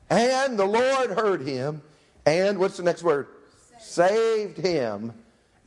and 0.09 0.59
the 0.59 0.65
Lord 0.65 1.11
heard 1.11 1.43
him, 1.43 1.83
and 2.25 2.59
what's 2.59 2.77
the 2.77 2.83
next 2.83 3.03
word? 3.03 3.27
Saved 3.79 4.57
him 4.57 5.13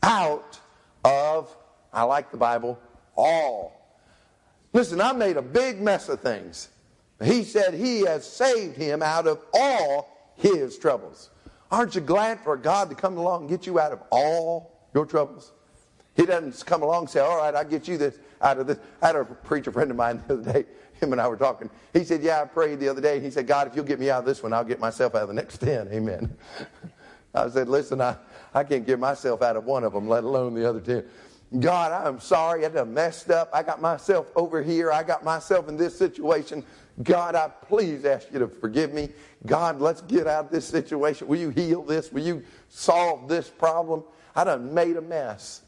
out 0.03 0.59
of, 1.03 1.55
I 1.93 2.03
like 2.03 2.31
the 2.31 2.37
Bible, 2.37 2.79
all. 3.15 3.73
Listen, 4.73 5.01
I 5.01 5.13
made 5.13 5.37
a 5.37 5.41
big 5.41 5.81
mess 5.81 6.09
of 6.09 6.21
things. 6.21 6.69
He 7.23 7.43
said 7.43 7.73
he 7.73 8.01
has 8.01 8.29
saved 8.29 8.77
him 8.77 9.01
out 9.01 9.27
of 9.27 9.41
all 9.53 10.33
his 10.35 10.77
troubles. 10.77 11.31
Aren't 11.71 11.95
you 11.95 12.01
glad 12.01 12.39
for 12.41 12.55
God 12.55 12.89
to 12.89 12.95
come 12.95 13.17
along 13.17 13.41
and 13.41 13.49
get 13.49 13.65
you 13.65 13.79
out 13.79 13.91
of 13.91 14.01
all 14.11 14.71
your 14.93 15.05
troubles? 15.05 15.51
He 16.15 16.25
doesn't 16.25 16.65
come 16.65 16.83
along 16.83 17.03
and 17.03 17.09
say, 17.09 17.19
All 17.19 17.37
right, 17.37 17.53
I'll 17.53 17.65
get 17.65 17.87
you 17.87 17.97
this 17.97 18.19
out 18.41 18.59
of 18.59 18.67
this. 18.67 18.77
I 19.01 19.07
had 19.07 19.15
a 19.15 19.25
preacher 19.25 19.71
friend 19.71 19.89
of 19.89 19.97
mine 19.97 20.23
the 20.27 20.35
other 20.35 20.53
day 20.53 20.65
him 20.99 21.11
and 21.11 21.21
I 21.21 21.27
were 21.27 21.37
talking. 21.37 21.69
He 21.93 22.03
said, 22.03 22.21
Yeah, 22.21 22.41
I 22.41 22.45
prayed 22.45 22.79
the 22.79 22.89
other 22.89 23.01
day. 23.01 23.19
He 23.19 23.29
said, 23.29 23.47
God, 23.47 23.67
if 23.67 23.75
you'll 23.75 23.85
get 23.85 23.99
me 23.99 24.09
out 24.09 24.19
of 24.19 24.25
this 24.25 24.43
one, 24.43 24.53
I'll 24.53 24.63
get 24.63 24.79
myself 24.79 25.15
out 25.15 25.23
of 25.23 25.27
the 25.29 25.33
next 25.33 25.57
10. 25.59 25.89
Amen. 25.89 26.35
I 27.33 27.49
said, 27.49 27.69
Listen, 27.69 28.01
I, 28.01 28.15
I 28.57 28.63
can't 28.63 28.87
get 28.87 28.97
myself 28.97 29.43
out 29.43 29.55
of 29.55 29.65
one 29.65 29.83
of 29.83 29.93
them, 29.93 30.09
let 30.09 30.23
alone 30.23 30.55
the 30.55 30.67
other 30.67 30.81
10. 30.81 31.05
God, 31.59 31.91
I'm 31.91 32.19
sorry. 32.19 32.65
I 32.65 32.69
done 32.69 32.91
messed 32.91 33.29
up. 33.29 33.51
I 33.53 33.61
got 33.61 33.79
myself 33.79 34.31
over 34.35 34.63
here. 34.63 34.91
I 34.91 35.03
got 35.03 35.23
myself 35.23 35.69
in 35.69 35.77
this 35.77 35.95
situation. 35.95 36.63
God, 37.03 37.35
I 37.35 37.49
please 37.49 38.03
ask 38.03 38.33
you 38.33 38.39
to 38.39 38.47
forgive 38.47 38.93
me. 38.93 39.09
God, 39.45 39.79
let's 39.79 40.01
get 40.01 40.25
out 40.25 40.45
of 40.45 40.51
this 40.51 40.65
situation. 40.65 41.27
Will 41.27 41.37
you 41.37 41.51
heal 41.51 41.83
this? 41.83 42.11
Will 42.11 42.23
you 42.23 42.43
solve 42.69 43.27
this 43.27 43.47
problem? 43.47 44.03
I 44.35 44.43
done 44.43 44.73
made 44.73 44.97
a 44.97 45.01
mess. 45.01 45.61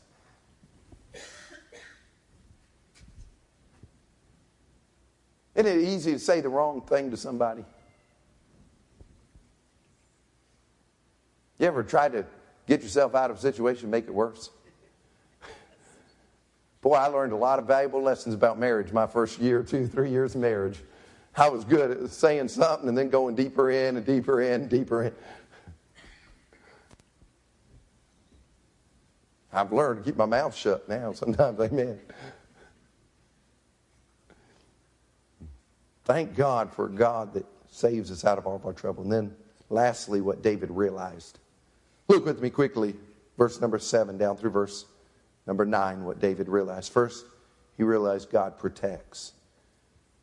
Isn't 5.54 5.80
it 5.80 5.84
easy 5.84 6.14
to 6.14 6.20
say 6.20 6.42
the 6.42 6.50
wrong 6.50 6.82
thing 6.82 7.12
to 7.12 7.18
somebody? 7.18 7.64
You 11.60 11.68
ever 11.68 11.84
try 11.84 12.10
to 12.10 12.26
get 12.70 12.84
yourself 12.84 13.16
out 13.16 13.32
of 13.32 13.38
a 13.38 13.40
situation 13.42 13.90
make 13.90 14.06
it 14.06 14.14
worse? 14.14 14.52
Boy, 16.82 16.94
I 16.94 17.08
learned 17.08 17.34
a 17.34 17.36
lot 17.36 17.60
of 17.60 17.66
valuable 17.66 18.02
lessons 18.02 18.34
about 18.34 18.58
marriage 18.58 18.94
my 18.94 19.08
first 19.08 19.40
year, 19.40 19.64
two, 19.64 19.86
three 19.88 20.12
years 20.12 20.36
of 20.36 20.42
marriage. 20.42 20.80
I 21.36 21.50
was 21.50 21.66
good 21.66 21.92
at 21.92 22.10
saying 22.12 22.48
something 22.48 22.88
and 22.88 22.98
then 22.98 23.10
going 23.10 23.36
deeper 23.36 23.70
in 23.70 23.98
and 23.98 24.06
deeper 24.06 24.42
in 24.42 24.62
and 24.62 24.70
deeper 24.70 25.04
in. 25.04 25.14
I've 29.52 29.74
learned 29.74 30.04
to 30.04 30.10
keep 30.10 30.16
my 30.16 30.26
mouth 30.26 30.56
shut 30.56 30.88
now 30.88 31.12
sometimes, 31.12 31.60
amen. 31.60 32.00
Thank 36.06 36.36
God 36.36 36.72
for 36.74 36.88
God 36.88 37.34
that 37.34 37.46
saves 37.70 38.12
us 38.12 38.24
out 38.26 38.38
of 38.38 38.48
all 38.48 38.56
of 38.56 38.66
our 38.66 38.74
trouble. 38.74 39.04
And 39.04 39.12
then, 39.12 39.36
lastly, 39.70 40.22
what 40.22 40.42
David 40.42 40.72
realized. 40.72 41.40
Look 42.10 42.26
with 42.26 42.41
me 42.41 42.49
quickly, 42.49 42.95
verse 43.38 43.62
number 43.62 43.78
seven 43.78 44.18
down 44.18 44.36
through 44.36 44.49
verse 44.49 44.86
number 45.45 45.64
nine, 45.64 46.03
what 46.03 46.20
David 46.20 46.49
realized. 46.49 46.91
First, 46.91 47.24
he 47.78 47.84
realized 47.84 48.32
God 48.32 48.57
protects. 48.57 49.34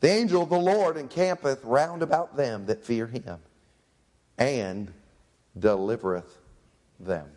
The 0.00 0.08
angel 0.08 0.42
of 0.42 0.50
the 0.50 0.58
Lord 0.58 0.96
encampeth 0.96 1.64
round 1.64 2.02
about 2.02 2.36
them 2.36 2.66
that 2.66 2.84
fear 2.84 3.06
him 3.06 3.38
and 4.36 4.92
delivereth 5.56 6.38
them. 6.98 7.28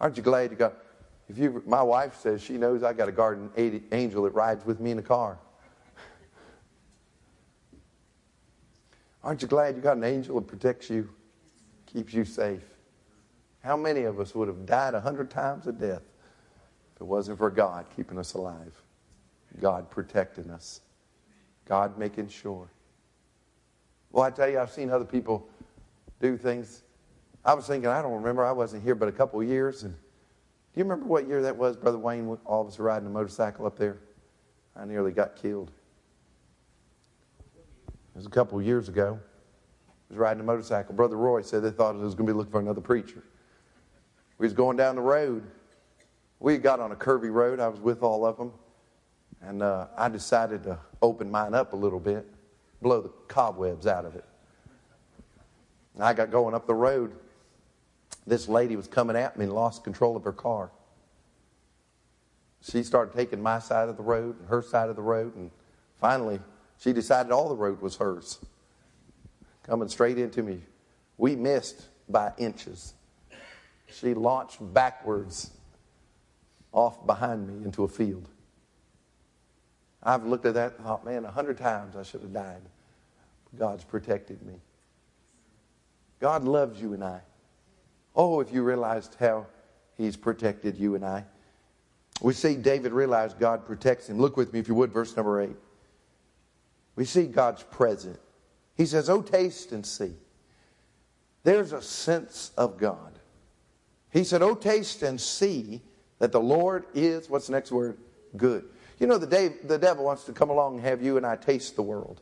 Aren't 0.00 0.16
you 0.16 0.22
glad 0.22 0.50
you 0.50 0.56
got? 0.56 0.74
If 1.28 1.38
you, 1.38 1.62
my 1.64 1.82
wife 1.82 2.16
says 2.16 2.42
she 2.42 2.54
knows 2.54 2.82
I 2.82 2.92
got 2.92 3.08
a 3.08 3.12
guardian 3.12 3.50
angel 3.92 4.24
that 4.24 4.34
rides 4.34 4.66
with 4.66 4.80
me 4.80 4.90
in 4.90 4.96
the 4.96 5.02
car. 5.02 5.38
Aren't 9.22 9.40
you 9.42 9.48
glad 9.48 9.76
you 9.76 9.80
got 9.80 9.96
an 9.96 10.02
angel 10.04 10.40
that 10.40 10.48
protects 10.48 10.90
you, 10.90 11.08
keeps 11.86 12.12
you 12.12 12.24
safe? 12.24 12.62
How 13.62 13.76
many 13.76 14.02
of 14.04 14.18
us 14.18 14.34
would 14.34 14.48
have 14.48 14.66
died 14.66 14.94
a 14.94 15.00
hundred 15.00 15.30
times 15.30 15.66
of 15.66 15.78
death 15.78 16.02
if 16.94 17.00
it 17.00 17.04
wasn't 17.04 17.38
for 17.38 17.50
God 17.50 17.86
keeping 17.94 18.18
us 18.18 18.34
alive? 18.34 18.74
God 19.60 19.90
protecting 19.90 20.50
us. 20.50 20.80
God 21.66 21.96
making 21.98 22.28
sure. 22.28 22.68
Well, 24.10 24.24
I 24.24 24.30
tell 24.30 24.48
you, 24.48 24.58
I've 24.58 24.70
seen 24.70 24.90
other 24.90 25.04
people 25.04 25.48
do 26.20 26.36
things 26.36 26.82
I 27.44 27.54
was 27.54 27.66
thinking, 27.66 27.88
I 27.88 28.02
don't 28.02 28.12
remember. 28.12 28.44
I 28.44 28.52
wasn't 28.52 28.84
here 28.84 28.94
but 28.94 29.08
a 29.08 29.12
couple 29.12 29.40
of 29.40 29.48
years. 29.48 29.82
And 29.82 29.94
do 29.94 30.00
you 30.76 30.84
remember 30.84 31.06
what 31.06 31.26
year 31.26 31.42
that 31.42 31.56
was, 31.56 31.76
Brother 31.76 31.98
Wayne? 31.98 32.38
All 32.44 32.62
of 32.62 32.68
us 32.68 32.78
riding 32.78 33.06
a 33.06 33.10
motorcycle 33.10 33.66
up 33.66 33.76
there. 33.76 33.98
I 34.76 34.84
nearly 34.84 35.12
got 35.12 35.36
killed. 35.36 35.70
It 37.88 38.16
was 38.16 38.26
a 38.26 38.30
couple 38.30 38.58
of 38.58 38.64
years 38.64 38.88
ago. 38.88 39.18
I 39.88 39.92
was 40.08 40.18
riding 40.18 40.40
a 40.40 40.44
motorcycle. 40.44 40.94
Brother 40.94 41.16
Roy 41.16 41.42
said 41.42 41.62
they 41.62 41.70
thought 41.70 41.96
I 41.96 41.98
was 41.98 42.14
going 42.14 42.26
to 42.26 42.32
be 42.32 42.36
looking 42.36 42.52
for 42.52 42.60
another 42.60 42.80
preacher. 42.80 43.22
We 44.42 44.46
was 44.46 44.54
going 44.54 44.76
down 44.76 44.96
the 44.96 45.02
road. 45.02 45.44
We 46.40 46.58
got 46.58 46.80
on 46.80 46.90
a 46.90 46.96
curvy 46.96 47.32
road. 47.32 47.60
I 47.60 47.68
was 47.68 47.78
with 47.78 48.02
all 48.02 48.26
of 48.26 48.36
them. 48.36 48.50
And 49.40 49.62
uh, 49.62 49.86
I 49.96 50.08
decided 50.08 50.64
to 50.64 50.80
open 51.00 51.30
mine 51.30 51.54
up 51.54 51.74
a 51.74 51.76
little 51.76 52.00
bit, 52.00 52.26
blow 52.80 53.02
the 53.02 53.10
cobwebs 53.28 53.86
out 53.86 54.04
of 54.04 54.16
it. 54.16 54.24
And 55.94 56.02
I 56.02 56.12
got 56.12 56.32
going 56.32 56.56
up 56.56 56.66
the 56.66 56.74
road 56.74 57.14
this 58.26 58.48
lady 58.48 58.74
was 58.74 58.88
coming 58.88 59.14
at 59.14 59.38
me 59.38 59.44
and 59.44 59.54
lost 59.54 59.84
control 59.84 60.16
of 60.16 60.24
her 60.24 60.32
car. 60.32 60.72
She 62.62 62.82
started 62.82 63.14
taking 63.14 63.40
my 63.40 63.60
side 63.60 63.88
of 63.88 63.96
the 63.96 64.02
road 64.02 64.40
and 64.40 64.48
her 64.48 64.60
side 64.60 64.88
of 64.88 64.96
the 64.96 65.02
road, 65.02 65.36
and 65.36 65.52
finally, 66.00 66.40
she 66.80 66.92
decided 66.92 67.30
all 67.30 67.48
the 67.48 67.54
road 67.54 67.80
was 67.80 67.94
hers. 67.94 68.40
Coming 69.62 69.88
straight 69.88 70.18
into 70.18 70.42
me. 70.42 70.62
We 71.16 71.36
missed 71.36 71.86
by 72.08 72.32
inches. 72.38 72.94
She 73.92 74.14
launched 74.14 74.58
backwards 74.72 75.50
off 76.72 77.04
behind 77.06 77.46
me 77.46 77.64
into 77.64 77.84
a 77.84 77.88
field. 77.88 78.28
I've 80.02 80.24
looked 80.24 80.46
at 80.46 80.54
that 80.54 80.76
and 80.76 80.86
thought, 80.86 81.04
man, 81.04 81.24
a 81.24 81.30
hundred 81.30 81.58
times 81.58 81.94
I 81.94 82.02
should 82.02 82.22
have 82.22 82.32
died. 82.32 82.62
God's 83.58 83.84
protected 83.84 84.42
me. 84.42 84.54
God 86.18 86.44
loves 86.44 86.80
you 86.80 86.94
and 86.94 87.04
I. 87.04 87.20
Oh, 88.16 88.40
if 88.40 88.52
you 88.52 88.62
realized 88.62 89.16
how 89.20 89.46
he's 89.96 90.16
protected 90.16 90.76
you 90.76 90.94
and 90.94 91.04
I. 91.04 91.24
We 92.20 92.32
see 92.32 92.56
David 92.56 92.92
realized 92.92 93.38
God 93.38 93.66
protects 93.66 94.08
him. 94.08 94.18
Look 94.18 94.36
with 94.36 94.52
me, 94.52 94.60
if 94.60 94.68
you 94.68 94.74
would, 94.74 94.92
verse 94.92 95.16
number 95.16 95.40
eight. 95.40 95.56
We 96.94 97.04
see 97.04 97.24
God's 97.24 97.62
present. 97.62 98.18
He 98.76 98.86
says, 98.86 99.08
Oh, 99.08 99.22
taste 99.22 99.72
and 99.72 99.84
see. 99.84 100.12
There's 101.44 101.72
a 101.72 101.82
sense 101.82 102.52
of 102.56 102.78
God. 102.78 103.18
He 104.12 104.24
said, 104.24 104.42
Oh, 104.42 104.54
taste 104.54 105.02
and 105.02 105.20
see 105.20 105.80
that 106.18 106.30
the 106.30 106.40
Lord 106.40 106.84
is, 106.94 107.28
what's 107.28 107.46
the 107.46 107.52
next 107.52 107.72
word? 107.72 107.98
Good. 108.36 108.66
You 109.00 109.06
know, 109.06 109.18
the, 109.18 109.26
day, 109.26 109.48
the 109.64 109.78
devil 109.78 110.04
wants 110.04 110.24
to 110.24 110.32
come 110.32 110.50
along 110.50 110.76
and 110.76 110.84
have 110.84 111.02
you 111.02 111.16
and 111.16 111.26
I 111.26 111.36
taste 111.36 111.74
the 111.74 111.82
world. 111.82 112.20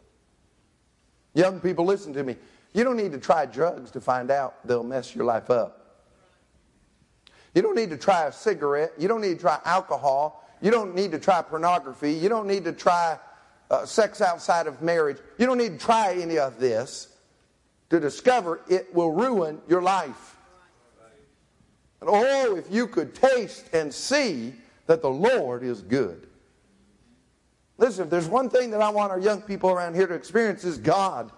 Young 1.34 1.60
people, 1.60 1.84
listen 1.84 2.12
to 2.14 2.24
me. 2.24 2.36
You 2.72 2.84
don't 2.84 2.96
need 2.96 3.12
to 3.12 3.18
try 3.18 3.44
drugs 3.46 3.90
to 3.90 4.00
find 4.00 4.30
out 4.30 4.66
they'll 4.66 4.84
mess 4.84 5.14
your 5.14 5.24
life 5.24 5.50
up. 5.50 5.76
You 7.54 7.62
don't 7.62 7.74
need 7.74 7.90
to 7.90 7.98
try 7.98 8.26
a 8.26 8.32
cigarette. 8.32 8.92
You 8.96 9.08
don't 9.08 9.20
need 9.20 9.34
to 9.34 9.40
try 9.40 9.58
alcohol. 9.64 10.48
You 10.62 10.70
don't 10.70 10.94
need 10.94 11.10
to 11.12 11.18
try 11.18 11.42
pornography. 11.42 12.12
You 12.12 12.28
don't 12.28 12.46
need 12.46 12.64
to 12.64 12.72
try 12.72 13.18
uh, 13.70 13.84
sex 13.84 14.20
outside 14.20 14.66
of 14.66 14.82
marriage. 14.82 15.18
You 15.38 15.46
don't 15.46 15.58
need 15.58 15.78
to 15.78 15.84
try 15.84 16.14
any 16.14 16.38
of 16.38 16.60
this 16.60 17.08
to 17.90 17.98
discover 17.98 18.60
it 18.68 18.94
will 18.94 19.10
ruin 19.10 19.60
your 19.68 19.82
life. 19.82 20.36
And 22.00 22.10
oh, 22.10 22.56
if 22.56 22.70
you 22.70 22.86
could 22.86 23.14
taste 23.14 23.66
and 23.72 23.92
see 23.92 24.54
that 24.86 25.02
the 25.02 25.10
Lord 25.10 25.62
is 25.62 25.82
good. 25.82 26.26
Listen, 27.78 28.04
if 28.04 28.10
there's 28.10 28.28
one 28.28 28.50
thing 28.50 28.70
that 28.70 28.82
I 28.82 28.90
want 28.90 29.10
our 29.10 29.18
young 29.18 29.40
people 29.40 29.70
around 29.70 29.94
here 29.94 30.06
to 30.06 30.14
experience 30.14 30.64
is 30.64 30.78
God. 30.78 31.30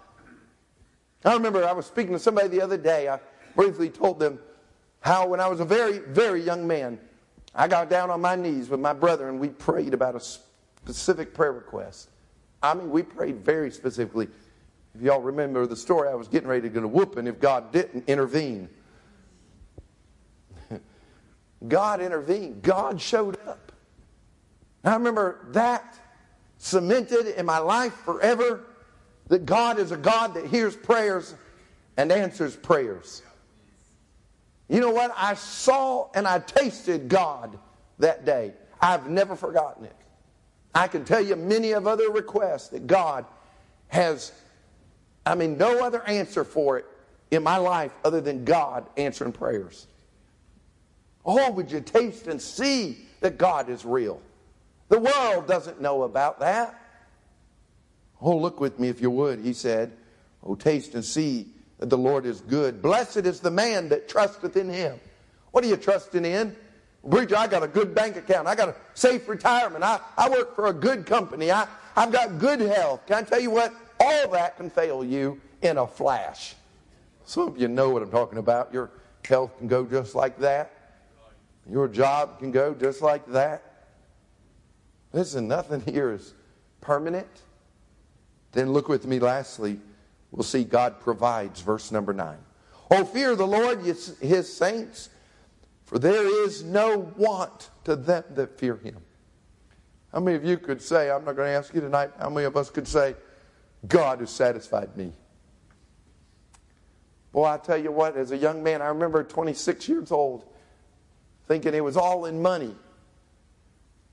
I 1.25 1.35
remember 1.35 1.65
I 1.65 1.73
was 1.73 1.87
speaking 1.87 2.13
to 2.15 2.19
somebody 2.19 2.49
the 2.49 2.61
other 2.61 2.77
day. 2.77 3.09
I 3.09 3.21
briefly 3.55 3.89
told 3.91 4.19
them 4.19 4.39
how, 5.01 5.27
when 5.29 5.39
I 5.39 5.49
was 5.49 5.61
a 5.61 5.65
very, 5.65 5.99
very 5.99 6.43
young 6.43 6.67
man, 6.67 6.99
I 7.55 7.69
got 7.69 7.91
down 7.91 8.11
on 8.11 8.21
my 8.21 8.35
knees 8.35 8.69
with 8.69 8.81
my 8.81 8.93
brother 8.93 9.29
and 9.29 9.39
we 9.39 9.49
prayed 9.49 9.95
about 9.95 10.17
a 10.17 10.21
specific 10.21 11.35
prayer 11.35 11.53
request. 11.53 12.09
I 12.63 12.75
mean, 12.75 12.91
we 12.91 13.03
prayed 13.03 13.45
very 13.45 13.71
specifically. 13.71 14.29
If 14.95 15.03
y'all 15.03 15.21
remember 15.21 15.67
the 15.67 15.77
story, 15.77 16.09
I 16.09 16.15
was 16.15 16.29
getting 16.29 16.49
ready 16.49 16.63
to 16.63 16.69
get 16.69 16.83
a 16.83 16.89
whooping 16.89 17.27
if 17.27 17.41
God 17.41 17.73
didn't 17.73 18.09
intervene. 18.09 18.69
God 21.69 22.01
intervened. 22.01 22.63
God 22.63 23.01
showed 23.01 23.39
up. 23.47 23.73
I 24.85 24.95
remember 24.95 25.47
that 25.51 25.99
cemented 26.59 27.27
in 27.39 27.47
my 27.47 27.59
life 27.59 27.95
forever 28.05 28.65
that 29.29 29.47
God 29.47 29.79
is 29.79 29.93
a 29.93 29.97
God 29.97 30.35
that 30.35 30.47
hears 30.47 30.77
prayers 30.77 31.35
and 31.97 32.11
answers 32.11 32.57
prayers. 32.57 33.23
You 34.69 34.81
know 34.81 34.91
what? 34.91 35.13
I 35.17 35.35
saw 35.35 36.09
and 36.15 36.27
I 36.27 36.39
tasted 36.39 37.09
God 37.09 37.59
that 37.99 38.25
day. 38.25 38.55
I've 38.81 39.09
never 39.09 39.37
forgotten 39.37 39.85
it. 39.85 39.97
I 40.75 40.89
can 40.89 41.05
tell 41.05 41.21
you 41.21 41.37
many 41.37 41.73
of 41.73 41.87
other 41.87 42.11
requests 42.11 42.69
that 42.69 42.87
God 42.87 43.27
has, 43.89 44.33
I 45.27 45.35
mean, 45.35 45.59
no 45.59 45.85
other 45.85 46.03
answer 46.05 46.45
for 46.45 46.79
it 46.79 46.87
in 47.31 47.43
my 47.43 47.59
life 47.59 47.93
other 48.05 48.21
than 48.21 48.45
God 48.45 48.87
answering 48.97 49.33
prayers. 49.33 49.87
Oh, 51.25 51.51
would 51.53 51.71
you 51.71 51.81
taste 51.81 52.27
and 52.27 52.41
see 52.41 52.99
that 53.21 53.39
God 53.39 53.69
is 53.69 53.85
real? 53.85 54.21
The 54.89 54.99
world 54.99 55.47
doesn't 55.47 55.81
know 55.81 56.03
about 56.03 56.41
that. 56.41 56.79
Oh, 58.21 58.37
look 58.37 58.61
with 58.61 58.79
me 58.79 58.89
if 58.89 59.01
you 59.01 59.11
would, 59.11 59.41
he 59.41 59.53
said. 59.53 59.93
Oh, 60.45 60.55
taste 60.55 60.95
and 60.95 61.05
see 61.05 61.49
that 61.79 61.91
the 61.91 61.99
Lord 61.99 62.27
is 62.27 62.41
good. 62.41 62.83
Blessed 62.83 63.19
is 63.19 63.41
the 63.41 63.51
man 63.51 63.89
that 63.89 64.09
trusteth 64.09 64.57
in 64.57 64.69
him. 64.69 64.99
What 65.51 65.65
are 65.65 65.69
you 65.69 65.77
trusting 65.77 66.25
in? 66.25 66.55
Preacher, 67.09 67.37
I 67.37 67.47
got 67.49 67.63
a 67.63 67.69
good 67.69 67.95
bank 67.95 68.17
account. 68.17 68.47
I 68.47 68.55
got 68.55 68.69
a 68.69 68.77
safe 68.95 69.29
retirement. 69.29 69.83
I, 69.83 69.99
I 70.17 70.29
work 70.31 70.55
for 70.55 70.67
a 70.67 70.73
good 70.73 71.07
company. 71.07 71.51
I, 71.51 71.67
I've 71.97 72.13
got 72.13 72.39
good 72.39 72.61
health. 72.61 73.07
Can 73.07 73.17
I 73.17 73.23
tell 73.23 73.41
you 73.41 73.51
what? 73.51 73.75
All 73.99 74.29
that 74.29 74.57
can 74.57 74.71
fail 74.71 75.05
you 75.05 75.41
in 75.63 75.79
a 75.79 75.87
flash. 75.87 76.55
Some 77.25 77.49
of 77.49 77.59
you 77.59 77.69
know 77.69 77.91
what 77.91 78.03
I'm 78.03 78.11
talking 78.11 78.39
about. 78.39 78.73
Your 78.73 78.91
health 79.25 79.57
can 79.59 79.69
go 79.69 79.85
just 79.85 80.15
like 80.15 80.39
that. 80.39 80.82
Your 81.71 81.89
job 81.89 82.39
can 82.39 82.51
go 82.51 82.75
just 82.75 83.03
like 83.03 83.27
that. 83.29 83.63
Listen, 85.13 85.47
nothing 85.49 85.81
here 85.81 86.13
is 86.13 86.35
permanent. 86.81 87.43
Then 88.53 88.73
look 88.73 88.89
with 88.89 89.07
me 89.07 89.19
lastly. 89.19 89.79
We'll 90.31 90.43
see 90.43 90.65
God 90.65 91.01
provides, 91.01 91.61
verse 91.61 91.93
number 91.93 92.13
9. 92.13 92.37
Oh, 92.91 93.05
fear 93.05 93.37
the 93.37 93.47
Lord, 93.47 93.81
his 93.81 94.57
saints, 94.57 95.09
for 95.85 95.99
there 95.99 96.45
is 96.45 96.63
no 96.63 97.13
want 97.17 97.71
to 97.85 97.97
them 97.97 98.25
that 98.35 98.59
fear 98.59 98.77
him. 98.77 98.97
How 100.13 100.21
many 100.21 100.37
of 100.37 100.45
you 100.45 100.59
could 100.59 100.83
say, 100.83 101.11
I'm 101.11 101.25
not 101.25 101.37
going 101.37 101.49
to 101.49 101.53
ask 101.53 101.73
you 101.73 101.81
tonight, 101.81 102.11
how 102.19 102.29
many 102.29 102.45
of 102.45 102.57
us 102.57 102.69
could 102.69 102.87
say, 102.89 103.15
God 103.87 104.21
has 104.21 104.31
satisfied 104.31 104.95
me? 104.97 105.13
Boy, 107.33 107.47
I 107.47 107.57
tell 107.57 107.79
you 107.79 107.91
what, 107.93 108.17
as 108.17 108.31
a 108.31 108.37
young 108.37 108.63
man, 108.63 108.83
I 108.83 108.89
remember 108.89 109.23
26 109.25 109.89
years 109.89 110.13
old, 110.13 110.45
thinking 111.53 111.75
it 111.75 111.85
was 111.85 111.99
all 111.99 112.25
in 112.25 112.41
money. 112.41 112.75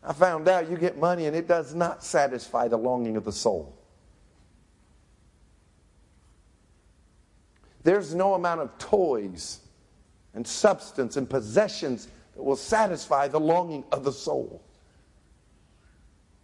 I 0.04 0.12
found 0.12 0.50
out 0.50 0.70
you 0.70 0.76
get 0.76 0.98
money 0.98 1.26
and 1.26 1.34
it 1.34 1.48
does 1.48 1.74
not 1.74 2.04
satisfy 2.04 2.68
the 2.68 2.76
longing 2.76 3.16
of 3.16 3.24
the 3.24 3.32
soul. 3.32 3.78
There's 7.82 8.14
no 8.14 8.34
amount 8.34 8.60
of 8.60 8.78
toys 8.78 9.62
and 10.34 10.46
substance 10.46 11.16
and 11.16 11.30
possessions 11.30 12.10
that 12.36 12.44
will 12.44 12.58
satisfy 12.58 13.30
the 13.30 13.40
longing 13.40 13.86
of 13.94 14.04
the 14.04 14.12
soul. 14.12 14.62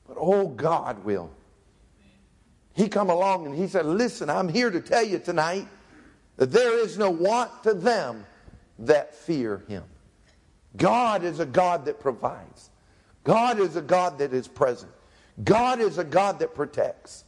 But 0.08 0.16
oh, 0.18 0.48
God 0.48 1.04
will. 1.04 1.30
He 2.72 2.88
come 2.88 3.10
along 3.10 3.48
and 3.48 3.54
he 3.54 3.68
said, 3.68 3.86
Listen, 3.86 4.30
I'm 4.30 4.48
here 4.48 4.72
to 4.72 4.80
tell 4.80 5.04
you 5.04 5.20
tonight 5.20 5.68
that 6.38 6.54
there 6.54 6.80
is 6.80 6.98
no 6.98 7.10
want 7.10 7.64
to 7.64 7.74
them 7.74 8.26
that 8.80 9.14
fear 9.14 9.62
him. 9.68 9.84
God 10.78 11.24
is 11.24 11.40
a 11.40 11.46
God 11.46 11.86
that 11.86 12.00
provides. 12.00 12.70
God 13.24 13.60
is 13.60 13.76
a 13.76 13.82
God 13.82 14.20
that 14.20 14.34
is 14.34 14.48
present. 14.48 14.92
God 15.44 15.80
is 15.80 15.98
a 15.98 16.04
God 16.04 16.40
that 16.40 16.56
protects. 16.56 17.24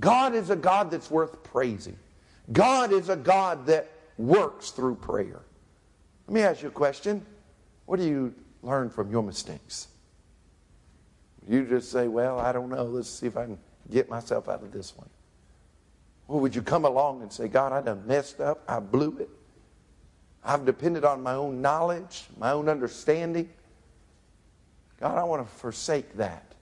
God 0.00 0.34
is 0.34 0.50
a 0.50 0.56
God 0.56 0.90
that's 0.90 1.10
worth 1.10 1.42
praising. 1.42 1.98
God 2.52 2.92
is 2.92 3.08
a 3.08 3.16
God 3.16 3.66
that 3.66 3.90
works 4.18 4.70
through 4.70 4.96
prayer. 4.96 5.42
Let 6.26 6.34
me 6.34 6.42
ask 6.42 6.62
you 6.62 6.68
a 6.68 6.72
question. 6.72 7.24
What 7.86 7.98
do 7.98 8.06
you 8.06 8.34
learn 8.62 8.90
from 8.90 9.10
your 9.10 9.22
mistakes? 9.22 9.88
You 11.48 11.64
just 11.64 11.92
say, 11.92 12.08
Well, 12.08 12.38
I 12.38 12.52
don't 12.52 12.68
know. 12.68 12.84
Let's 12.84 13.08
see 13.08 13.26
if 13.26 13.36
I 13.36 13.44
can 13.44 13.58
get 13.90 14.08
myself 14.08 14.48
out 14.48 14.62
of 14.62 14.72
this 14.72 14.96
one. 14.96 15.08
Or 16.28 16.40
would 16.40 16.54
you 16.54 16.62
come 16.62 16.84
along 16.84 17.22
and 17.22 17.32
say, 17.32 17.46
God, 17.46 17.72
I 17.72 17.80
done 17.80 18.04
messed 18.06 18.40
up. 18.40 18.64
I 18.68 18.80
blew 18.80 19.16
it. 19.18 19.28
I've 20.46 20.64
depended 20.64 21.04
on 21.04 21.24
my 21.24 21.34
own 21.34 21.60
knowledge, 21.60 22.28
my 22.38 22.52
own 22.52 22.68
understanding. 22.68 23.50
God, 25.00 25.18
I 25.18 25.24
want 25.24 25.44
to 25.44 25.54
forsake 25.56 26.16
that. 26.18 26.52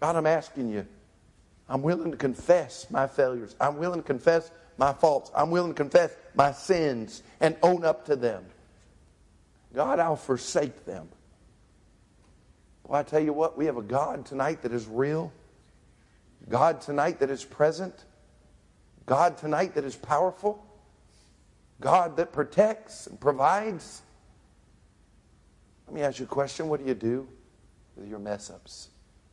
God, 0.00 0.14
I'm 0.14 0.26
asking 0.26 0.70
you, 0.70 0.86
I'm 1.68 1.82
willing 1.82 2.12
to 2.12 2.16
confess 2.16 2.88
my 2.88 3.08
failures. 3.08 3.56
I'm 3.60 3.78
willing 3.78 4.00
to 4.00 4.06
confess 4.06 4.50
my 4.78 4.92
faults. 4.92 5.32
I'm 5.34 5.50
willing 5.50 5.72
to 5.72 5.76
confess 5.76 6.16
my 6.34 6.52
sins 6.52 7.24
and 7.40 7.56
own 7.64 7.84
up 7.84 8.06
to 8.06 8.16
them. 8.16 8.44
God, 9.74 9.98
I'll 9.98 10.16
forsake 10.16 10.84
them. 10.84 11.08
Well, 12.84 13.00
I 13.00 13.02
tell 13.02 13.20
you 13.20 13.32
what, 13.32 13.58
we 13.58 13.66
have 13.66 13.76
a 13.76 13.82
God 13.82 14.24
tonight 14.24 14.62
that 14.62 14.72
is 14.72 14.86
real, 14.86 15.32
God 16.48 16.80
tonight 16.80 17.18
that 17.20 17.30
is 17.30 17.44
present, 17.44 18.04
God 19.06 19.36
tonight 19.36 19.74
that 19.74 19.84
is 19.84 19.96
powerful, 19.96 20.64
God 21.80 22.16
that 22.16 22.32
protects 22.32 23.06
and 23.06 23.20
provides. 23.20 24.02
Let 25.86 25.94
me 25.94 26.02
ask 26.02 26.18
you 26.18 26.24
a 26.24 26.28
question 26.28 26.68
what 26.68 26.80
do 26.80 26.86
you 26.86 26.94
do 26.94 27.28
with 27.96 28.08
your 28.08 28.18
mess 28.18 28.50
ups, 28.50 28.88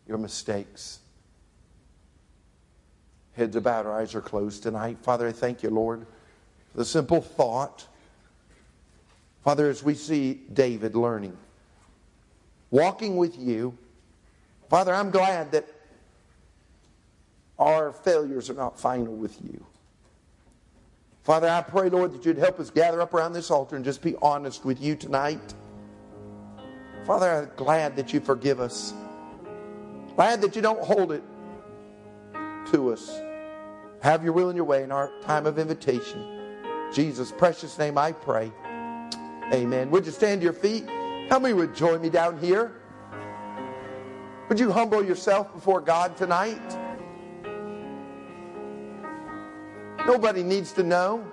your 0.07 0.17
mistakes? 0.17 0.99
Heads 3.33 3.55
are 3.55 3.61
bowed, 3.61 3.85
our 3.85 3.99
eyes 3.99 4.15
are 4.15 4.21
closed 4.21 4.63
tonight. 4.63 4.97
Father, 5.01 5.27
I 5.27 5.31
thank 5.31 5.63
you, 5.63 5.69
Lord, 5.69 6.05
for 6.71 6.77
the 6.77 6.85
simple 6.85 7.21
thought. 7.21 7.87
Father, 9.43 9.69
as 9.69 9.81
we 9.81 9.93
see 9.93 10.41
David 10.51 10.95
learning, 10.95 11.37
walking 12.71 13.15
with 13.15 13.37
you, 13.37 13.77
Father, 14.69 14.93
I'm 14.93 15.09
glad 15.09 15.51
that 15.53 15.65
our 17.57 17.91
failures 17.91 18.49
are 18.49 18.55
not 18.55 18.79
final 18.79 19.15
with 19.15 19.37
you. 19.41 19.65
Father, 21.29 21.47
I 21.47 21.61
pray, 21.61 21.91
Lord, 21.91 22.11
that 22.13 22.25
you'd 22.25 22.39
help 22.39 22.59
us 22.59 22.71
gather 22.71 22.99
up 23.01 23.13
around 23.13 23.33
this 23.33 23.51
altar 23.51 23.75
and 23.75 23.85
just 23.85 24.01
be 24.01 24.15
honest 24.19 24.65
with 24.65 24.81
you 24.81 24.95
tonight. 24.95 25.53
Father, 27.05 27.29
I'm 27.29 27.51
glad 27.55 27.95
that 27.97 28.11
you 28.11 28.19
forgive 28.19 28.59
us. 28.59 28.95
Glad 30.15 30.41
that 30.41 30.55
you 30.55 30.63
don't 30.63 30.81
hold 30.81 31.11
it 31.11 31.21
to 32.71 32.91
us. 32.91 33.21
Have 34.01 34.23
your 34.23 34.33
will 34.33 34.49
and 34.49 34.55
your 34.55 34.65
way 34.65 34.81
in 34.81 34.91
our 34.91 35.11
time 35.21 35.45
of 35.45 35.59
invitation. 35.59 36.57
Jesus' 36.91 37.31
precious 37.31 37.77
name 37.77 37.95
I 37.95 38.11
pray. 38.11 38.51
Amen. 39.53 39.91
Would 39.91 40.07
you 40.07 40.11
stand 40.11 40.41
to 40.41 40.45
your 40.45 40.53
feet? 40.53 40.87
How 41.29 41.37
many 41.37 41.53
would 41.53 41.75
join 41.75 42.01
me 42.01 42.09
down 42.09 42.39
here? 42.39 42.71
Would 44.49 44.59
you 44.59 44.71
humble 44.71 45.05
yourself 45.05 45.53
before 45.53 45.79
God 45.79 46.17
tonight? 46.17 46.78
Nobody 50.09 50.41
needs 50.41 50.71
to 50.71 50.81
know. 50.81 51.23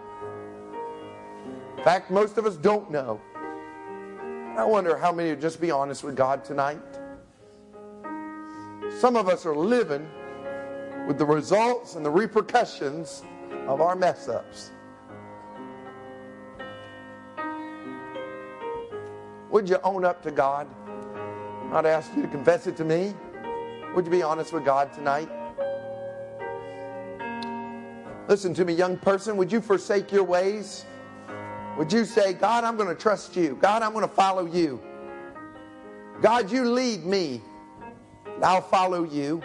In 1.78 1.82
fact, 1.82 2.10
most 2.10 2.36
of 2.36 2.44
us 2.44 2.56
don't 2.56 2.90
know. 2.90 3.18
I 4.54 4.64
wonder 4.64 4.98
how 4.98 5.12
many 5.12 5.30
would 5.30 5.40
just 5.40 5.62
be 5.62 5.70
honest 5.70 6.04
with 6.04 6.14
God 6.14 6.44
tonight. 6.44 6.82
Some 8.98 9.16
of 9.16 9.30
us 9.30 9.46
are 9.46 9.56
living 9.56 10.06
with 11.08 11.16
the 11.16 11.24
results 11.24 11.94
and 11.94 12.04
the 12.04 12.10
repercussions 12.10 13.24
of 13.66 13.80
our 13.80 13.96
mess 13.96 14.28
ups. 14.28 14.72
Would 19.52 19.70
you 19.70 19.78
own 19.84 20.04
up 20.04 20.22
to 20.24 20.30
God? 20.30 20.66
I'd 21.72 21.86
ask 21.86 22.14
you 22.14 22.20
to 22.20 22.28
confess 22.28 22.66
it 22.66 22.76
to 22.76 22.84
me. 22.84 23.14
Would 23.94 24.04
you 24.04 24.10
be 24.10 24.22
honest 24.22 24.52
with 24.52 24.66
God 24.66 24.92
tonight? 24.92 25.30
Listen 28.28 28.52
to 28.54 28.64
me, 28.64 28.72
young 28.72 28.96
person. 28.96 29.36
Would 29.36 29.52
you 29.52 29.60
forsake 29.60 30.10
your 30.10 30.24
ways? 30.24 30.84
Would 31.78 31.92
you 31.92 32.04
say, 32.04 32.32
God, 32.32 32.64
I'm 32.64 32.76
going 32.76 32.88
to 32.88 33.00
trust 33.00 33.36
you. 33.36 33.56
God, 33.60 33.82
I'm 33.82 33.92
going 33.92 34.06
to 34.06 34.14
follow 34.14 34.46
you. 34.46 34.80
God, 36.20 36.50
you 36.50 36.64
lead 36.64 37.04
me. 37.04 37.42
I'll 38.42 38.62
follow 38.62 39.04
you. 39.04 39.42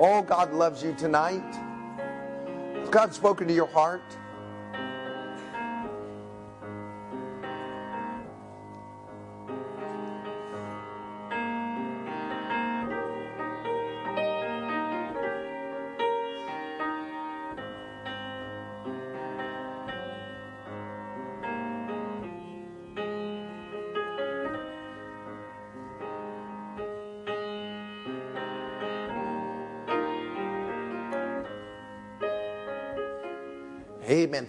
Oh, 0.00 0.22
God 0.22 0.52
loves 0.52 0.82
you 0.84 0.94
tonight. 0.94 1.42
Has 2.78 2.88
God 2.88 3.12
spoken 3.12 3.48
to 3.48 3.52
your 3.54 3.66
heart? 3.66 4.02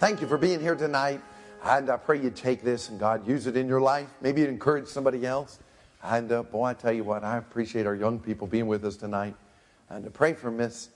Thank 0.00 0.22
you 0.22 0.26
for 0.26 0.38
being 0.38 0.60
here 0.60 0.74
tonight. 0.74 1.20
And 1.62 1.90
I 1.90 1.98
pray 1.98 2.18
you 2.18 2.30
take 2.30 2.62
this 2.62 2.88
and 2.88 2.98
God 2.98 3.28
use 3.28 3.46
it 3.46 3.54
in 3.54 3.68
your 3.68 3.82
life. 3.82 4.08
Maybe 4.22 4.40
it 4.40 4.48
encourage 4.48 4.86
somebody 4.86 5.26
else. 5.26 5.58
And 6.02 6.32
uh, 6.32 6.42
boy, 6.42 6.68
I 6.68 6.72
tell 6.72 6.94
you 6.94 7.04
what, 7.04 7.22
I 7.22 7.36
appreciate 7.36 7.84
our 7.84 7.94
young 7.94 8.18
people 8.18 8.46
being 8.46 8.66
with 8.66 8.82
us 8.86 8.96
tonight. 8.96 9.36
And 9.90 10.02
to 10.04 10.10
pray 10.10 10.32
for 10.32 10.50
Miss 10.50 10.88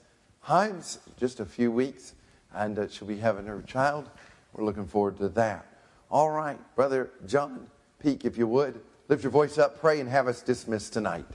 Himes, 0.47 1.01
just 1.19 1.39
a 1.39 1.45
few 1.45 1.71
weeks, 1.71 2.15
and 2.55 2.79
uh, 2.79 2.89
she'll 2.89 3.07
be 3.07 3.19
having 3.19 3.45
her 3.45 3.61
child. 3.67 4.09
We're 4.55 4.65
looking 4.65 4.87
forward 4.87 5.19
to 5.19 5.29
that. 5.29 5.67
All 6.11 6.31
right, 6.31 6.59
Brother 6.75 7.11
John 7.27 7.67
Peak, 8.03 8.25
if 8.25 8.39
you 8.39 8.47
would, 8.47 8.81
lift 9.09 9.23
your 9.23 9.33
voice 9.33 9.59
up, 9.59 9.81
pray, 9.81 10.01
and 10.01 10.09
have 10.09 10.29
us 10.29 10.41
dismissed 10.41 10.95
tonight. 10.95 11.27